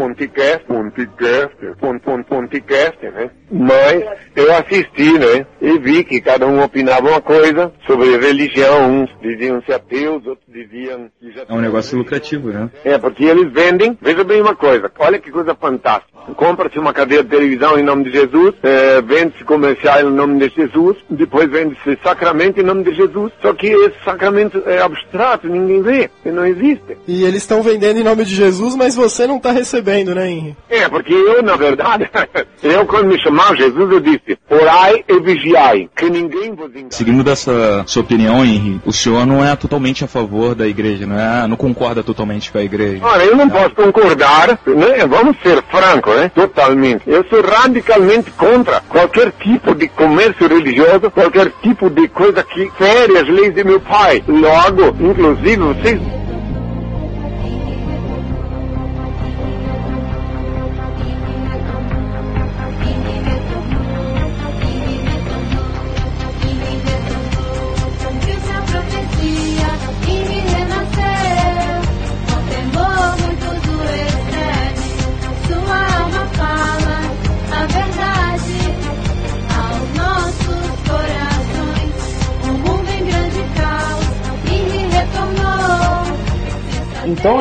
Podcast, 0.00 0.64
podcast, 0.64 1.56
pon, 1.78 1.98
pon, 1.98 2.22
podcast, 2.22 3.04
né? 3.04 3.30
Mas 3.52 4.02
eu 4.34 4.50
assisti, 4.54 5.12
né? 5.18 5.44
E 5.60 5.78
vi 5.78 6.02
que 6.04 6.22
cada 6.22 6.46
um 6.46 6.62
opinava 6.62 7.10
uma 7.10 7.20
coisa 7.20 7.70
sobre 7.86 8.16
religião. 8.16 9.02
Uns 9.02 9.10
diziam 9.20 9.60
ser 9.62 9.74
ateus, 9.74 10.26
outros 10.26 10.46
diziam 10.48 11.10
que 11.20 11.30
já 11.32 11.44
É 11.46 11.52
um 11.52 11.60
negócio 11.60 11.98
lucrativo, 11.98 12.48
né? 12.48 12.70
é, 12.82 12.96
porque 12.96 13.24
eles 13.24 13.52
vendem, 13.52 13.98
veja 14.00 14.24
bem 14.24 14.40
uma 14.40 14.56
coisa, 14.56 14.90
olha 14.98 15.18
que 15.18 15.30
coisa 15.30 15.54
fantástica. 15.54 16.10
Compra-se 16.34 16.78
uma 16.78 16.92
cadeia 16.92 17.22
de 17.22 17.28
televisão 17.30 17.78
em 17.78 17.82
nome 17.82 18.04
de 18.04 18.12
Jesus, 18.12 18.54
eh, 18.62 19.02
vende-se 19.02 19.42
comercial 19.42 20.00
em 20.00 20.12
nome 20.12 20.38
de 20.38 20.54
Jesus, 20.54 20.96
depois 21.10 21.50
vende-se 21.50 21.98
sacramento 22.02 22.60
em 22.60 22.62
nome 22.62 22.84
de 22.84 22.94
Jesus. 22.94 23.32
Só 23.42 23.52
que 23.52 23.66
esse 23.66 23.96
sacramento 24.04 24.62
é 24.66 24.80
abstrato, 24.80 25.48
ninguém 25.48 25.82
vê, 25.82 26.10
e 26.24 26.30
não 26.30 26.46
existe. 26.46 26.96
E 27.08 27.24
eles 27.24 27.42
estão 27.42 27.62
vendendo 27.62 27.98
em 27.98 28.04
nome 28.04 28.24
de 28.24 28.34
Jesus, 28.34 28.76
mas 28.76 28.94
você 28.94 29.26
não 29.26 29.40
tá 29.40 29.50
recebendo, 29.50 29.89
né, 29.90 30.30
Henry? 30.30 30.56
É, 30.68 30.88
porque 30.88 31.12
eu, 31.12 31.42
na 31.42 31.56
verdade, 31.56 32.08
eu 32.62 32.86
quando 32.86 33.08
me 33.08 33.20
chamava 33.20 33.56
Jesus, 33.56 33.90
eu 33.90 34.00
disse, 34.00 34.38
orai 34.48 35.04
e 35.08 35.20
vigiai, 35.20 35.88
que 35.96 36.08
ninguém 36.08 36.54
vos 36.54 36.70
engane. 36.70 36.86
Seguindo 36.90 37.24
dessa 37.24 37.84
sua 37.86 38.02
opinião, 38.02 38.44
Henry, 38.44 38.80
o 38.84 38.92
senhor 38.92 39.26
não 39.26 39.44
é 39.44 39.54
totalmente 39.56 40.04
a 40.04 40.08
favor 40.08 40.54
da 40.54 40.66
igreja, 40.66 41.06
não 41.06 41.18
é? 41.18 41.46
Não 41.46 41.56
concorda 41.56 42.02
totalmente 42.02 42.50
com 42.50 42.58
a 42.58 42.62
igreja. 42.62 43.04
Olha, 43.04 43.24
eu 43.24 43.36
não 43.36 43.48
posso 43.48 43.70
concordar, 43.70 44.48
né? 44.48 45.06
Vamos 45.08 45.36
ser 45.42 45.62
francos, 45.70 46.14
né? 46.16 46.30
Totalmente. 46.34 47.02
Eu 47.06 47.24
sou 47.28 47.40
radicalmente 47.42 48.30
contra 48.32 48.80
qualquer 48.88 49.32
tipo 49.32 49.74
de 49.74 49.88
comércio 49.88 50.48
religioso, 50.48 51.10
qualquer 51.10 51.52
tipo 51.62 51.90
de 51.90 52.08
coisa 52.08 52.42
que 52.42 52.70
fere 52.76 53.18
as 53.18 53.28
leis 53.28 53.54
de 53.54 53.64
meu 53.64 53.80
pai. 53.80 54.22
Logo, 54.26 54.96
inclusive, 55.00 55.56
vocês 55.56 56.00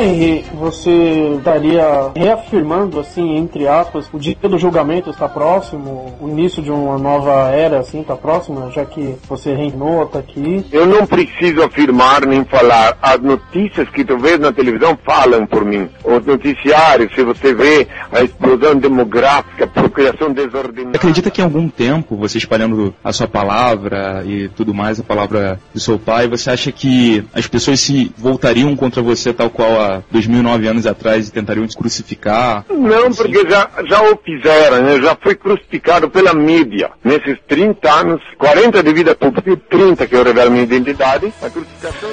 Henri, 0.09 0.45
você 0.53 1.35
estaria 1.37 2.11
reafirmando, 2.15 2.99
assim, 2.99 3.37
entre 3.37 3.67
aspas, 3.67 4.09
o 4.11 4.19
dia 4.19 4.35
do 4.41 4.57
julgamento 4.57 5.09
está 5.09 5.29
próximo, 5.29 6.17
o 6.19 6.27
início 6.27 6.61
de 6.61 6.71
uma 6.71 6.97
nova 6.97 7.49
era, 7.49 7.79
assim, 7.79 8.01
está 8.01 8.15
próximo, 8.15 8.71
já 8.71 8.85
que 8.85 9.15
você 9.27 9.53
reinou, 9.53 10.03
está 10.03 10.19
aqui. 10.19 10.65
Eu 10.71 10.85
não 10.85 11.05
preciso 11.05 11.63
afirmar 11.63 12.25
nem 12.25 12.43
falar. 12.45 12.97
As 13.01 13.19
notícias 13.21 13.89
que 13.89 14.03
tu 14.03 14.17
vês 14.17 14.39
na 14.39 14.51
televisão 14.51 14.97
falam 15.05 15.45
por 15.45 15.63
mim. 15.63 15.87
Os 16.03 16.25
noticiários, 16.25 17.13
se 17.13 17.23
você 17.23 17.53
vê 17.53 17.87
a 18.11 18.23
explosão 18.23 18.75
demográfica, 18.75 19.67
procriação 19.67 20.31
desordenada. 20.31 20.97
Acredita 20.97 21.29
que 21.29 21.41
em 21.41 21.43
algum 21.43 21.69
tempo, 21.69 22.15
você 22.15 22.37
espalhando 22.37 22.93
a 23.03 23.13
sua 23.13 23.27
palavra 23.27 24.23
e 24.25 24.49
tudo 24.49 24.73
mais, 24.73 24.99
a 24.99 25.03
palavra 25.03 25.59
do 25.73 25.79
seu 25.79 25.99
pai, 25.99 26.27
você 26.27 26.49
acha 26.49 26.71
que 26.71 27.23
as 27.33 27.47
pessoas 27.47 27.79
se 27.79 28.11
voltariam 28.17 28.75
contra 28.75 29.01
você 29.01 29.31
tal 29.33 29.49
qual 29.49 29.69
há 29.99 30.03
2009 30.11 30.67
anos 30.67 30.87
atrás 30.87 31.27
e 31.27 31.31
tentariam 31.31 31.67
te 31.67 31.77
crucificar? 31.77 32.65
Não, 32.69 33.11
porque 33.11 33.49
já, 33.49 33.69
já 33.87 34.01
o 34.03 34.17
fizeram, 34.17 34.81
né? 34.81 35.01
já 35.01 35.17
fui 35.21 35.35
crucificado 35.35 36.09
pela 36.09 36.33
mídia. 36.33 36.91
Nesses 37.03 37.37
30 37.47 37.91
anos, 37.91 38.21
40 38.37 38.83
de 38.83 38.93
vida 38.93 39.15
pública 39.15 39.51
e 39.51 39.57
30 39.57 40.07
que 40.07 40.15
eu 40.15 40.23
revelo 40.23 40.51
minha 40.51 40.63
identidade, 40.63 41.33
a 41.41 41.49
crucificação 41.49 42.09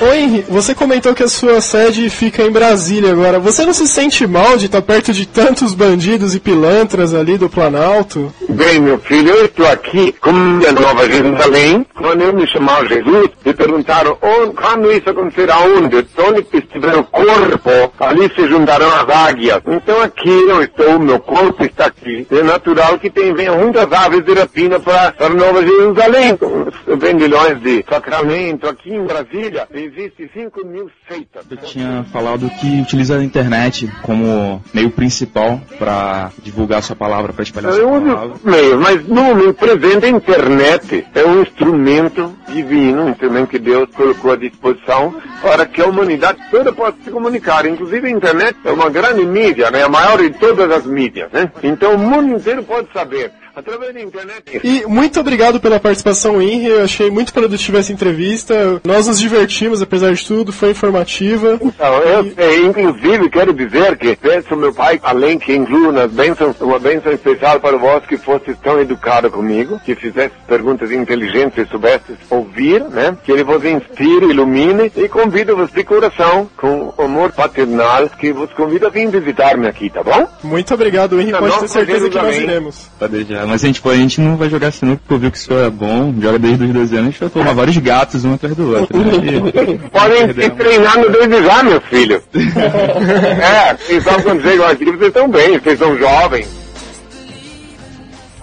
Henry, 0.00 0.44
você 0.48 0.74
comentou 0.74 1.14
que 1.14 1.22
a 1.22 1.28
sua 1.28 1.60
sede 1.60 2.10
fica 2.10 2.42
em 2.42 2.50
Brasília 2.50 3.12
agora. 3.12 3.38
Você 3.38 3.64
não 3.64 3.72
se 3.72 3.86
sente 3.86 4.26
mal 4.26 4.56
de 4.56 4.66
estar 4.66 4.82
perto 4.82 5.12
de 5.12 5.26
tantos 5.26 5.74
bandidos 5.74 6.34
e 6.34 6.40
pilantras 6.40 7.14
ali 7.14 7.38
do 7.38 7.48
Planalto? 7.48 8.32
Bem, 8.48 8.80
meu 8.80 8.98
filho, 8.98 9.30
eu 9.30 9.46
estou 9.46 9.66
aqui 9.66 10.14
como 10.20 10.66
a 10.66 10.72
Nova 10.72 11.08
Jerusalém. 11.08 11.86
Quando 11.94 12.22
eu 12.22 12.32
me 12.32 12.46
chamava 12.46 12.86
Jesus, 12.86 13.30
me 13.44 13.54
perguntaram 13.54 14.18
onde, 14.20 14.52
quando 14.54 14.92
isso 14.92 15.08
acontecerá, 15.08 15.58
onde? 15.60 15.96
Onde 15.96 16.46
estiver 16.52 16.96
o 16.96 17.04
corpo, 17.04 17.70
ali 17.98 18.30
se 18.34 18.46
juntarão 18.48 18.88
as 18.88 19.08
águias. 19.08 19.60
Então 19.66 20.02
aqui 20.02 20.28
eu 20.28 20.62
estou, 20.62 20.98
meu 20.98 21.18
corpo 21.20 21.64
está 21.64 21.86
aqui. 21.86 22.26
É 22.30 22.42
natural 22.42 22.98
que 22.98 23.08
tem, 23.08 23.34
venham 23.34 23.58
muitas 23.58 23.90
aves 23.92 24.24
de 24.24 24.34
rapina 24.34 24.78
para, 24.78 25.12
para 25.12 25.28
Nova 25.30 25.62
Jerusalém. 25.62 26.36
Com 26.36 26.66
vendilhões 26.96 27.60
de 27.60 27.84
sacramento. 27.88 28.68
Aqui 28.68 28.92
em 28.92 29.04
Brasília 29.04 29.66
existe 29.86 30.30
5 30.34 30.64
mil 30.66 30.90
seitas. 31.08 31.44
Eu 31.50 31.56
tinha 31.58 32.04
falado 32.12 32.48
que 32.60 32.80
utiliza 32.80 33.18
a 33.18 33.24
internet 33.24 33.90
como 34.02 34.62
meio 34.72 34.90
principal 34.90 35.60
para 35.78 36.30
divulgar 36.42 36.82
sua 36.82 36.96
palavra, 36.96 37.32
para 37.32 37.42
espalhar 37.42 37.72
Eu 37.72 37.88
sua 37.88 37.98
uso 37.98 38.06
palavra. 38.06 38.36
meios, 38.44 38.80
mas 38.80 39.06
no, 39.06 39.34
no 39.34 39.54
presente 39.54 40.06
a 40.06 40.08
internet 40.08 41.06
é 41.14 41.24
um 41.24 41.42
instrumento 41.42 42.34
divino, 42.48 43.04
um 43.04 43.10
instrumento 43.10 43.48
que 43.48 43.58
Deus 43.58 43.88
colocou 43.94 44.32
à 44.32 44.36
disposição 44.36 45.14
para 45.42 45.66
que 45.66 45.80
a 45.80 45.86
humanidade 45.86 46.38
toda 46.50 46.72
possa 46.72 46.96
se 47.04 47.10
comunicar. 47.10 47.66
Inclusive 47.66 48.06
a 48.06 48.10
internet 48.10 48.56
é 48.64 48.70
uma 48.70 48.88
grande 48.90 49.24
mídia, 49.24 49.70
né? 49.70 49.82
a 49.82 49.88
maior 49.88 50.18
de 50.18 50.30
todas 50.30 50.70
as 50.70 50.86
mídias. 50.86 51.30
Né? 51.32 51.50
Então 51.62 51.94
o 51.94 51.98
mundo 51.98 52.36
inteiro 52.36 52.62
pode 52.62 52.88
saber. 52.92 53.32
Através 53.56 53.94
da 53.94 54.02
internet. 54.02 54.60
E 54.62 54.84
muito 54.86 55.18
obrigado 55.18 55.58
pela 55.58 55.80
participação, 55.80 56.42
Henry. 56.42 56.66
Eu 56.66 56.84
achei 56.84 57.10
muito 57.10 57.32
produtiva 57.32 57.78
essa 57.78 57.90
entrevista. 57.90 58.82
Nós 58.84 59.06
nos 59.06 59.18
divertimos, 59.18 59.80
apesar 59.80 60.12
de 60.12 60.26
tudo, 60.26 60.52
foi 60.52 60.72
informativa. 60.72 61.58
Então, 61.62 61.94
eu, 62.02 62.32
eh, 62.36 62.58
inclusive, 62.58 63.30
quero 63.30 63.54
dizer 63.54 63.96
que 63.96 64.14
peço 64.14 64.52
ao 64.52 64.60
meu 64.60 64.74
pai, 64.74 65.00
além 65.02 65.38
que 65.38 65.54
incluo 65.54 65.90
nas 65.90 66.12
bênçãos, 66.12 66.60
uma 66.60 66.78
bênção 66.78 67.10
especial 67.10 67.58
para 67.58 67.78
vós 67.78 68.04
que 68.04 68.18
fostes 68.18 68.54
tão 68.62 68.78
educado 68.78 69.30
comigo, 69.30 69.80
que 69.82 69.94
fizestes 69.94 70.38
perguntas 70.46 70.92
inteligentes 70.92 71.66
e 71.66 71.70
soubestes 71.70 72.16
ouvir, 72.28 72.82
né? 72.82 73.16
Que 73.24 73.32
ele 73.32 73.42
vos 73.42 73.64
inspire, 73.64 74.26
ilumine 74.26 74.92
e 74.94 75.08
convido-vos 75.08 75.72
de 75.72 75.82
coração, 75.82 76.46
com 76.58 76.92
amor 76.98 77.32
paternal, 77.32 78.06
que 78.10 78.34
vos 78.34 78.52
convido 78.52 78.86
a 78.86 78.90
vir 78.90 79.08
visitar-me 79.08 79.66
aqui, 79.66 79.88
tá 79.88 80.02
bom? 80.02 80.28
Muito 80.42 80.74
obrigado, 80.74 81.18
Henry. 81.18 81.32
Pode 81.32 81.58
ter 81.60 81.68
certeza 81.68 82.10
que 82.10 82.16
nós 82.16 82.36
iremos. 82.36 82.90
Deixar. 83.08 83.45
Mas 83.46 83.62
a 83.62 83.66
gente, 83.66 83.80
pô, 83.80 83.90
a 83.90 83.96
gente 83.96 84.20
não 84.20 84.36
vai 84.36 84.50
jogar 84.50 84.72
sinuca 84.72 85.00
porque 85.06 85.14
eu 85.14 85.18
vi 85.18 85.30
que 85.30 85.38
o 85.38 85.40
senhor 85.40 85.64
é 85.64 85.70
bom, 85.70 86.14
joga 86.20 86.38
desde 86.38 86.64
os 86.64 86.72
12 86.72 86.94
anos, 86.96 87.08
a 87.08 87.10
gente 87.10 87.20
vai 87.20 87.30
tomar 87.30 87.52
vários 87.54 87.76
gatos 87.78 88.24
um 88.24 88.34
atrás 88.34 88.54
do 88.56 88.74
outro. 88.76 88.98
Né? 88.98 89.06
E- 89.66 89.78
Podem 89.88 90.26
se 90.34 90.50
treinando 90.50 91.10
desde 91.10 91.42
já, 91.44 91.62
meu 91.62 91.80
filho. 91.80 92.22
é, 92.34 93.74
vocês 93.74 94.04
sabem 94.04 94.22
quando 94.24 94.42
chegam 94.42 94.66
aqui, 94.66 94.84
vocês 94.84 95.02
estão 95.02 95.28
bem, 95.28 95.58
vocês 95.58 95.78
são 95.78 95.96
jovens. 95.96 96.66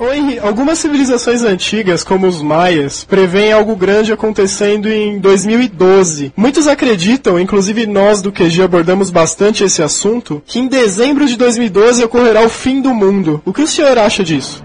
Henry, 0.02 0.40
algumas 0.40 0.80
civilizações 0.80 1.44
antigas, 1.44 2.04
como 2.04 2.28
os 2.28 2.42
maias, 2.42 3.04
preveem 3.04 3.54
algo 3.54 3.76
grande 3.76 4.12
acontecendo 4.12 4.90
em 4.90 5.20
2012. 5.20 6.34
Muitos 6.36 6.68
acreditam, 6.68 7.40
inclusive 7.40 7.86
nós 7.86 8.22
do 8.22 8.32
QG 8.32 8.64
abordamos 8.64 9.10
bastante 9.12 9.64
esse 9.64 9.82
assunto, 9.82 10.42
que 10.46 10.60
em 10.60 10.68
dezembro 10.68 11.26
de 11.26 11.38
2012 11.38 12.04
ocorrerá 12.04 12.42
o 12.42 12.50
fim 12.50 12.82
do 12.82 12.94
mundo. 12.94 13.42
O 13.46 13.54
que 13.54 13.62
o 13.62 13.68
senhor 13.68 13.98
acha 13.98 14.24
disso? 14.24 14.63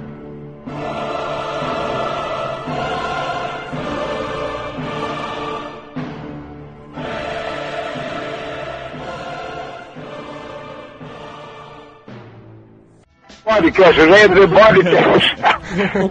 Podcast, 13.58 14.00
gente, 14.00 14.46
podcast. 14.46 15.36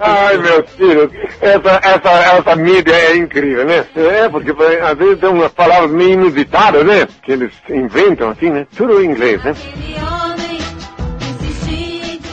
Ai, 0.02 0.38
meus 0.38 0.70
filhos, 0.72 1.12
essa, 1.39 1.80
essa, 1.82 2.10
essa 2.38 2.56
mídia 2.58 2.93
é 2.93 3.16
incrível, 3.16 3.66
né? 3.66 3.86
É, 3.95 4.28
porque 4.28 4.52
às 4.52 4.98
vezes 4.98 5.20
tem 5.20 5.30
umas 5.30 5.54
palavras 5.54 5.89
meio 5.91 6.12
inusitadas, 6.12 6.86
né? 6.86 7.08
Que 7.24 7.32
eles 7.32 7.54
inventam 7.70 8.32
assim, 8.32 8.50
né? 8.50 8.68
Tudo 8.76 9.02
em 9.02 9.12
inglês, 9.12 9.41
né? 9.45 9.56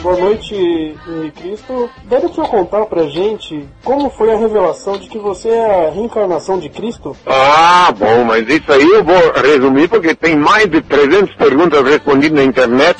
Boa 0.05 0.17
noite, 0.17 0.95
Cristo. 1.35 1.89
Deve 2.03 2.29
te 2.29 2.39
contar 2.41 2.85
pra 2.85 3.07
gente 3.07 3.67
como 3.83 4.07
foi 4.11 4.31
a 4.31 4.37
revelação 4.37 4.99
de 4.99 5.09
que 5.09 5.17
você 5.17 5.49
é 5.49 5.87
a 5.87 5.89
reencarnação 5.89 6.59
de 6.59 6.69
Cristo? 6.69 7.17
Ah, 7.25 7.91
bom, 7.97 8.23
mas 8.23 8.47
isso 8.47 8.71
aí 8.71 8.87
eu 8.87 9.03
vou 9.03 9.33
resumir 9.33 9.87
porque 9.87 10.13
tem 10.13 10.35
mais 10.35 10.69
de 10.69 10.79
300 10.79 11.35
perguntas 11.35 11.83
respondidas 11.83 12.37
na 12.37 12.43
internet, 12.43 12.99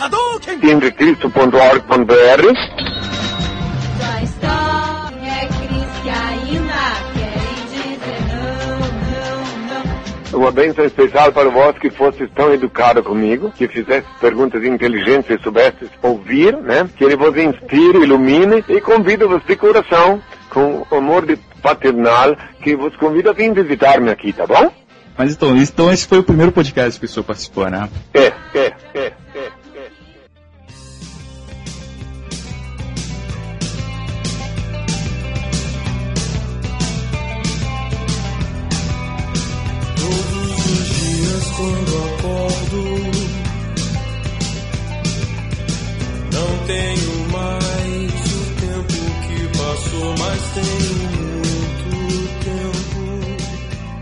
henricristo.org.br. 0.63 3.03
Sua 3.03 3.04
Uma 10.36 10.51
bênção 10.51 10.83
especial 10.83 11.31
para 11.31 11.49
vós 11.49 11.77
que 11.77 11.89
fostes 11.89 12.29
tão 12.36 12.53
educado 12.53 13.01
comigo, 13.01 13.51
que 13.51 13.69
fizeste 13.69 14.09
perguntas 14.19 14.63
inteligentes 14.65 15.29
e 15.29 15.41
soubestes 15.41 15.89
ouvir, 16.03 16.57
né? 16.57 16.89
Que 16.97 17.05
ele 17.05 17.15
vos 17.15 17.38
inspire, 17.38 17.99
ilumine 17.99 18.61
e 18.67 18.81
convido-vos 18.81 19.41
de 19.45 19.55
coração, 19.55 20.21
com 20.49 20.86
amor 20.91 21.25
de 21.25 21.38
paternal, 21.61 22.36
que 22.61 22.75
vos 22.75 22.93
convido 22.97 23.29
a 23.29 23.33
vir 23.33 23.53
visitar-me 23.53 24.11
aqui, 24.11 24.33
tá 24.33 24.45
bom? 24.45 24.69
Mas 25.17 25.33
então, 25.33 25.55
então 25.55 25.91
esse 25.91 26.05
foi 26.05 26.19
o 26.19 26.23
primeiro 26.23 26.51
podcast 26.51 26.99
que 26.99 27.05
o 27.05 27.09
senhor 27.09 27.23
participou, 27.23 27.69
né? 27.69 27.89
É, 28.13 28.33
é, 28.53 28.73
é, 28.93 29.13
quando 41.55 41.95
acordo, 42.15 42.83
não 46.33 46.51
tenho 46.67 47.29
mais 47.31 48.11
o 48.33 48.43
tempo 48.59 48.97
que 49.25 49.37
passou, 49.57 50.07
mas 50.19 50.41
tenho 50.53 50.95
muito 51.33 51.87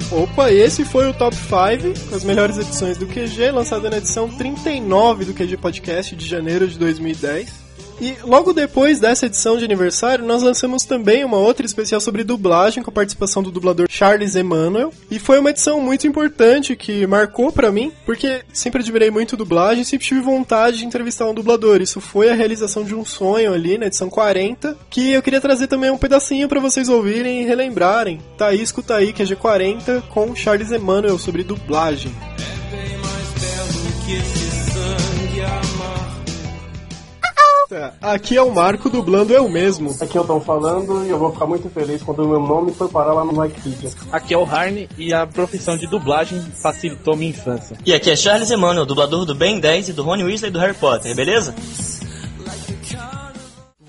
tempo. 0.09 0.15
Opa, 0.23 0.51
esse 0.51 0.83
foi 0.83 1.07
o 1.07 1.13
Top 1.13 1.35
5 1.35 2.09
com 2.09 2.15
as 2.15 2.23
melhores 2.23 2.57
edições 2.57 2.97
do 2.97 3.05
QG, 3.05 3.51
lançado 3.51 3.87
na 3.89 3.97
edição 3.97 4.27
39 4.29 5.25
do 5.25 5.33
QG 5.33 5.57
Podcast 5.57 6.15
de 6.15 6.27
janeiro 6.27 6.67
de 6.67 6.79
2010. 6.79 7.62
E 7.99 8.15
logo 8.23 8.53
depois 8.53 8.99
dessa 8.99 9.25
edição 9.25 9.57
de 9.57 9.65
aniversário, 9.65 10.25
nós 10.25 10.43
lançamos 10.43 10.83
também 10.83 11.23
uma 11.23 11.37
outra 11.37 11.65
especial 11.65 12.01
sobre 12.01 12.23
dublagem 12.23 12.83
com 12.83 12.89
a 12.89 12.93
participação 12.93 13.41
do 13.41 13.51
dublador 13.51 13.87
Charles 13.89 14.35
Emmanuel. 14.35 14.91
E 15.09 15.19
foi 15.19 15.39
uma 15.39 15.49
edição 15.49 15.79
muito 15.79 16.07
importante 16.07 16.75
que 16.75 17.05
marcou 17.07 17.51
pra 17.51 17.71
mim, 17.71 17.91
porque 18.05 18.41
sempre 18.51 18.81
admirei 18.81 19.11
muito 19.11 19.37
dublagem, 19.37 19.83
sempre 19.83 20.07
tive 20.07 20.21
vontade 20.21 20.79
de 20.79 20.85
entrevistar 20.85 21.27
um 21.27 21.33
dublador. 21.33 21.81
Isso 21.81 22.01
foi 22.01 22.29
a 22.29 22.35
realização 22.35 22.83
de 22.83 22.95
um 22.95 23.05
sonho 23.05 23.53
ali 23.53 23.77
na 23.77 23.87
edição 23.87 24.09
40, 24.09 24.77
que 24.89 25.11
eu 25.11 25.21
queria 25.21 25.41
trazer 25.41 25.67
também 25.67 25.91
um 25.91 25.97
pedacinho 25.97 26.47
pra 26.47 26.59
vocês 26.59 26.89
ouvirem 26.89 27.41
e 27.41 27.45
relembrarem. 27.45 28.19
Tá 28.37 28.47
aí, 28.47 28.61
escuta 28.61 28.95
aí, 28.95 29.13
que 29.13 29.21
é 29.21 29.25
G40 29.25 30.01
com 30.09 30.35
Charles 30.35 30.71
Emmanuel 30.71 31.17
sobre 31.17 31.43
dublagem. 31.43 32.13
Belo 32.71 34.42
Aqui 38.01 38.37
é 38.37 38.41
o 38.41 38.53
Marco 38.53 38.89
dublando 38.89 39.33
eu 39.33 39.47
mesmo. 39.49 39.95
Aqui 39.99 40.17
eu 40.17 40.25
tô 40.25 40.39
falando 40.39 41.05
e 41.05 41.09
eu 41.09 41.17
vou 41.17 41.31
ficar 41.31 41.45
muito 41.45 41.69
feliz 41.69 42.01
quando 42.03 42.23
o 42.23 42.27
meu 42.27 42.39
nome 42.39 42.73
for 42.73 42.89
parar 42.89 43.13
lá 43.13 43.23
no 43.23 43.39
Wikipedia. 43.39 43.89
Aqui 44.11 44.33
é 44.33 44.37
o 44.37 44.43
Harney 44.43 44.89
e 44.97 45.13
a 45.13 45.25
profissão 45.25 45.77
de 45.77 45.87
dublagem 45.87 46.39
facilitou 46.61 47.15
minha 47.15 47.31
infância. 47.31 47.77
E 47.85 47.93
aqui 47.93 48.09
é 48.09 48.15
Charles 48.15 48.51
Emmanuel, 48.51 48.85
dublador 48.85 49.25
do 49.25 49.35
Ben 49.35 49.59
10 49.59 49.89
e 49.89 49.93
do 49.93 50.03
Rony 50.03 50.23
Weasley 50.23 50.51
do 50.51 50.59
Harry 50.59 50.73
Potter, 50.73 51.15
beleza? 51.15 51.55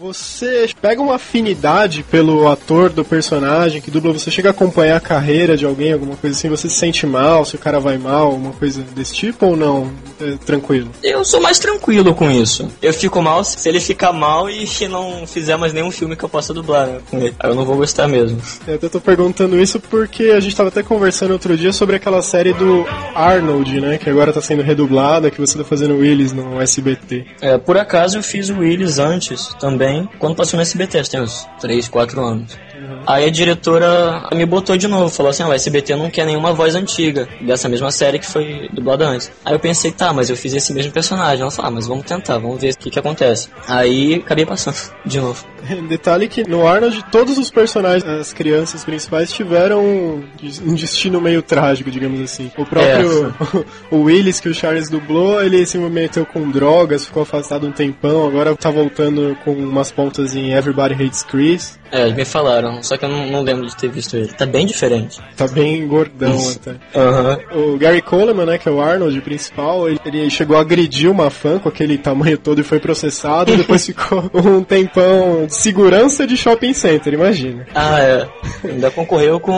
Você 0.05 0.69
pega 0.83 1.01
uma 1.01 1.15
afinidade 1.15 2.03
pelo 2.03 2.47
ator 2.47 2.91
do 2.91 3.03
personagem 3.03 3.81
que 3.81 3.91
dubla, 3.91 4.13
você 4.13 4.31
chega 4.31 4.51
a 4.51 4.53
acompanhar 4.53 4.99
a 4.99 5.01
carreira 5.01 5.57
de 5.57 5.65
alguém, 5.65 5.95
alguma 5.95 6.15
coisa 6.15 6.37
assim, 6.37 6.47
você 6.51 6.69
se 6.69 6.77
sente 6.77 7.07
mal, 7.07 7.43
se 7.47 7.57
o 7.57 7.59
cara 7.59 7.81
vai 7.81 7.97
mal, 7.97 8.27
alguma 8.27 8.53
coisa 8.53 8.83
desse 8.95 9.15
tipo 9.15 9.47
ou 9.47 9.57
não? 9.57 9.91
É 10.21 10.33
tranquilo? 10.45 10.91
Eu 11.03 11.25
sou 11.25 11.41
mais 11.41 11.59
tranquilo 11.59 12.15
com 12.15 12.31
isso. 12.31 12.71
Eu 12.83 12.93
fico 12.93 13.23
mal 13.23 13.43
se 13.45 13.67
ele 13.67 13.81
ficar 13.81 14.13
mal 14.13 14.49
e 14.51 14.67
se 14.67 14.87
não 14.87 15.27
fizer 15.27 15.57
mais 15.57 15.73
nenhum 15.73 15.91
filme 15.91 16.15
que 16.15 16.25
eu 16.25 16.29
possa 16.29 16.53
dublar 16.53 16.87
né, 16.87 17.01
com 17.11 17.19
ele. 17.19 17.35
Aí 17.39 17.51
eu 17.51 17.55
não 17.55 17.65
vou 17.65 17.77
gostar 17.77 18.07
mesmo. 18.07 18.39
Eu 18.67 18.75
até 18.75 18.91
tô 18.91 19.01
perguntando 19.01 19.59
isso 19.59 19.81
porque 19.81 20.25
a 20.25 20.41
gente 20.41 20.55
tava 20.55 20.69
até 20.69 20.83
conversando 20.83 21.33
outro 21.33 21.57
dia 21.57 21.73
sobre 21.73 21.97
aquela 21.97 22.21
série 22.21 22.53
do 22.53 22.85
Arnold, 23.15 23.81
né? 23.81 23.97
Que 23.97 24.11
agora 24.11 24.35
tá 24.35 24.43
sendo 24.43 24.63
redublada, 24.63 25.31
que 25.31 25.41
você 25.41 25.57
tá 25.57 25.65
fazendo 25.65 25.97
Willis 25.97 26.35
no 26.35 26.61
SBT. 26.61 27.27
É, 27.41 27.57
por 27.57 27.79
acaso 27.79 28.19
eu 28.19 28.23
fiz 28.23 28.51
o 28.51 28.59
Willis 28.59 28.99
antes 28.99 29.49
também, 29.59 29.94
quando 30.19 30.37
passou 30.37 30.57
no 30.57 30.63
SBT, 30.63 31.03
tem 31.05 31.21
uns 31.21 31.47
3, 31.61 31.89
4 31.89 32.21
anos. 32.21 32.59
Aí 33.07 33.27
a 33.27 33.31
diretora 33.31 34.29
me 34.35 34.47
botou 34.47 34.77
de 34.77 34.89
novo, 34.89 35.09
falou 35.09 35.31
assim: 35.31 35.43
ah, 35.43 35.49
o 35.49 35.53
SBT 35.53 35.97
não 35.97 36.11
quer 36.11 36.25
nenhuma 36.27 36.53
voz 36.53 36.75
antiga 36.75 37.29
dessa 37.41 37.69
mesma 37.69 37.91
série 37.91 38.19
que 38.19 38.27
foi 38.27 38.69
dublada 38.73 39.07
antes. 39.07 39.31
Aí 39.45 39.55
eu 39.55 39.59
pensei, 39.59 39.93
tá, 39.93 40.13
mas 40.13 40.31
eu 40.31 40.37
fiz 40.37 40.55
esse 40.55 40.73
mesmo 40.73 40.93
personagem. 40.93 41.43
Ela 41.43 41.51
falou, 41.51 41.71
ah, 41.71 41.75
mas 41.75 41.87
vamos 41.87 42.05
tentar, 42.05 42.39
vamos 42.39 42.61
ver 42.61 42.73
o 42.73 42.79
que, 42.79 42.91
que 42.91 42.99
acontece. 42.99 43.49
Aí 43.69 44.15
acabei 44.15 44.47
passando 44.47 44.77
de 45.05 45.21
novo. 45.21 45.45
Detalhe 45.89 46.29
que 46.29 46.49
no 46.49 46.67
Arnold 46.67 47.05
todos 47.11 47.39
os 47.39 47.51
personagens, 47.51 48.05
as 48.05 48.33
crianças 48.33 48.85
principais, 48.85 49.33
tiveram 49.33 50.25
um 50.63 50.75
destino 50.75 51.21
meio 51.21 51.43
trágico, 51.43 51.91
digamos 51.91 52.21
assim. 52.21 52.51
O 52.57 52.65
próprio 52.65 53.35
o 53.91 54.03
Willis, 54.03 54.41
que 54.41 54.49
o 54.49 54.55
Charles 54.55 54.89
dublou, 54.89 55.43
ele 55.43 55.65
se 55.67 55.79
meteu 55.79 56.27
com 56.27 56.51
drogas, 56.51 57.07
ficou 57.07 57.23
afastado 57.23 57.67
um 57.67 57.73
tempão, 57.73 58.27
agora 58.27 58.55
tá 58.57 58.71
voltando 58.71 59.37
com 59.45 59.53
umas 59.53 59.91
pontas 59.91 60.35
em 60.35 60.53
Everybody 60.53 60.95
Hates 60.95 61.23
Chris. 61.23 61.79
É, 61.91 62.11
me 62.13 62.25
falaram, 62.25 62.64
só 62.83 62.97
que 62.97 63.05
eu 63.05 63.09
não, 63.09 63.27
não 63.27 63.43
lembro 63.43 63.67
de 63.67 63.77
ter 63.77 63.89
visto 63.89 64.17
ele. 64.17 64.29
Tá 64.29 64.47
bem 64.47 64.67
diferente. 64.67 65.21
Tá 65.37 65.47
bem 65.49 65.87
gordão 65.87 66.37
até. 66.51 66.77
Aham. 66.95 67.39
O 67.55 67.79
Gary 67.79 68.03
Coleman, 68.03 68.47
né, 68.47 68.59
que 68.59 68.69
é 68.69 68.73
o 68.73 68.81
Arnold 68.81 69.21
principal, 69.21 69.89
ele, 69.89 69.99
ele 70.05 70.31
chegou 70.31 70.57
a 70.57 70.61
agredir 70.61 71.11
uma 71.11 71.31
fã 71.31 71.59
com 71.59 71.69
aquele 71.69 71.99
tamanho 71.99 72.39
todo 72.39 72.61
e 72.61 72.65
foi 72.65 72.81
processado, 72.81 73.55
depois 73.57 73.85
ficou 73.85 74.31
um 74.35 74.63
tempão 74.63 75.47
de 75.47 75.55
segurança 75.55 76.27
de 76.27 76.37
shopping 76.37 76.73
center, 76.75 77.15
imagina. 77.15 77.67
Ah, 77.75 78.01
é. 78.01 78.29
Ainda 78.65 78.91
concorreu 78.91 79.41
com 79.41 79.53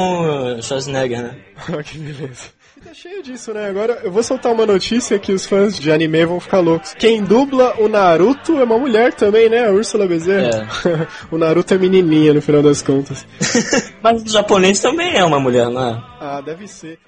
o 0.57 0.63
Schwarzenegger, 0.63 1.23
né? 1.23 1.37
Ah, 1.69 1.83
que 1.83 1.99
beleza. 1.99 2.56
Tá 2.87 2.95
cheio 2.95 3.21
disso, 3.21 3.53
né? 3.53 3.69
Agora 3.69 4.01
eu 4.05 4.13
vou 4.13 4.23
soltar 4.23 4.53
uma 4.53 4.65
notícia 4.65 5.19
que 5.19 5.33
os 5.33 5.45
fãs 5.45 5.77
de 5.77 5.91
anime 5.91 6.25
vão 6.25 6.39
ficar 6.39 6.61
loucos. 6.61 6.95
Quem 6.95 7.21
dubla 7.21 7.75
o 7.81 7.89
Naruto 7.89 8.61
é 8.61 8.63
uma 8.63 8.79
mulher 8.79 9.13
também, 9.13 9.49
né? 9.49 9.67
A 9.67 9.73
Úrsula 9.73 10.07
Bezerra. 10.07 10.69
o 11.29 11.37
Naruto 11.37 11.75
é 11.75 11.79
menininha 11.79 12.33
no 12.33 12.41
final 12.41 12.63
das 12.63 12.83
contas. 12.83 13.27
Mas 14.01 14.23
o 14.23 14.29
japonês 14.29 14.81
também 14.81 15.17
é 15.17 15.25
uma 15.25 15.41
mulher, 15.41 15.69
não 15.69 15.85
é? 15.85 16.03
Ah, 16.21 16.41
deve 16.41 16.69
ser. 16.69 17.01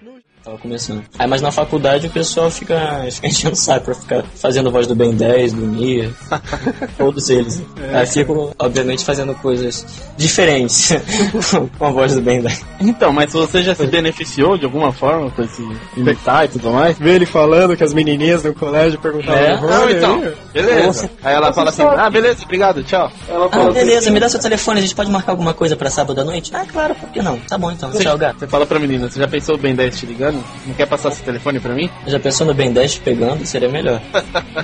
Tava 0.48 0.58
começando. 0.60 1.04
Aí, 1.18 1.26
mas 1.28 1.42
na 1.42 1.52
faculdade 1.52 2.06
o 2.06 2.10
pessoal 2.10 2.50
fica, 2.50 3.04
fica 3.12 3.26
enchendo 3.26 3.52
o 3.52 3.56
saco 3.56 3.84
pra 3.84 3.94
ficar 3.94 4.24
fazendo 4.34 4.70
voz 4.70 4.86
do 4.86 4.94
Ben 4.94 5.12
10, 5.12 5.52
do 5.52 5.66
Nia, 5.66 6.10
todos 6.96 7.28
eles. 7.28 7.62
É. 7.92 7.98
Aí 7.98 8.06
fico, 8.06 8.54
obviamente, 8.58 9.04
fazendo 9.04 9.34
coisas 9.34 9.84
diferentes 10.16 10.96
com 11.78 11.84
a 11.84 11.90
voz 11.90 12.14
do 12.14 12.22
Ben 12.22 12.40
10. 12.40 12.64
Então, 12.80 13.12
mas 13.12 13.30
você 13.30 13.62
já 13.62 13.74
se 13.74 13.86
beneficiou 13.86 14.56
de 14.56 14.64
alguma 14.64 14.90
forma 14.90 15.30
com 15.30 15.42
esse 15.42 15.62
imitar 15.94 16.46
e 16.46 16.48
tudo 16.48 16.70
mais? 16.70 16.98
Vê 16.98 17.16
ele 17.16 17.26
falando 17.26 17.76
que 17.76 17.84
as 17.84 17.92
menininhas 17.92 18.42
no 18.42 18.54
colégio 18.54 18.98
perguntavam 18.98 19.38
É? 19.38 19.60
Não, 19.60 19.90
então, 19.90 20.22
aí. 20.22 20.34
beleza. 20.54 21.10
Aí 21.22 21.34
ela 21.34 21.52
fala 21.52 21.68
assim, 21.68 21.82
ah, 21.82 22.08
beleza, 22.08 22.42
obrigado, 22.42 22.82
tchau. 22.84 23.12
Ela 23.28 23.50
Ah, 23.52 23.70
beleza, 23.70 24.10
me 24.10 24.18
dá 24.18 24.30
seu 24.30 24.40
telefone, 24.40 24.78
a 24.78 24.82
gente 24.82 24.94
pode 24.94 25.10
marcar 25.10 25.32
alguma 25.32 25.52
coisa 25.52 25.76
pra 25.76 25.90
sábado 25.90 26.22
à 26.22 26.24
noite? 26.24 26.52
Ah, 26.54 26.64
claro, 26.64 26.94
por 26.94 27.10
que 27.10 27.20
não? 27.20 27.38
Tá 27.40 27.58
bom 27.58 27.70
então, 27.70 27.90
Você, 27.92 28.02
tchau, 28.02 28.16
gato. 28.16 28.38
você 28.38 28.46
fala 28.46 28.64
pra 28.64 28.78
menina, 28.78 29.10
você 29.10 29.18
já 29.18 29.28
pensou 29.28 29.54
o 29.54 29.58
Ben 29.58 29.74
10 29.74 29.98
te 29.98 30.06
ligando? 30.06 30.37
Não 30.66 30.74
quer 30.74 30.86
passar 30.86 31.10
seu 31.10 31.24
telefone 31.24 31.60
pra 31.60 31.74
mim? 31.74 31.90
Já 32.06 32.18
pensou 32.18 32.46
no 32.46 32.54
Ben 32.54 32.72
10 32.72 32.94
te 32.94 33.00
pegando? 33.00 33.44
Seria 33.46 33.68
melhor. 33.68 34.00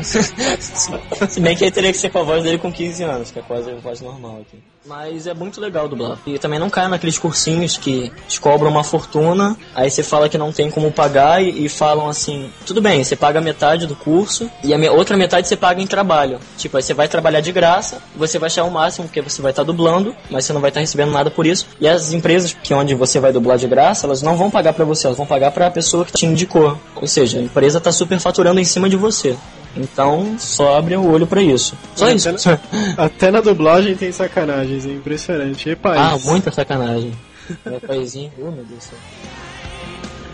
Se 0.03 1.41
bem 1.41 1.57
que 1.57 1.65
aí 1.65 1.71
teria 1.71 1.93
que 1.93 1.99
ser 1.99 2.11
com 2.11 2.19
a 2.19 2.23
voz 2.23 2.43
dele 2.43 2.59
com 2.59 2.73
15 2.73 3.03
anos, 3.03 3.31
que 3.31 3.39
é 3.39 3.43
quase 3.43 3.73
voz 3.75 4.01
normal 4.01 4.41
aqui. 4.41 4.59
Mas 4.87 5.27
é 5.27 5.33
muito 5.33 5.61
legal 5.63 5.89
dublar. 5.89 6.19
E 6.27 6.39
também 6.39 6.59
não 6.59 6.69
cai 6.69 6.87
naqueles 6.89 7.19
cursinhos 7.19 7.77
que 7.79 8.13
te 8.29 8.39
cobram 8.39 8.71
uma 8.71 8.85
fortuna, 8.85 9.57
aí 9.75 9.91
você 9.91 10.03
fala 10.03 10.29
que 10.29 10.37
não 10.37 10.53
tem 10.53 10.71
como 10.71 10.93
pagar 10.93 11.43
e, 11.43 11.65
e 11.65 11.69
falam 11.71 12.07
assim: 12.07 12.51
tudo 12.67 12.83
bem, 12.83 13.03
você 13.03 13.17
paga 13.17 13.41
metade 13.41 13.87
do 13.87 13.97
curso 13.97 14.51
e 14.63 14.75
a 14.75 14.79
me- 14.79 14.91
outra 14.91 15.17
metade 15.17 15.49
você 15.49 15.57
paga 15.57 15.81
em 15.81 15.87
trabalho. 15.87 16.39
Tipo, 16.59 16.77
aí 16.77 16.83
você 16.83 16.93
vai 16.93 17.09
trabalhar 17.09 17.41
de 17.41 17.51
graça, 17.51 18.03
você 18.15 18.39
vai 18.39 18.49
achar 18.49 18.65
o 18.65 18.71
máximo 18.71 19.07
porque 19.09 19.23
você 19.23 19.41
vai 19.41 19.53
estar 19.53 19.63
dublando, 19.63 20.15
mas 20.31 20.45
você 20.45 20.53
não 20.53 20.61
vai 20.61 20.69
estar 20.69 20.81
recebendo 20.81 21.13
nada 21.13 21.31
por 21.31 21.47
isso. 21.47 21.67
E 21.81 21.89
as 21.89 22.13
empresas 22.13 22.55
que 22.63 22.75
onde 22.75 22.95
você 22.95 23.19
vai 23.19 23.33
dublar 23.33 23.57
de 23.57 23.67
graça, 23.67 24.07
elas 24.07 24.21
não 24.21 24.37
vão 24.37 24.51
pagar 24.51 24.75
pra 24.75 24.85
você, 24.85 25.07
elas 25.07 25.17
vão 25.17 25.27
pagar 25.27 25.51
pra 25.51 25.71
pessoa 25.71 26.05
que 26.05 26.13
te 26.13 26.27
indicou. 26.27 26.79
Ou 26.97 27.07
seja, 27.09 27.39
a 27.39 27.43
empresa 27.43 27.81
tá 27.81 27.91
super 27.91 28.21
faturando 28.21 28.61
em 28.61 28.65
cima 28.67 28.89
de 28.91 28.97
você. 28.97 29.35
Então, 29.77 30.37
só 30.39 30.79
abre 30.79 30.95
o 30.97 31.11
olho 31.11 31.27
pra 31.27 31.43
isso. 31.43 31.75
Só 31.97 32.09
isso. 32.09 32.29
Até 32.29 32.49
na, 32.49 32.59
até 33.05 33.31
na 33.33 33.41
dublagem 33.41 33.97
tem 33.97 34.13
sacanagens, 34.75 34.87
é 34.87 34.91
impressionante. 34.91 35.71
E 35.71 35.77
país? 35.77 36.01
Ah, 36.01 36.19
muita 36.25 36.51
sacanagem. 36.51 37.17
Meu 37.65 37.81
paizinho, 37.81 38.33
oh 38.39 38.51
meu 38.51 38.65
Deus 38.65 38.69
do 38.69 38.83
céu. 38.83 38.99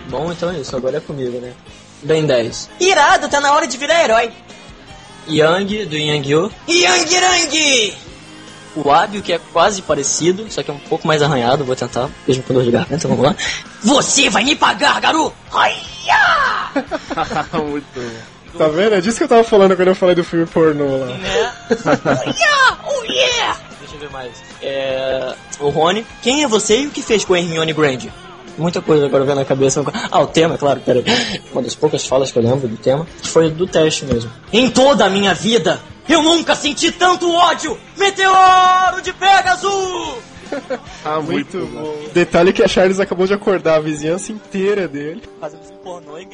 Bom, 0.09 0.33
então 0.33 0.51
é 0.51 0.59
isso, 0.59 0.77
agora 0.77 0.97
é 0.97 1.01
comigo, 1.01 1.39
né? 1.41 1.53
Bem 2.03 2.27
10. 2.27 2.71
Irado, 2.81 3.29
tá 3.29 3.41
na 3.41 3.53
hora 3.53 3.67
de 3.67 3.77
virar 3.77 4.03
herói. 4.03 4.31
Yang, 5.29 5.87
do 5.87 5.97
Yang-Yo. 5.97 6.51
Yang 6.67 7.15
Yang! 7.15 7.95
O 8.77 8.91
Abio, 8.91 9.21
que 9.21 9.33
é 9.33 9.41
quase 9.53 9.83
parecido, 9.83 10.47
só 10.49 10.63
que 10.63 10.71
é 10.71 10.75
um 10.75 10.79
pouco 10.79 11.07
mais 11.07 11.21
arranhado, 11.23 11.65
vou 11.65 11.75
tentar, 11.75 12.09
mesmo 12.27 12.43
com 12.45 12.55
dor 12.55 12.65
de 12.65 12.71
garganta, 12.71 13.09
vamos 13.09 13.25
lá. 13.25 13.35
Você 13.83 14.31
vai 14.31 14.45
me 14.45 14.55
pagar, 14.55 15.01
garoto! 15.01 15.35
Muito 17.69 18.31
Tá 18.57 18.69
vendo? 18.69 18.95
É 18.95 19.01
disso 19.01 19.19
que 19.19 19.25
eu 19.25 19.29
tava 19.29 19.45
falando 19.45 19.77
quando 19.77 19.89
eu 19.89 19.95
falei 19.95 20.15
do 20.15 20.25
filme 20.25 20.47
pornô 20.47 20.85
lá. 20.85 21.07
oh 22.85 23.05
yeah! 23.05 23.57
Deixa 23.57 23.65
eu 23.67 23.70
ver 24.01 24.11
mais. 24.11 24.43
É... 24.63 25.35
O 25.61 25.69
Rony. 25.69 26.05
Quem 26.23 26.43
é 26.43 26.49
você 26.49 26.81
e 26.81 26.87
o 26.87 26.91
que 26.91 27.03
fez 27.03 27.25
com 27.25 27.35
a 27.35 27.39
Hermione 27.39 27.73
Grande? 27.73 28.13
Muita 28.59 28.81
coisa 28.83 29.07
agora 29.07 29.25
vendo 29.25 29.37
na 29.37 29.45
cabeça. 29.45 29.83
Ah, 30.11 30.21
o 30.21 30.27
tema, 30.27 30.59
claro, 30.59 30.81
pera. 30.81 31.03
Uma 31.53 31.63
das 31.63 31.75
poucas 31.75 32.07
falas 32.07 32.33
que 32.33 32.39
eu 32.39 32.43
lembro 32.43 32.67
do 32.67 32.77
tema, 32.77 33.07
que 33.23 33.29
foi 33.29 33.51
do 33.51 33.67
teste 33.67 34.05
mesmo. 34.05 34.31
Em 34.53 34.71
toda 34.71 35.05
a 35.05 35.11
minha 35.11 35.35
vida, 35.35 35.81
eu 36.09 36.23
nunca 36.23 36.55
senti 36.55 36.91
tanto 36.91 37.31
ódio! 37.33 37.79
Meteoro 37.97 39.01
de 39.03 39.13
Pegasus! 39.13 40.31
Ah, 41.05 41.21
muito, 41.21 41.65
bom. 41.67 42.09
Detalhe 42.13 42.53
que 42.53 42.61
a 42.61 42.67
Charles 42.67 42.99
acabou 42.99 43.25
de 43.25 43.33
acordar 43.33 43.77
a 43.77 43.81
vizinhança 43.81 44.33
inteira 44.33 44.89
dele. 44.89 45.23
Fazendo 45.41 45.63
pornô 45.83 46.19
e 46.19 46.27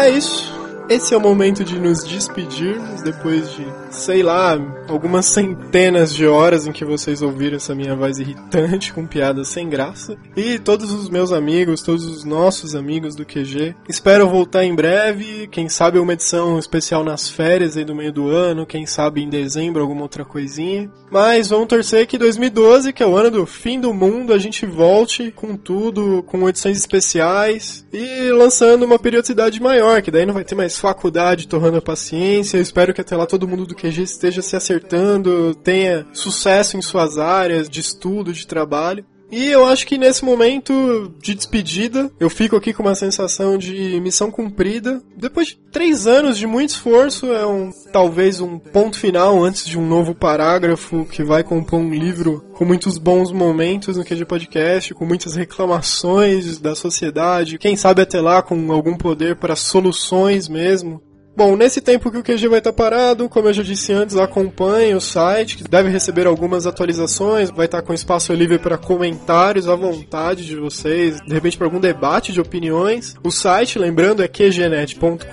É 0.00 0.08
isso. 0.08 0.50
Esse 0.88 1.12
é 1.12 1.16
o 1.16 1.20
momento 1.20 1.62
de 1.62 1.78
nos 1.78 2.02
despedirmos 2.02 3.02
depois 3.02 3.52
de, 3.52 3.66
sei 3.90 4.22
lá, 4.22 4.58
algumas 4.88 5.26
centenas 5.26 6.14
de 6.14 6.26
horas 6.26 6.66
em 6.66 6.72
que 6.72 6.84
vocês 6.84 7.22
ouviram 7.22 7.56
essa 7.56 7.74
minha 7.74 7.94
voz 7.94 8.18
irritante 8.18 8.92
com 8.92 9.06
piadas 9.06 9.48
sem 9.48 9.68
graça. 9.68 10.16
E 10.36 10.58
todos 10.58 10.92
os 10.92 11.08
meus 11.08 11.32
amigos, 11.32 11.82
todos 11.82 12.04
os 12.04 12.24
nossos 12.24 12.74
amigos 12.74 13.14
do 13.14 13.26
QG. 13.26 13.74
Espero 13.88 14.28
voltar 14.28 14.64
em 14.64 14.74
breve, 14.74 15.48
quem 15.48 15.68
sabe 15.68 15.98
uma 15.98 16.12
edição 16.12 16.58
especial 16.58 17.04
nas 17.04 17.28
férias 17.28 17.76
aí 17.76 17.84
do 17.84 17.94
meio 17.94 18.12
do 18.12 18.28
ano, 18.28 18.66
quem 18.66 18.86
sabe 18.86 19.22
em 19.22 19.28
dezembro 19.28 19.82
alguma 19.82 20.02
outra 20.02 20.24
coisinha. 20.24 20.90
Mas 21.10 21.48
vamos 21.48 21.66
torcer 21.66 22.06
que 22.06 22.16
2012, 22.16 22.92
que 22.92 23.02
é 23.02 23.06
o 23.06 23.16
ano 23.16 23.30
do 23.30 23.46
fim 23.46 23.80
do 23.80 23.92
mundo, 23.92 24.32
a 24.32 24.38
gente 24.38 24.64
volte 24.64 25.32
com 25.32 25.56
tudo, 25.56 26.22
com 26.22 26.48
edições 26.48 26.78
especiais 26.78 27.84
e 27.92 28.30
lançando 28.30 28.84
uma 28.84 28.98
periodicidade 28.98 29.60
maior, 29.60 30.00
que 30.02 30.10
daí 30.10 30.24
não 30.24 30.34
vai 30.34 30.44
ter 30.44 30.54
mais 30.54 30.78
faculdade 30.78 31.48
torrando 31.48 31.78
a 31.78 31.82
paciência. 31.82 32.56
Eu 32.56 32.62
espero 32.62 32.94
que 32.94 33.00
até 33.00 33.16
lá 33.16 33.26
todo 33.26 33.48
mundo 33.48 33.66
do 33.66 33.74
QG 33.80 34.02
esteja 34.02 34.42
se 34.42 34.54
acertando, 34.56 35.54
tenha 35.54 36.06
sucesso 36.12 36.76
em 36.76 36.82
suas 36.82 37.18
áreas 37.18 37.68
de 37.68 37.80
estudo, 37.80 38.32
de 38.32 38.46
trabalho. 38.46 39.04
E 39.30 39.46
eu 39.46 39.64
acho 39.64 39.86
que 39.86 39.96
nesse 39.96 40.24
momento 40.24 41.14
de 41.22 41.34
despedida, 41.34 42.10
eu 42.18 42.28
fico 42.28 42.56
aqui 42.56 42.72
com 42.72 42.82
uma 42.82 42.96
sensação 42.96 43.56
de 43.56 44.00
missão 44.00 44.28
cumprida. 44.28 45.00
Depois 45.16 45.48
de 45.48 45.58
três 45.70 46.06
anos 46.06 46.36
de 46.36 46.48
muito 46.48 46.70
esforço, 46.70 47.32
é 47.32 47.46
um 47.46 47.70
talvez 47.92 48.40
um 48.40 48.58
ponto 48.58 48.98
final 48.98 49.42
antes 49.42 49.64
de 49.64 49.78
um 49.78 49.86
novo 49.86 50.16
parágrafo 50.16 51.04
que 51.04 51.22
vai 51.22 51.44
compor 51.44 51.78
um 51.78 51.94
livro 51.94 52.44
com 52.54 52.64
muitos 52.64 52.98
bons 52.98 53.30
momentos 53.30 53.96
no 53.96 54.04
QG 54.04 54.24
Podcast, 54.24 54.94
com 54.94 55.06
muitas 55.06 55.36
reclamações 55.36 56.58
da 56.58 56.74
sociedade, 56.74 57.58
quem 57.58 57.76
sabe 57.76 58.02
até 58.02 58.20
lá 58.20 58.42
com 58.42 58.72
algum 58.72 58.96
poder 58.96 59.36
para 59.36 59.54
soluções 59.54 60.48
mesmo. 60.48 61.00
Bom, 61.40 61.56
nesse 61.56 61.80
tempo 61.80 62.10
que 62.10 62.18
o 62.18 62.22
QG 62.22 62.48
vai 62.48 62.58
estar 62.58 62.70
parado, 62.70 63.26
como 63.26 63.48
eu 63.48 63.54
já 63.54 63.62
disse 63.62 63.94
antes, 63.94 64.14
acompanhe 64.14 64.94
o 64.94 65.00
site, 65.00 65.56
que 65.56 65.64
deve 65.64 65.88
receber 65.88 66.26
algumas 66.26 66.66
atualizações, 66.66 67.48
vai 67.48 67.64
estar 67.64 67.80
com 67.80 67.94
espaço 67.94 68.34
livre 68.34 68.58
para 68.58 68.76
comentários 68.76 69.66
à 69.66 69.74
vontade 69.74 70.44
de 70.44 70.54
vocês, 70.54 71.18
de 71.26 71.32
repente 71.32 71.56
para 71.56 71.66
algum 71.66 71.80
debate 71.80 72.30
de 72.30 72.42
opiniões. 72.42 73.16
O 73.24 73.30
site, 73.30 73.78
lembrando, 73.78 74.22
é 74.22 74.28
qgnet.com.br. 74.28 75.24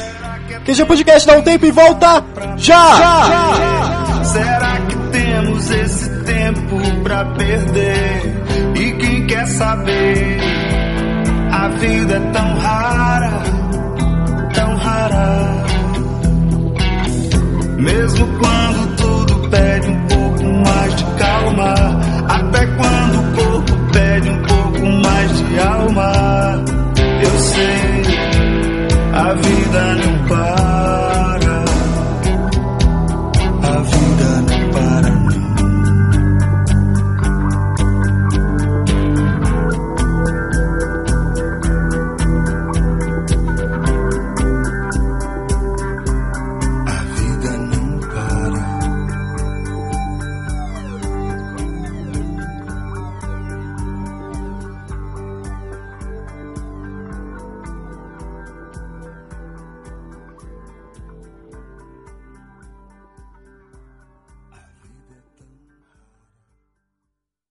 QG 0.66 0.86
Podcast 0.86 1.26
dá 1.26 1.38
um 1.38 1.42
tempo 1.42 1.66
e 1.66 1.72
volta 1.72 2.26
já! 2.58 2.98
já! 2.98 3.28
já! 3.28 3.69
Será 4.24 4.78
que 4.88 4.96
temos 5.12 5.72
esse 5.72 6.10
tempo 6.24 6.78
pra 7.04 7.26
perder? 7.26 8.44
E 8.76 8.92
quem 8.94 9.28
quer 9.28 9.48
saber? 9.48 10.40
A 11.52 11.68
vida 11.70 12.16
é 12.16 12.20
tão 12.32 12.58
rara, 12.60 13.44
tão 14.54 14.76
rara. 14.76 15.66
Mesmo 17.78 18.28
quando 18.38 18.96
tudo 18.98 19.50
pede 19.50 19.90
um 19.90 20.08
pouco 20.08 20.44
mais 20.44 20.96
de 20.96 21.04
calma, 21.18 21.74
até 22.28 22.66
quando 22.68 23.20
o 23.20 23.36
corpo 23.36 23.92
pede 23.94 24.30
um 24.30 24.42
pouco 24.44 24.86
mais 25.04 25.38
de 25.38 25.60
alma, 25.60 26.64
eu 27.24 27.40
sei, 27.40 28.04
a 29.14 29.34
vida 29.34 30.09